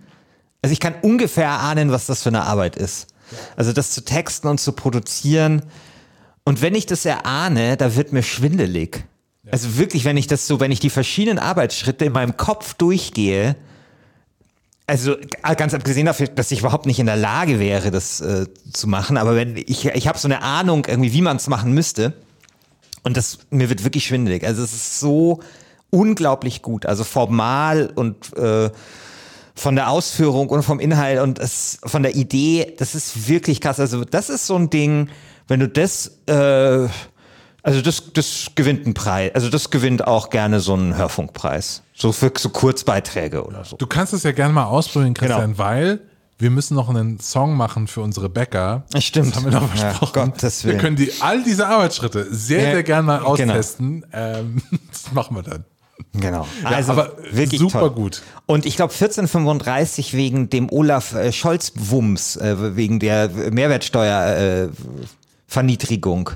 also 0.62 0.74
ich 0.74 0.80
kann 0.80 0.95
ungefähr 1.01 1.45
erahnen, 1.45 1.91
was 1.91 2.05
das 2.05 2.24
für 2.24 2.30
eine 2.30 2.43
Arbeit 2.43 2.76
ist. 2.76 3.08
Also 3.55 3.74
das 3.74 3.91
zu 3.91 4.03
texten 4.03 4.47
und 4.47 4.60
zu 4.60 4.72
produzieren 4.72 5.64
und 6.47 6.62
wenn 6.62 6.76
ich 6.76 6.86
das 6.86 7.03
erahne, 7.03 7.76
da 7.76 7.97
wird 7.97 8.14
mir 8.14 8.24
schwindelig. 8.24 9.03
Also 9.51 9.78
wirklich, 9.78 10.05
wenn 10.05 10.16
ich 10.16 10.28
das 10.28 10.47
so, 10.47 10.62
wenn 10.62 10.72
ich 10.72 10.80
die 10.80 10.89
verschiedenen 10.89 11.39
Arbeitsschritte 11.39 12.05
in 12.05 12.14
meinem 12.14 12.38
Kopf 12.38 12.74
durchgehe, 12.76 13.58
also 14.86 15.18
ganz 15.58 15.74
abgesehen 15.74 16.05
dafür, 16.05 16.28
dass 16.28 16.49
ich 16.51 16.60
überhaupt 16.62 16.86
nicht 16.86 16.99
in 16.99 17.05
der 17.05 17.18
Lage 17.18 17.60
wäre, 17.60 17.91
das 17.91 18.22
äh, 18.22 18.45
zu 18.72 18.88
machen, 18.88 19.18
aber 19.18 19.36
wenn 19.36 19.58
ich 19.58 19.88
ich 19.88 20.08
habe 20.08 20.18
so 20.18 20.30
eine 20.30 20.41
Ahnung 20.41 20.86
irgendwie, 20.88 21.12
wie 21.12 21.22
man 21.22 21.36
es 21.36 21.47
machen 21.47 21.74
müsste 21.74 22.14
und 23.03 23.18
das 23.18 23.39
mir 23.49 23.70
wird 23.70 23.84
wirklich 23.84 24.05
schwindelig. 24.05 24.45
Also 24.45 24.64
es 24.64 24.72
ist 24.72 25.01
so 25.01 25.41
unglaublich 25.89 26.62
gut, 26.62 26.86
also 26.86 27.03
formal 27.03 27.91
und 27.93 28.38
äh, 28.38 28.70
von 29.58 29.76
der 29.76 29.89
Ausführung 29.89 30.49
und 30.49 30.64
vom 30.64 30.80
Inhalt 30.80 31.20
und 31.20 31.39
es, 31.39 31.80
von 31.84 32.03
der 32.03 32.16
Idee, 32.16 32.76
das 32.78 32.95
ist 32.95 33.28
wirklich 33.28 33.60
krass. 33.60 33.80
Also 33.80 34.05
das 34.05 34.30
ist 34.30 34.47
so 34.47 34.55
ein 34.55 34.70
Ding, 34.70 35.10
wenn 35.47 35.60
du 35.60 35.68
das, 35.68 36.20
äh, 36.28 36.88
Also 37.64 37.82
das, 37.82 38.14
das 38.14 38.51
gewinnt 38.55 38.86
einen 38.86 38.93
Preis. 38.93 39.32
Also 39.36 39.49
das 39.49 39.70
gewinnt 39.72 40.08
auch 40.08 40.30
gerne 40.30 40.60
so 40.62 40.74
einen 40.74 40.95
Hörfunkpreis. 40.95 41.82
So 41.93 42.12
für 42.14 42.32
so 42.38 42.49
Kurzbeiträge 42.49 43.43
oder 43.45 43.66
so. 43.66 43.76
Du 43.78 43.88
kannst 43.88 44.14
es 44.14 44.24
ja 44.24 44.32
gerne 44.32 44.53
mal 44.53 44.66
ausprobieren, 44.66 45.14
Christian, 45.16 45.51
Genau. 45.53 45.58
weil 45.58 45.99
wir 46.39 46.51
müssen 46.51 46.76
noch 46.76 46.88
einen 46.88 47.20
Song 47.20 47.55
machen 47.58 47.88
für 47.88 48.01
unsere 48.01 48.30
Bäcker. 48.30 48.84
Stimmt. 48.99 49.30
Das 49.30 49.36
haben 49.38 49.45
wir 49.45 49.60
noch 49.60 49.76
Ja, 49.76 49.89
versprochen. 49.89 50.32
Gottes 50.32 50.64
wir 50.66 50.78
können 50.78 50.95
die, 50.95 51.12
all 51.20 51.43
diese 51.43 51.68
Arbeitsschritte 51.68 52.28
sehr, 52.30 52.64
Ja, 52.64 52.72
sehr 52.74 52.84
gerne 52.84 53.03
mal 53.03 53.18
genau. 53.18 53.30
austesten. 53.32 54.05
Ähm, 54.14 54.62
das 54.91 55.12
machen 55.12 55.36
wir 55.36 55.41
dann. 55.43 55.66
Genau. 56.14 56.48
Ja, 56.64 56.78
aber 56.88 57.12
super 57.58 57.89
gut. 57.89 58.22
Und 58.45 58.66
ich 58.66 58.76
glaube 58.76 58.93
1435 58.93 60.14
wegen 60.14 60.50
dem 60.50 60.72
Olaf 60.72 61.14
äh, 61.14 61.32
Scholz-Wumms, 61.32 62.38
äh, 62.38 62.76
wegen 62.76 63.00
der 63.00 63.30
Mehrwertsteuer 63.30 64.38
äh, 64.38 64.70
Verniedrigung. 65.48 66.32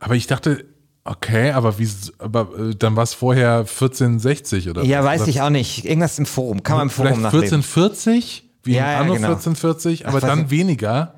Aber 0.00 0.14
ich 0.14 0.26
dachte, 0.26 0.64
okay, 1.04 1.52
aber 1.52 1.78
wie, 1.78 1.88
aber 2.18 2.48
äh, 2.58 2.74
dann 2.76 2.96
war 2.96 3.04
es 3.04 3.14
vorher 3.14 3.58
1460 3.60 4.68
oder 4.70 4.82
Ja, 4.84 5.02
weiß 5.04 5.22
Oder 5.22 5.30
ich 5.30 5.40
auch 5.40 5.50
nicht. 5.50 5.84
Irgendwas 5.84 6.18
im 6.18 6.26
Forum. 6.26 6.62
Kann 6.62 6.76
man 6.76 6.86
im 6.86 6.90
Forum 6.90 7.22
nachlesen. 7.22 7.60
1440, 7.62 8.48
wie 8.64 8.74
Ja, 8.74 8.84
in 8.84 8.90
ja, 8.92 8.98
Anno 9.00 9.14
genau. 9.14 9.26
1440, 9.28 10.06
aber 10.06 10.18
Ach, 10.18 10.22
weiß 10.22 10.28
dann 10.28 10.44
ich- 10.46 10.50
weniger. 10.50 11.14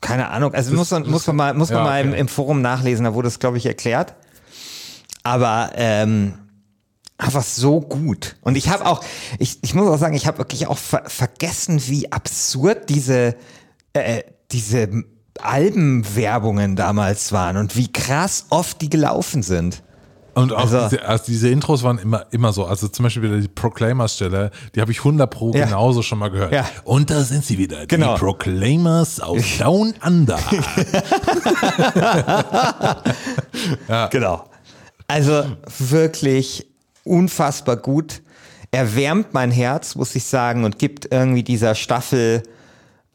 Keine 0.00 0.30
Ahnung. 0.30 0.52
Also 0.52 0.74
muss 0.74 0.90
man, 0.90 1.02
das- 1.04 1.12
muss 1.12 1.26
man 1.28 1.36
mal, 1.36 1.54
muss 1.54 1.70
man 1.70 1.78
ja, 1.78 1.84
mal 1.84 2.00
im, 2.02 2.08
okay. 2.10 2.20
im 2.20 2.28
Forum 2.28 2.60
nachlesen. 2.62 3.04
Da 3.04 3.14
wurde 3.14 3.28
es, 3.28 3.38
glaube 3.38 3.56
ich, 3.58 3.66
erklärt. 3.66 4.14
Aber 5.22 5.70
ähm, 5.76 6.34
einfach 7.22 7.42
so 7.44 7.80
gut. 7.80 8.36
Und 8.42 8.56
ich 8.56 8.68
habe 8.68 8.84
auch, 8.86 9.02
ich, 9.38 9.58
ich 9.62 9.74
muss 9.74 9.88
auch 9.88 9.98
sagen, 9.98 10.14
ich 10.14 10.26
habe 10.26 10.38
wirklich 10.38 10.66
auch 10.66 10.78
ver 10.78 11.02
vergessen, 11.06 11.80
wie 11.86 12.10
absurd 12.12 12.88
diese, 12.90 13.36
äh, 13.92 14.22
diese 14.50 14.88
Albenwerbungen 15.40 16.76
damals 16.76 17.32
waren 17.32 17.56
und 17.56 17.76
wie 17.76 17.90
krass 17.90 18.46
oft 18.50 18.80
die 18.82 18.90
gelaufen 18.90 19.42
sind. 19.42 19.82
Und 20.34 20.50
auch 20.52 20.60
Also- 20.60 20.88
diese, 20.88 21.04
also 21.06 21.24
diese 21.26 21.48
Intros 21.50 21.82
waren 21.82 21.98
immer, 21.98 22.24
immer 22.32 22.54
so. 22.54 22.64
Also 22.64 22.88
zum 22.88 23.02
Beispiel 23.02 23.22
wieder 23.22 23.38
die 23.38 23.48
Proclaimers-Stelle, 23.48 24.50
die 24.74 24.80
habe 24.80 24.90
ich 24.90 25.04
100 25.04 25.30
pro 25.30 25.52
Ja. 25.52 25.66
genauso 25.66 26.00
schon 26.00 26.18
mal 26.18 26.30
gehört. 26.30 26.52
Ja. 26.52 26.64
Und 26.84 27.10
da 27.10 27.22
sind 27.22 27.44
sie 27.44 27.58
wieder, 27.58 27.86
Genau. 27.86 28.14
die 28.14 28.20
Proclaimers 28.20 29.20
aus 29.20 29.42
Down 29.58 29.92
Under. 30.04 30.38
Genau. 34.10 34.44
Also 35.08 35.44
wirklich 35.78 36.66
unfassbar 37.04 37.76
gut. 37.76 38.22
Erwärmt 38.70 39.34
mein 39.34 39.50
Herz, 39.50 39.94
muss 39.94 40.14
ich 40.14 40.24
sagen, 40.24 40.64
und 40.64 40.78
gibt 40.78 41.12
irgendwie 41.12 41.42
dieser 41.42 41.74
Staffel, 41.74 42.42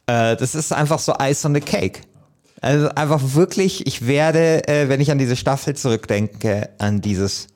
äh, 0.05 0.35
das 0.35 0.55
ist 0.55 0.71
einfach 0.71 0.99
so 0.99 1.15
Ice 1.19 1.47
on 1.47 1.55
the 1.55 1.61
Cake. 1.61 2.01
Also 2.61 2.89
einfach 2.89 3.21
wirklich, 3.33 3.85
ich 3.87 4.07
werde, 4.07 4.67
äh, 4.67 4.89
wenn 4.89 5.01
ich 5.01 5.11
an 5.11 5.17
diese 5.17 5.35
Staffel 5.35 5.75
zurückdenke, 5.75 6.69
an 6.79 7.01
dieses 7.01 7.47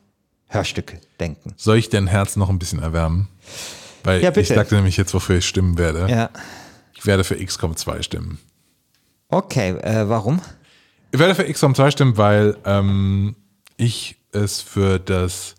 Hörstück 0.47 0.97
denken. 1.19 1.53
Soll 1.57 1.77
ich 1.77 1.89
dein 1.89 2.07
Herz 2.07 2.35
noch 2.35 2.49
ein 2.49 2.59
bisschen 2.59 2.79
erwärmen? 2.79 3.27
Weil 4.03 4.21
Ja, 4.21 4.35
ich 4.35 4.47
sagte 4.47 4.75
nämlich 4.75 4.97
jetzt, 4.97 5.13
wofür 5.13 5.37
ich 5.37 5.47
stimmen 5.47 5.77
werde. 5.77 6.07
Ja. 6.09 6.29
Ich 6.93 7.05
werde 7.05 7.23
für 7.23 7.43
XCOM 7.43 7.75
2 7.75 8.01
stimmen. 8.03 8.39
Okay, 9.29 9.71
äh, 9.71 10.07
warum? 10.09 10.41
Ich 11.11 11.19
werde 11.19 11.35
für 11.35 11.51
XCOM 11.51 11.73
2 11.73 11.91
stimmen, 11.91 12.17
weil 12.17 12.57
ähm, 12.65 13.35
ich 13.77 14.17
es 14.33 14.61
für 14.61 14.99
das 14.99 15.55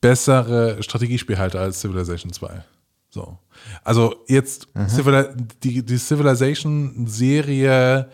bessere 0.00 0.82
Strategiespiel 0.82 1.38
halte 1.38 1.60
als 1.60 1.80
Civilization 1.80 2.32
2. 2.32 2.64
So. 3.10 3.38
Also 3.84 4.16
jetzt 4.28 4.68
Civili 4.88 5.26
die, 5.62 5.84
die 5.84 5.98
Civilization-Serie 5.98 8.08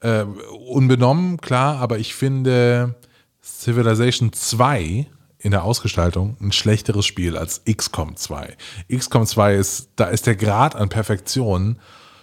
äh, 0.00 0.24
unbenommen, 0.68 1.38
klar, 1.38 1.78
aber 1.78 1.98
ich 1.98 2.14
finde 2.14 2.94
Civilization 3.42 4.32
2 4.32 5.06
in 5.38 5.50
der 5.50 5.64
Ausgestaltung 5.64 6.36
ein 6.40 6.52
schlechteres 6.52 7.06
Spiel 7.06 7.36
als 7.36 7.62
XCOM 7.64 8.14
2. 8.16 8.56
XCOM 8.94 9.26
2 9.26 9.56
ist, 9.56 9.88
da 9.96 10.04
ist 10.06 10.26
der 10.26 10.36
Grad 10.36 10.76
an 10.76 10.88
Perfektion 10.88 11.80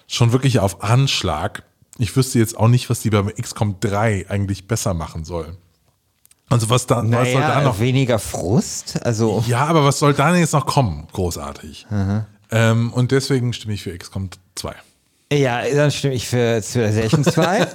schon 0.07 0.32
wirklich 0.32 0.59
auf 0.59 0.82
Anschlag. 0.84 1.63
Ich 1.97 2.15
wüsste 2.15 2.39
jetzt 2.39 2.57
auch 2.57 2.70
nicht, 2.70 2.89
was 2.89 3.01
die 3.01 3.09
beim 3.09 3.28
XCOM 3.28 3.82
3 3.82 4.30
eigentlich 4.30 4.67
besser 4.67 4.93
machen 4.93 5.26
sollen. 5.26 5.57
Also 6.50 6.70
was 6.70 6.88
da, 6.88 6.97
was 6.97 7.32
soll 7.32 7.41
da 7.41 7.47
Naja, 7.47 7.62
noch 7.62 7.80
weniger 7.80 8.18
Frust. 8.20 9.00
Also 9.06 9.43
ja, 9.47 9.66
aber 9.66 9.86
was 9.86 10.00
soll 10.00 10.14
da 10.14 10.36
jetzt 10.36 10.54
noch 10.54 10.66
kommen? 10.66 11.08
Großartig. 11.14 11.86
Ähm, 12.52 12.91
und 12.93 13.12
deswegen 13.12 13.54
stimme 13.54 13.76
ich 13.76 13.84
für 13.84 13.95
XCOM 13.95 14.30
2. 14.56 14.74
Ja, 15.32 15.62
dann 15.76 15.91
stimme 15.91 16.16
ich 16.16 16.28
für 16.28 16.62
Civilization 16.62 17.24
2. 17.24 17.68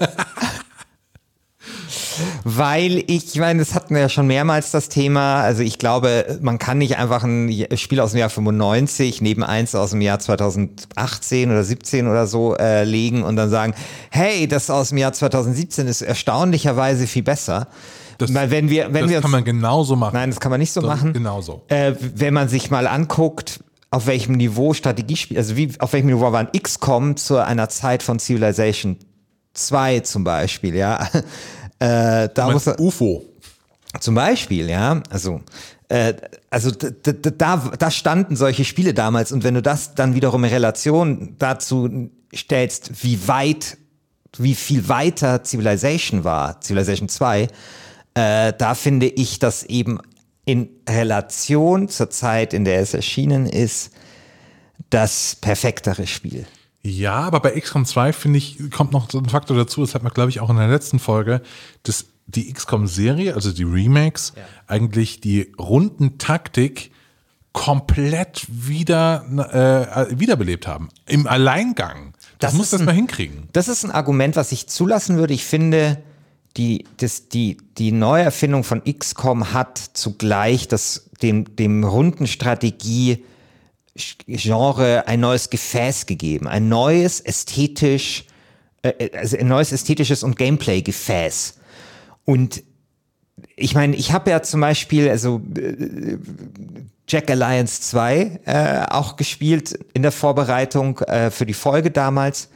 Weil 2.45 2.99
ich, 3.07 3.35
ich 3.35 3.41
meine, 3.41 3.61
das 3.61 3.75
hatten 3.75 3.95
wir 3.95 4.03
ja 4.03 4.09
schon 4.09 4.27
mehrmals 4.27 4.70
das 4.70 4.89
Thema. 4.89 5.41
Also 5.41 5.62
ich 5.62 5.79
glaube, 5.79 6.39
man 6.43 6.59
kann 6.59 6.79
nicht 6.79 6.97
einfach 6.97 7.22
ein 7.25 7.66
Spiel 7.77 8.01
aus 8.01 8.12
dem 8.12 8.18
Jahr 8.18 8.31
95 8.31 9.20
neben 9.20 9.43
eins 9.43 9.75
aus 9.75 9.91
dem 9.91 10.01
Jahr 10.01 10.18
2018 10.18 11.51
oder 11.51 11.64
17 11.64 12.07
oder 12.07 12.27
so 12.27 12.57
äh, 12.57 12.85
legen 12.85 13.22
und 13.22 13.37
dann 13.37 13.51
sagen, 13.51 13.75
hey, 14.11 14.47
das 14.47 14.70
aus 14.70 14.91
dem 14.91 14.99
Jahr 14.99 15.12
2017 15.12 15.87
ist 15.87 16.03
erstaunlicherweise 16.03 17.07
viel 17.07 17.22
besser. 17.22 17.68
Das- 18.18 18.32
Weil 18.34 18.50
wenn 18.50 18.70
wir, 18.70 18.92
wenn 18.92 19.02
das 19.02 19.10
wir 19.10 19.16
uns, 19.18 19.22
kann 19.22 19.30
man 19.30 19.44
genauso 19.44 19.96
machen. 19.96 20.14
nein, 20.14 20.30
das 20.30 20.40
kann 20.40 20.50
man 20.50 20.60
nicht 20.60 20.72
so 20.72 20.80
Das- 20.80 20.88
machen. 20.88 21.12
Genauso. 21.12 21.62
Äh, 21.68 21.92
wenn 22.00 22.34
man 22.34 22.48
sich 22.48 22.70
mal 22.70 22.86
anguckt, 22.86 23.60
auf 23.90 24.06
welchem 24.06 24.34
Niveau 24.34 24.74
Strategiespiel, 24.74 25.36
also 25.38 25.56
wie, 25.56 25.72
auf 25.78 25.92
welchem 25.92 26.06
Niveau 26.08 26.32
waren 26.32 26.48
XCOM 26.52 27.16
zu 27.16 27.38
einer 27.44 27.68
Zeit 27.68 28.02
von 28.02 28.18
Civilization 28.18 28.96
2 29.54 30.00
zum 30.00 30.24
Beispiel, 30.24 30.74
ja. 30.74 31.08
Äh, 31.80 32.28
da 32.32 32.50
muss 32.50 32.66
UFO. 32.78 33.24
zum 34.00 34.14
Beispiel, 34.14 34.70
ja, 34.70 35.02
also, 35.10 35.40
äh, 35.88 36.14
also 36.48 36.70
da, 36.70 37.56
da 37.78 37.90
standen 37.90 38.36
solche 38.36 38.64
Spiele 38.64 38.94
damals 38.94 39.32
und 39.32 39.42
wenn 39.42 39.54
du 39.54 39.60
das 39.60 39.94
dann 39.96 40.14
wiederum 40.14 40.44
in 40.44 40.50
Relation 40.50 41.34
dazu 41.40 42.08
stellst, 42.34 43.02
wie 43.02 43.26
weit, 43.26 43.76
wie 44.38 44.54
viel 44.54 44.88
weiter 44.88 45.42
Civilization 45.44 46.22
war, 46.22 46.60
Civilization 46.62 47.08
2, 47.08 47.48
äh, 48.14 48.52
da 48.56 48.74
finde 48.74 49.06
ich, 49.06 49.38
dass 49.38 49.62
eben 49.64 49.98
in 50.44 50.68
Relation 50.88 51.88
zur 51.88 52.10
Zeit, 52.10 52.52
in 52.52 52.64
der 52.64 52.80
es 52.80 52.94
erschienen 52.94 53.46
ist, 53.46 53.90
das 54.90 55.36
perfektere 55.40 56.06
Spiel. 56.06 56.46
Ja, 56.82 57.14
aber 57.14 57.40
bei 57.40 57.58
XCOM 57.58 57.86
2 57.86 58.12
finde 58.12 58.38
ich, 58.38 58.58
kommt 58.70 58.92
noch 58.92 59.10
so 59.10 59.18
ein 59.18 59.28
Faktor 59.28 59.56
dazu, 59.56 59.80
das 59.80 59.94
hat 59.94 60.02
man, 60.02 60.12
glaube 60.12 60.30
ich, 60.30 60.40
auch 60.40 60.50
in 60.50 60.56
der 60.56 60.68
letzten 60.68 60.98
Folge, 60.98 61.40
dass 61.82 62.06
die 62.26 62.52
XCOM-Serie, 62.52 63.34
also 63.34 63.52
die 63.52 63.64
Remakes, 63.64 64.34
eigentlich 64.66 65.20
die 65.20 65.52
Rundentaktik 65.58 66.90
komplett 67.52 68.46
wieder 68.48 69.24
äh, 70.10 70.18
wiederbelebt 70.18 70.66
haben. 70.66 70.88
Im 71.06 71.26
Alleingang. 71.26 72.12
Das, 72.38 72.50
Das 72.50 72.54
muss 72.54 72.70
das 72.70 72.80
ein- 72.80 72.86
mal 72.86 72.94
hinkriegen. 72.94 73.48
Das 73.52 73.68
ist 73.68 73.84
ein 73.84 73.90
Argument, 73.90 74.36
was 74.36 74.52
ich 74.52 74.66
zulassen 74.66 75.16
würde. 75.16 75.32
Ich 75.34 75.44
finde, 75.44 76.02
die, 76.57 76.84
das, 76.98 77.28
die, 77.28 77.57
die 77.78 77.92
Neuerfindung 77.92 78.64
von 78.64 78.82
XCOM 78.84 79.52
hat 79.52 79.78
zugleich 79.78 80.68
das, 80.68 81.11
dem, 81.22 81.57
dem 81.57 81.84
runden 81.84 82.26
Strategie 82.26 83.24
Genre 84.26 85.07
ein 85.07 85.20
neues 85.20 85.50
Gefäß 85.50 86.07
gegeben. 86.07 86.48
Ein 86.48 86.68
neues 86.68 87.20
ästhetisch, 87.20 88.24
äh, 88.82 89.11
also 89.16 89.36
ein 89.36 89.46
neues 89.46 89.70
ästhetisches 89.70 90.24
und 90.24 90.36
Gameplay-Gefäß. 90.36 91.59
Und 92.24 92.64
ich 93.57 93.74
meine, 93.74 93.94
ich 93.94 94.12
habe 94.12 94.30
ja 94.30 94.42
zum 94.42 94.61
Beispiel, 94.61 95.09
also 95.09 95.40
äh, 95.57 96.18
Jack 97.07 97.30
Alliance 97.30 97.82
2 97.82 98.40
äh, 98.46 98.86
auch 98.90 99.16
gespielt 99.16 99.78
in 99.92 100.02
der 100.02 100.12
Vorbereitung 100.12 100.98
äh, 101.00 101.30
für 101.30 101.46
die 101.46 101.55
Folge 101.55 101.90
damals. 101.90 102.48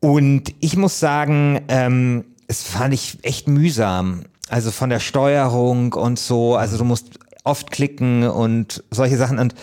Und 0.00 0.54
ich 0.60 0.76
muss 0.76 1.00
sagen, 1.00 1.60
ähm, 1.68 2.24
es 2.48 2.62
fand 2.62 2.94
ich 2.94 3.18
echt 3.22 3.48
mühsam. 3.48 4.24
Also 4.48 4.70
von 4.70 4.90
der 4.90 5.00
Steuerung 5.00 5.92
und 5.92 6.18
so. 6.18 6.56
Also 6.56 6.78
du 6.78 6.84
musst 6.84 7.18
oft 7.44 7.70
klicken 7.70 8.24
und 8.28 8.84
solche 8.90 9.16
Sachen. 9.16 9.38
Und 9.38 9.54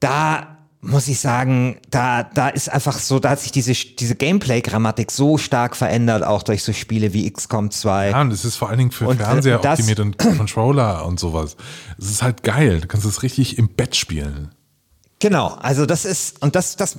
da 0.00 0.54
muss 0.80 1.08
ich 1.08 1.18
sagen, 1.18 1.78
da, 1.90 2.22
da 2.22 2.48
ist 2.48 2.70
einfach 2.70 2.98
so, 2.98 3.18
da 3.18 3.30
hat 3.30 3.40
sich 3.40 3.52
diese, 3.52 3.72
diese 3.72 4.14
Gameplay-Grammatik 4.14 5.10
so 5.10 5.38
stark 5.38 5.76
verändert, 5.76 6.22
auch 6.22 6.42
durch 6.42 6.62
so 6.62 6.72
Spiele 6.72 7.12
wie 7.12 7.30
XCOM 7.30 7.70
2. 7.70 8.10
Ja, 8.10 8.20
und 8.20 8.32
es 8.32 8.44
ist 8.44 8.56
vor 8.56 8.68
allen 8.68 8.78
Dingen 8.78 8.90
für 8.90 9.08
Und, 9.08 9.20
äh, 9.20 9.24
Fernseher 9.24 9.64
optimiert 9.64 10.00
und 10.00 10.18
Controller 10.18 11.06
und 11.06 11.18
sowas. 11.18 11.56
Es 11.98 12.10
ist 12.10 12.22
halt 12.22 12.42
geil. 12.42 12.80
Du 12.80 12.86
kannst 12.86 13.06
es 13.06 13.22
richtig 13.22 13.58
im 13.58 13.68
Bett 13.68 13.96
spielen. 13.96 14.50
Genau, 15.24 15.56
also 15.62 15.86
das 15.86 16.04
ist, 16.04 16.42
und 16.42 16.54
das, 16.54 16.76
das 16.76 16.98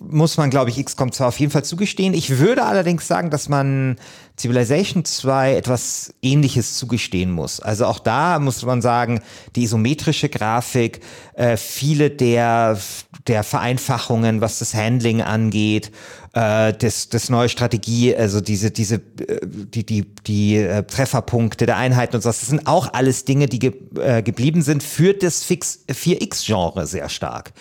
muss 0.00 0.38
man, 0.38 0.48
glaube 0.48 0.70
ich, 0.70 0.82
XCOM 0.82 1.12
2 1.12 1.26
auf 1.26 1.38
jeden 1.38 1.52
Fall 1.52 1.64
zugestehen. 1.64 2.14
Ich 2.14 2.38
würde 2.38 2.64
allerdings 2.64 3.06
sagen, 3.06 3.28
dass 3.28 3.50
man 3.50 3.96
Civilization 4.38 5.04
2 5.04 5.56
etwas 5.56 6.14
ähnliches 6.22 6.78
zugestehen 6.78 7.30
muss. 7.30 7.60
Also 7.60 7.84
auch 7.84 7.98
da 7.98 8.38
muss 8.38 8.64
man 8.64 8.80
sagen, 8.80 9.20
die 9.54 9.64
isometrische 9.64 10.30
Grafik, 10.30 11.00
äh, 11.34 11.58
viele 11.58 12.08
der, 12.08 12.78
der 13.26 13.42
Vereinfachungen, 13.42 14.40
was 14.40 14.58
das 14.58 14.72
Handling 14.72 15.20
angeht, 15.20 15.92
äh, 16.34 16.72
das, 16.72 17.08
das 17.08 17.28
neue 17.28 17.48
Strategie, 17.48 18.14
also 18.16 18.40
diese, 18.40 18.70
diese, 18.70 18.96
äh, 18.96 19.00
die, 19.42 19.84
die, 19.84 20.14
die 20.26 20.56
äh, 20.56 20.82
Trefferpunkte 20.84 21.66
der 21.66 21.76
Einheiten 21.76 22.16
und 22.16 22.22
so, 22.22 22.28
das 22.28 22.40
sind 22.40 22.66
auch 22.66 22.92
alles 22.94 23.24
Dinge, 23.24 23.46
die 23.46 23.58
ge, 23.58 23.72
äh, 23.98 24.22
geblieben 24.22 24.62
sind 24.62 24.82
für 24.82 25.12
das 25.12 25.44
Fix 25.44 25.84
4X-Genre 25.88 26.86
sehr 26.86 27.08
stark. 27.08 27.52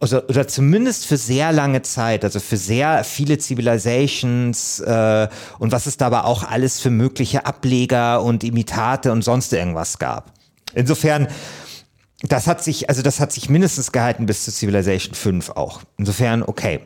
Also, 0.00 0.22
oder 0.28 0.46
zumindest 0.46 1.06
für 1.06 1.16
sehr 1.16 1.50
lange 1.50 1.82
Zeit, 1.82 2.24
also 2.24 2.38
für 2.38 2.56
sehr 2.56 3.02
viele 3.02 3.40
Civilizations 3.40 4.78
äh, 4.78 5.28
und 5.58 5.72
was 5.72 5.86
es 5.86 5.96
da 5.96 6.06
aber 6.06 6.24
auch 6.24 6.44
alles 6.44 6.78
für 6.78 6.90
mögliche 6.90 7.46
Ableger 7.46 8.22
und 8.22 8.44
Imitate 8.44 9.10
und 9.10 9.22
sonst 9.22 9.52
irgendwas 9.52 9.98
gab. 9.98 10.32
Insofern, 10.72 11.26
das 12.22 12.46
hat 12.46 12.62
sich, 12.62 12.88
also 12.88 13.02
das 13.02 13.18
hat 13.18 13.32
sich 13.32 13.50
mindestens 13.50 13.90
gehalten 13.90 14.26
bis 14.26 14.44
zu 14.44 14.52
Civilization 14.52 15.14
5 15.14 15.50
auch. 15.50 15.82
Insofern, 15.96 16.44
okay. 16.44 16.80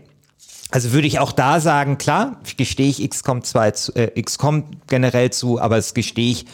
Also 0.73 0.93
würde 0.93 1.07
ich 1.07 1.19
auch 1.19 1.33
da 1.33 1.61
sagen, 1.61 1.99
klar, 1.99 2.41
gestehe 2.57 2.89
ich 2.89 3.09
XCOM 3.09 3.45
2 3.45 3.71
zu, 3.73 3.95
äh, 3.95 4.21
XCOM 4.21 4.65
generell 4.89 5.31
zu, 5.31 5.61
aber 5.61 5.77
es 5.77 5.93
gestehe 5.93 6.33
ich 6.33 6.47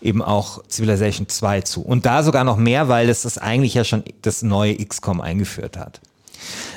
eben 0.00 0.22
auch 0.22 0.62
Civilization 0.70 1.28
2 1.28 1.62
zu. 1.62 1.82
Und 1.82 2.06
da 2.06 2.22
sogar 2.22 2.44
noch 2.44 2.56
mehr, 2.56 2.88
weil 2.88 3.08
es 3.08 3.22
das 3.22 3.36
eigentlich 3.36 3.74
ja 3.74 3.82
schon 3.82 4.04
das 4.22 4.42
neue 4.42 4.76
XCOM 4.76 5.20
eingeführt 5.20 5.76
hat. 5.76 6.00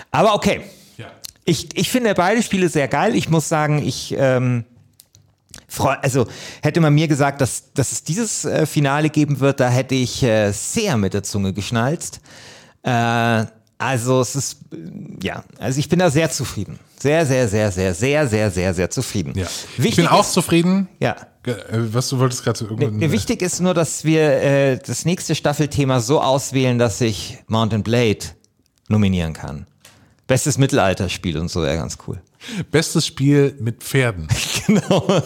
Aber 0.09 0.33
okay. 0.33 0.61
Ja. 0.97 1.05
Ich, 1.45 1.77
ich 1.77 1.91
finde 1.91 2.15
beide 2.15 2.41
Spiele 2.41 2.67
sehr 2.67 2.87
geil. 2.87 3.15
Ich 3.15 3.29
muss 3.29 3.47
sagen, 3.47 3.77
ich 3.85 4.15
ähm, 4.17 4.65
also 6.01 6.25
hätte 6.63 6.79
man 6.79 6.95
mir 6.95 7.07
gesagt, 7.07 7.41
dass, 7.41 7.73
dass 7.73 7.91
es 7.91 8.03
dieses 8.03 8.45
äh, 8.45 8.65
Finale 8.65 9.11
geben 9.11 9.39
wird, 9.39 9.59
da 9.59 9.69
hätte 9.69 9.93
ich 9.93 10.23
äh, 10.23 10.51
sehr 10.51 10.97
mit 10.97 11.13
der 11.13 11.21
Zunge 11.21 11.53
geschnalzt. 11.53 12.21
Äh, 12.81 13.45
also 13.78 14.21
es 14.21 14.36
ist, 14.36 14.57
ja, 15.21 15.43
also 15.59 15.80
ich 15.80 15.89
bin 15.89 15.99
da 15.99 16.09
sehr 16.09 16.32
zufrieden. 16.32 16.80
Sehr, 16.99 17.25
sehr, 17.25 17.47
sehr, 17.47 17.71
sehr, 17.71 17.93
sehr, 17.93 18.28
sehr, 18.28 18.51
sehr, 18.51 18.73
sehr 18.73 18.89
zufrieden. 18.89 19.34
Ja. 19.36 19.45
ich 19.78 19.95
bin 19.95 20.07
auch 20.07 20.21
ist, 20.21 20.34
zufrieden. 20.34 20.88
Ja. 20.99 21.15
Äh, 21.45 21.53
Was 21.93 22.09
du 22.09 22.17
wolltest 22.17 22.43
gerade 22.43 22.63
irgendwann. 22.63 22.97
Nee, 22.97 23.11
wichtig 23.11 23.41
ist 23.41 23.59
nur, 23.59 23.75
dass 23.75 24.03
wir 24.03 24.41
äh, 24.41 24.80
das 24.80 25.05
nächste 25.05 25.36
Staffelthema 25.36 25.99
so 25.99 26.21
auswählen, 26.21 26.80
dass 26.80 26.99
ich 27.01 27.38
Mountain 27.47 27.84
Blade 27.84 28.25
nominieren 28.88 29.34
kann. 29.34 29.67
Bestes 30.25 30.57
Mittelalterspiel 30.57 31.38
und 31.38 31.49
so 31.49 31.61
wäre 31.61 31.78
ganz 31.78 31.97
cool. 32.07 32.19
Bestes 32.71 33.05
Spiel 33.05 33.55
mit 33.59 33.84
Pferden. 33.84 34.28
Genau. 34.67 35.07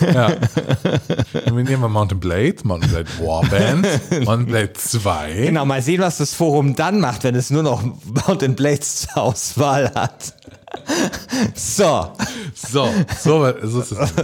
Ja. 0.00 0.36
Nominieren 1.46 1.80
wir 1.80 1.88
Mountain 1.88 2.20
Blade, 2.20 2.56
Mountain 2.64 2.90
Blade 2.90 3.08
Warband, 3.20 3.86
Mountain 4.24 4.46
Blade 4.46 4.72
2. 4.72 5.34
Genau, 5.46 5.64
mal 5.64 5.82
sehen, 5.82 6.00
was 6.00 6.18
das 6.18 6.34
Forum 6.34 6.74
dann 6.74 7.00
macht, 7.00 7.24
wenn 7.24 7.34
es 7.34 7.50
nur 7.50 7.62
noch 7.62 7.82
Mountain 8.26 8.54
Blades 8.54 9.02
zur 9.02 9.22
Auswahl 9.22 9.92
hat. 9.94 10.34
So. 11.54 12.12
So, 12.54 12.88
so, 13.20 13.52
so 13.62 13.80
ist 13.80 13.92
es. 13.92 14.14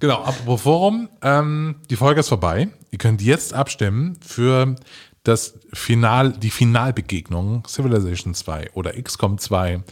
Genau, 0.00 0.22
apropos 0.22 0.62
Forum, 0.62 1.08
ähm, 1.22 1.76
die 1.88 1.96
Folge 1.96 2.20
ist 2.20 2.28
vorbei. 2.28 2.68
Ihr 2.90 2.98
könnt 2.98 3.22
jetzt 3.22 3.54
abstimmen 3.54 4.18
für 4.26 4.74
das 5.24 5.54
Final, 5.72 6.32
die 6.32 6.50
Finalbegegnung 6.50 7.64
Civilization 7.66 8.34
2 8.34 8.70
oder 8.74 8.92
XCOM 9.00 9.38
2. 9.38 9.82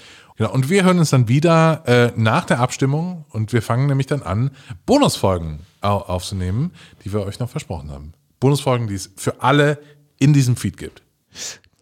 Genau, 0.41 0.55
und 0.55 0.71
wir 0.71 0.85
hören 0.85 0.99
uns 0.99 1.11
dann 1.11 1.29
wieder 1.29 1.83
äh, 1.85 2.13
nach 2.17 2.47
der 2.47 2.61
Abstimmung 2.61 3.27
und 3.29 3.53
wir 3.53 3.61
fangen 3.61 3.89
nämlich 3.89 4.07
dann 4.07 4.23
an, 4.23 4.53
Bonusfolgen 4.87 5.59
au 5.83 5.99
aufzunehmen, 5.99 6.73
die 7.05 7.13
wir 7.13 7.27
euch 7.27 7.41
noch 7.41 7.51
versprochen 7.51 7.91
haben. 7.91 8.15
Bonusfolgen, 8.41 8.89
die 8.89 8.95
es 8.95 9.11
für 9.17 9.43
alle 9.43 9.79
in 10.19 10.33
diesem 10.33 10.57
Feed 10.57 10.79
gibt. 10.79 11.03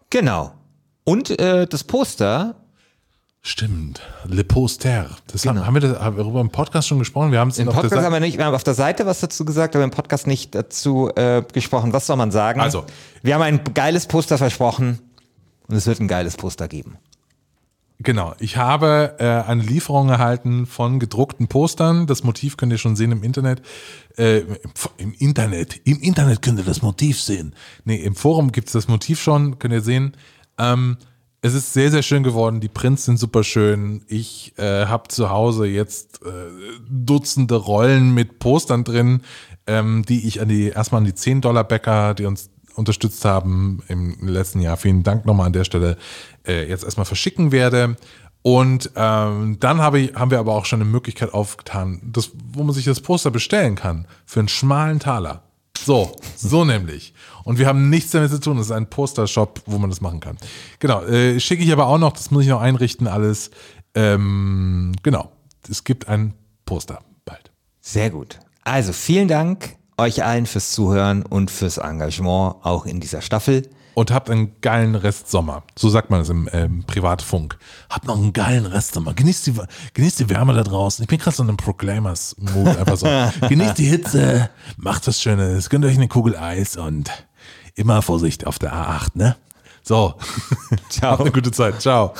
Genau. 0.09 0.51
Und 1.05 1.39
äh, 1.39 1.67
das 1.67 1.85
Poster 1.85 2.55
Stimmt, 3.41 4.01
Le 4.25 4.43
Poster. 4.43 5.09
Das 5.27 5.45
haben, 5.45 5.65
haben, 5.65 5.75
wir 5.75 5.79
das, 5.79 5.97
haben 5.97 6.17
wir 6.17 6.23
darüber 6.25 6.41
im 6.41 6.49
Podcast 6.49 6.89
schon 6.89 6.99
gesprochen? 6.99 7.31
Wir 7.31 7.39
haben 7.39 7.51
es 7.51 7.59
Im 7.59 7.69
auf 7.69 7.75
der 7.75 7.83
Podcast 7.83 8.03
haben 8.03 8.11
wir 8.11 8.19
nicht, 8.19 8.37
wir 8.37 8.43
haben 8.43 8.55
auf 8.55 8.65
der 8.65 8.73
Seite 8.73 9.05
was 9.05 9.21
dazu 9.21 9.45
gesagt, 9.45 9.77
aber 9.77 9.85
im 9.85 9.91
Podcast 9.91 10.27
nicht 10.27 10.53
dazu 10.53 11.09
äh, 11.15 11.43
gesprochen. 11.53 11.93
Was 11.93 12.07
soll 12.07 12.17
man 12.17 12.31
sagen? 12.31 12.59
Also. 12.59 12.83
Wir 13.23 13.35
haben 13.35 13.41
ein 13.41 13.61
geiles 13.73 14.05
Poster 14.07 14.37
versprochen 14.37 14.99
und 15.69 15.77
es 15.77 15.87
wird 15.87 16.01
ein 16.01 16.09
geiles 16.09 16.35
Poster 16.35 16.67
geben. 16.67 16.97
Genau, 18.01 18.33
ich 18.39 18.55
habe 18.55 19.15
äh, 19.19 19.25
eine 19.25 19.61
Lieferung 19.61 20.07
erhalten 20.07 20.65
von 20.65 20.99
gedruckten 20.99 21.49
Postern. 21.49 22.07
Das 22.07 22.23
Motiv 22.23 22.55
könnt 22.55 22.71
ihr 22.71 22.77
schon 22.77 22.95
sehen 22.95 23.11
im 23.11 23.23
Internet. 23.23 23.61
Äh, 24.15 24.43
im, 24.97 25.13
Internet, 25.19 25.81
im 25.83 25.99
Internet 25.99 26.41
könnt 26.41 26.59
ihr 26.59 26.65
das 26.65 26.81
Motiv 26.81 27.19
sehen. 27.19 27.53
Nee, 27.83 27.97
im 27.97 28.15
Forum 28.15 28.53
gibt 28.53 28.67
es 28.67 28.73
das 28.73 28.87
Motiv 28.87 29.21
schon, 29.21 29.59
könnt 29.59 29.73
ihr 29.73 29.81
sehen. 29.81 30.15
Ähm, 30.57 30.97
es 31.41 31.53
ist 31.53 31.73
sehr, 31.73 31.91
sehr 31.91 32.01
schön 32.01 32.23
geworden. 32.23 32.61
Die 32.61 32.69
Prints 32.69 33.03
sind 33.03 33.17
super 33.17 33.43
schön. 33.43 34.03
Ich 34.07 34.53
äh, 34.57 34.85
habe 34.85 35.09
zu 35.09 35.29
Hause 35.29 35.67
jetzt 35.67 36.21
äh, 36.25 36.29
Dutzende 36.89 37.55
Rollen 37.55 38.13
mit 38.13 38.39
Postern 38.39 38.85
drin, 38.85 39.23
ähm, 39.67 40.05
die 40.07 40.25
ich 40.25 40.39
an 40.39 40.47
die 40.47 40.69
erstmal 40.69 40.99
an 40.99 41.05
die 41.05 41.15
10 41.15 41.41
Dollar 41.41 41.65
Bäcker, 41.65 42.13
die 42.13 42.25
uns 42.25 42.49
unterstützt 42.79 43.23
haben 43.25 43.83
im 43.87 44.15
letzten 44.27 44.61
Jahr. 44.61 44.77
Vielen 44.77 45.03
Dank 45.03 45.25
nochmal 45.25 45.47
an 45.47 45.53
der 45.53 45.63
Stelle. 45.63 45.97
Äh, 46.47 46.67
jetzt 46.67 46.83
erstmal 46.83 47.05
verschicken 47.05 47.51
werde. 47.51 47.97
Und 48.41 48.91
ähm, 48.95 49.57
dann 49.59 49.81
habe 49.81 49.99
ich, 49.99 50.15
haben 50.15 50.31
wir 50.31 50.39
aber 50.39 50.55
auch 50.55 50.65
schon 50.65 50.81
eine 50.81 50.89
Möglichkeit 50.89 51.33
aufgetan, 51.33 51.99
das, 52.03 52.31
wo 52.53 52.63
man 52.63 52.73
sich 52.73 52.85
das 52.85 53.01
Poster 53.01 53.31
bestellen 53.31 53.75
kann 53.75 54.07
für 54.25 54.39
einen 54.39 54.47
schmalen 54.47 54.99
Taler. 54.99 55.43
So, 55.77 56.15
so 56.35 56.63
nämlich. 56.65 57.13
Und 57.43 57.59
wir 57.59 57.67
haben 57.67 57.89
nichts 57.89 58.11
damit 58.11 58.31
zu 58.31 58.39
tun. 58.39 58.57
Das 58.57 58.67
ist 58.67 58.71
ein 58.71 58.89
Poster-Shop, 58.89 59.61
wo 59.65 59.77
man 59.77 59.89
das 59.89 60.01
machen 60.01 60.19
kann. 60.19 60.37
Genau, 60.79 61.03
äh, 61.03 61.39
schicke 61.39 61.63
ich 61.63 61.71
aber 61.71 61.87
auch 61.87 61.97
noch, 61.97 62.13
das 62.13 62.31
muss 62.31 62.43
ich 62.43 62.49
noch 62.49 62.61
einrichten, 62.61 63.07
alles. 63.07 63.51
Ähm, 63.95 64.93
genau, 65.03 65.31
es 65.67 65.83
gibt 65.83 66.07
ein 66.07 66.33
Poster 66.65 67.01
bald. 67.25 67.51
Sehr 67.81 68.09
gut. 68.09 68.39
Also 68.63 68.93
vielen 68.93 69.27
Dank 69.27 69.78
euch 69.99 70.23
allen 70.23 70.45
fürs 70.45 70.71
Zuhören 70.71 71.23
und 71.23 71.51
fürs 71.51 71.77
Engagement 71.77 72.55
auch 72.63 72.85
in 72.85 72.99
dieser 72.99 73.21
Staffel. 73.21 73.69
Und 73.93 74.11
habt 74.11 74.29
einen 74.29 74.53
geilen 74.61 74.95
Rest 74.95 75.29
Sommer. 75.29 75.63
So 75.77 75.89
sagt 75.89 76.09
man 76.09 76.21
es 76.21 76.29
im 76.29 76.49
ähm, 76.53 76.83
Privatfunk. 76.85 77.57
Habt 77.89 78.05
noch 78.05 78.17
einen 78.17 78.31
geilen 78.31 78.65
Rest 78.65 78.93
Sommer. 78.93 79.13
Genießt 79.13 79.47
die, 79.47 79.53
genießt 79.93 80.19
die 80.21 80.29
Wärme 80.29 80.53
da 80.53 80.63
draußen. 80.63 81.03
Ich 81.03 81.09
bin 81.09 81.19
gerade 81.19 81.35
so 81.35 81.43
in 81.43 81.49
einem 81.49 81.57
Proclaimers-Mood. 81.57 82.77
Einfach 82.77 82.97
so. 82.97 83.07
Genießt 83.47 83.77
die 83.77 83.85
Hitze, 83.85 84.49
macht 84.77 85.05
was 85.05 85.21
Schönes, 85.21 85.69
gönnt 85.69 85.83
euch 85.83 85.97
eine 85.97 86.07
Kugel 86.07 86.37
Eis 86.37 86.77
und 86.77 87.11
immer 87.75 88.01
Vorsicht 88.01 88.47
auf 88.47 88.57
der 88.57 88.73
A8, 88.73 89.09
ne? 89.15 89.35
So. 89.83 90.13
Ciao. 90.89 91.11
Habt 91.11 91.21
eine 91.21 91.31
gute 91.31 91.51
Zeit. 91.51 91.81
Ciao. 91.81 92.13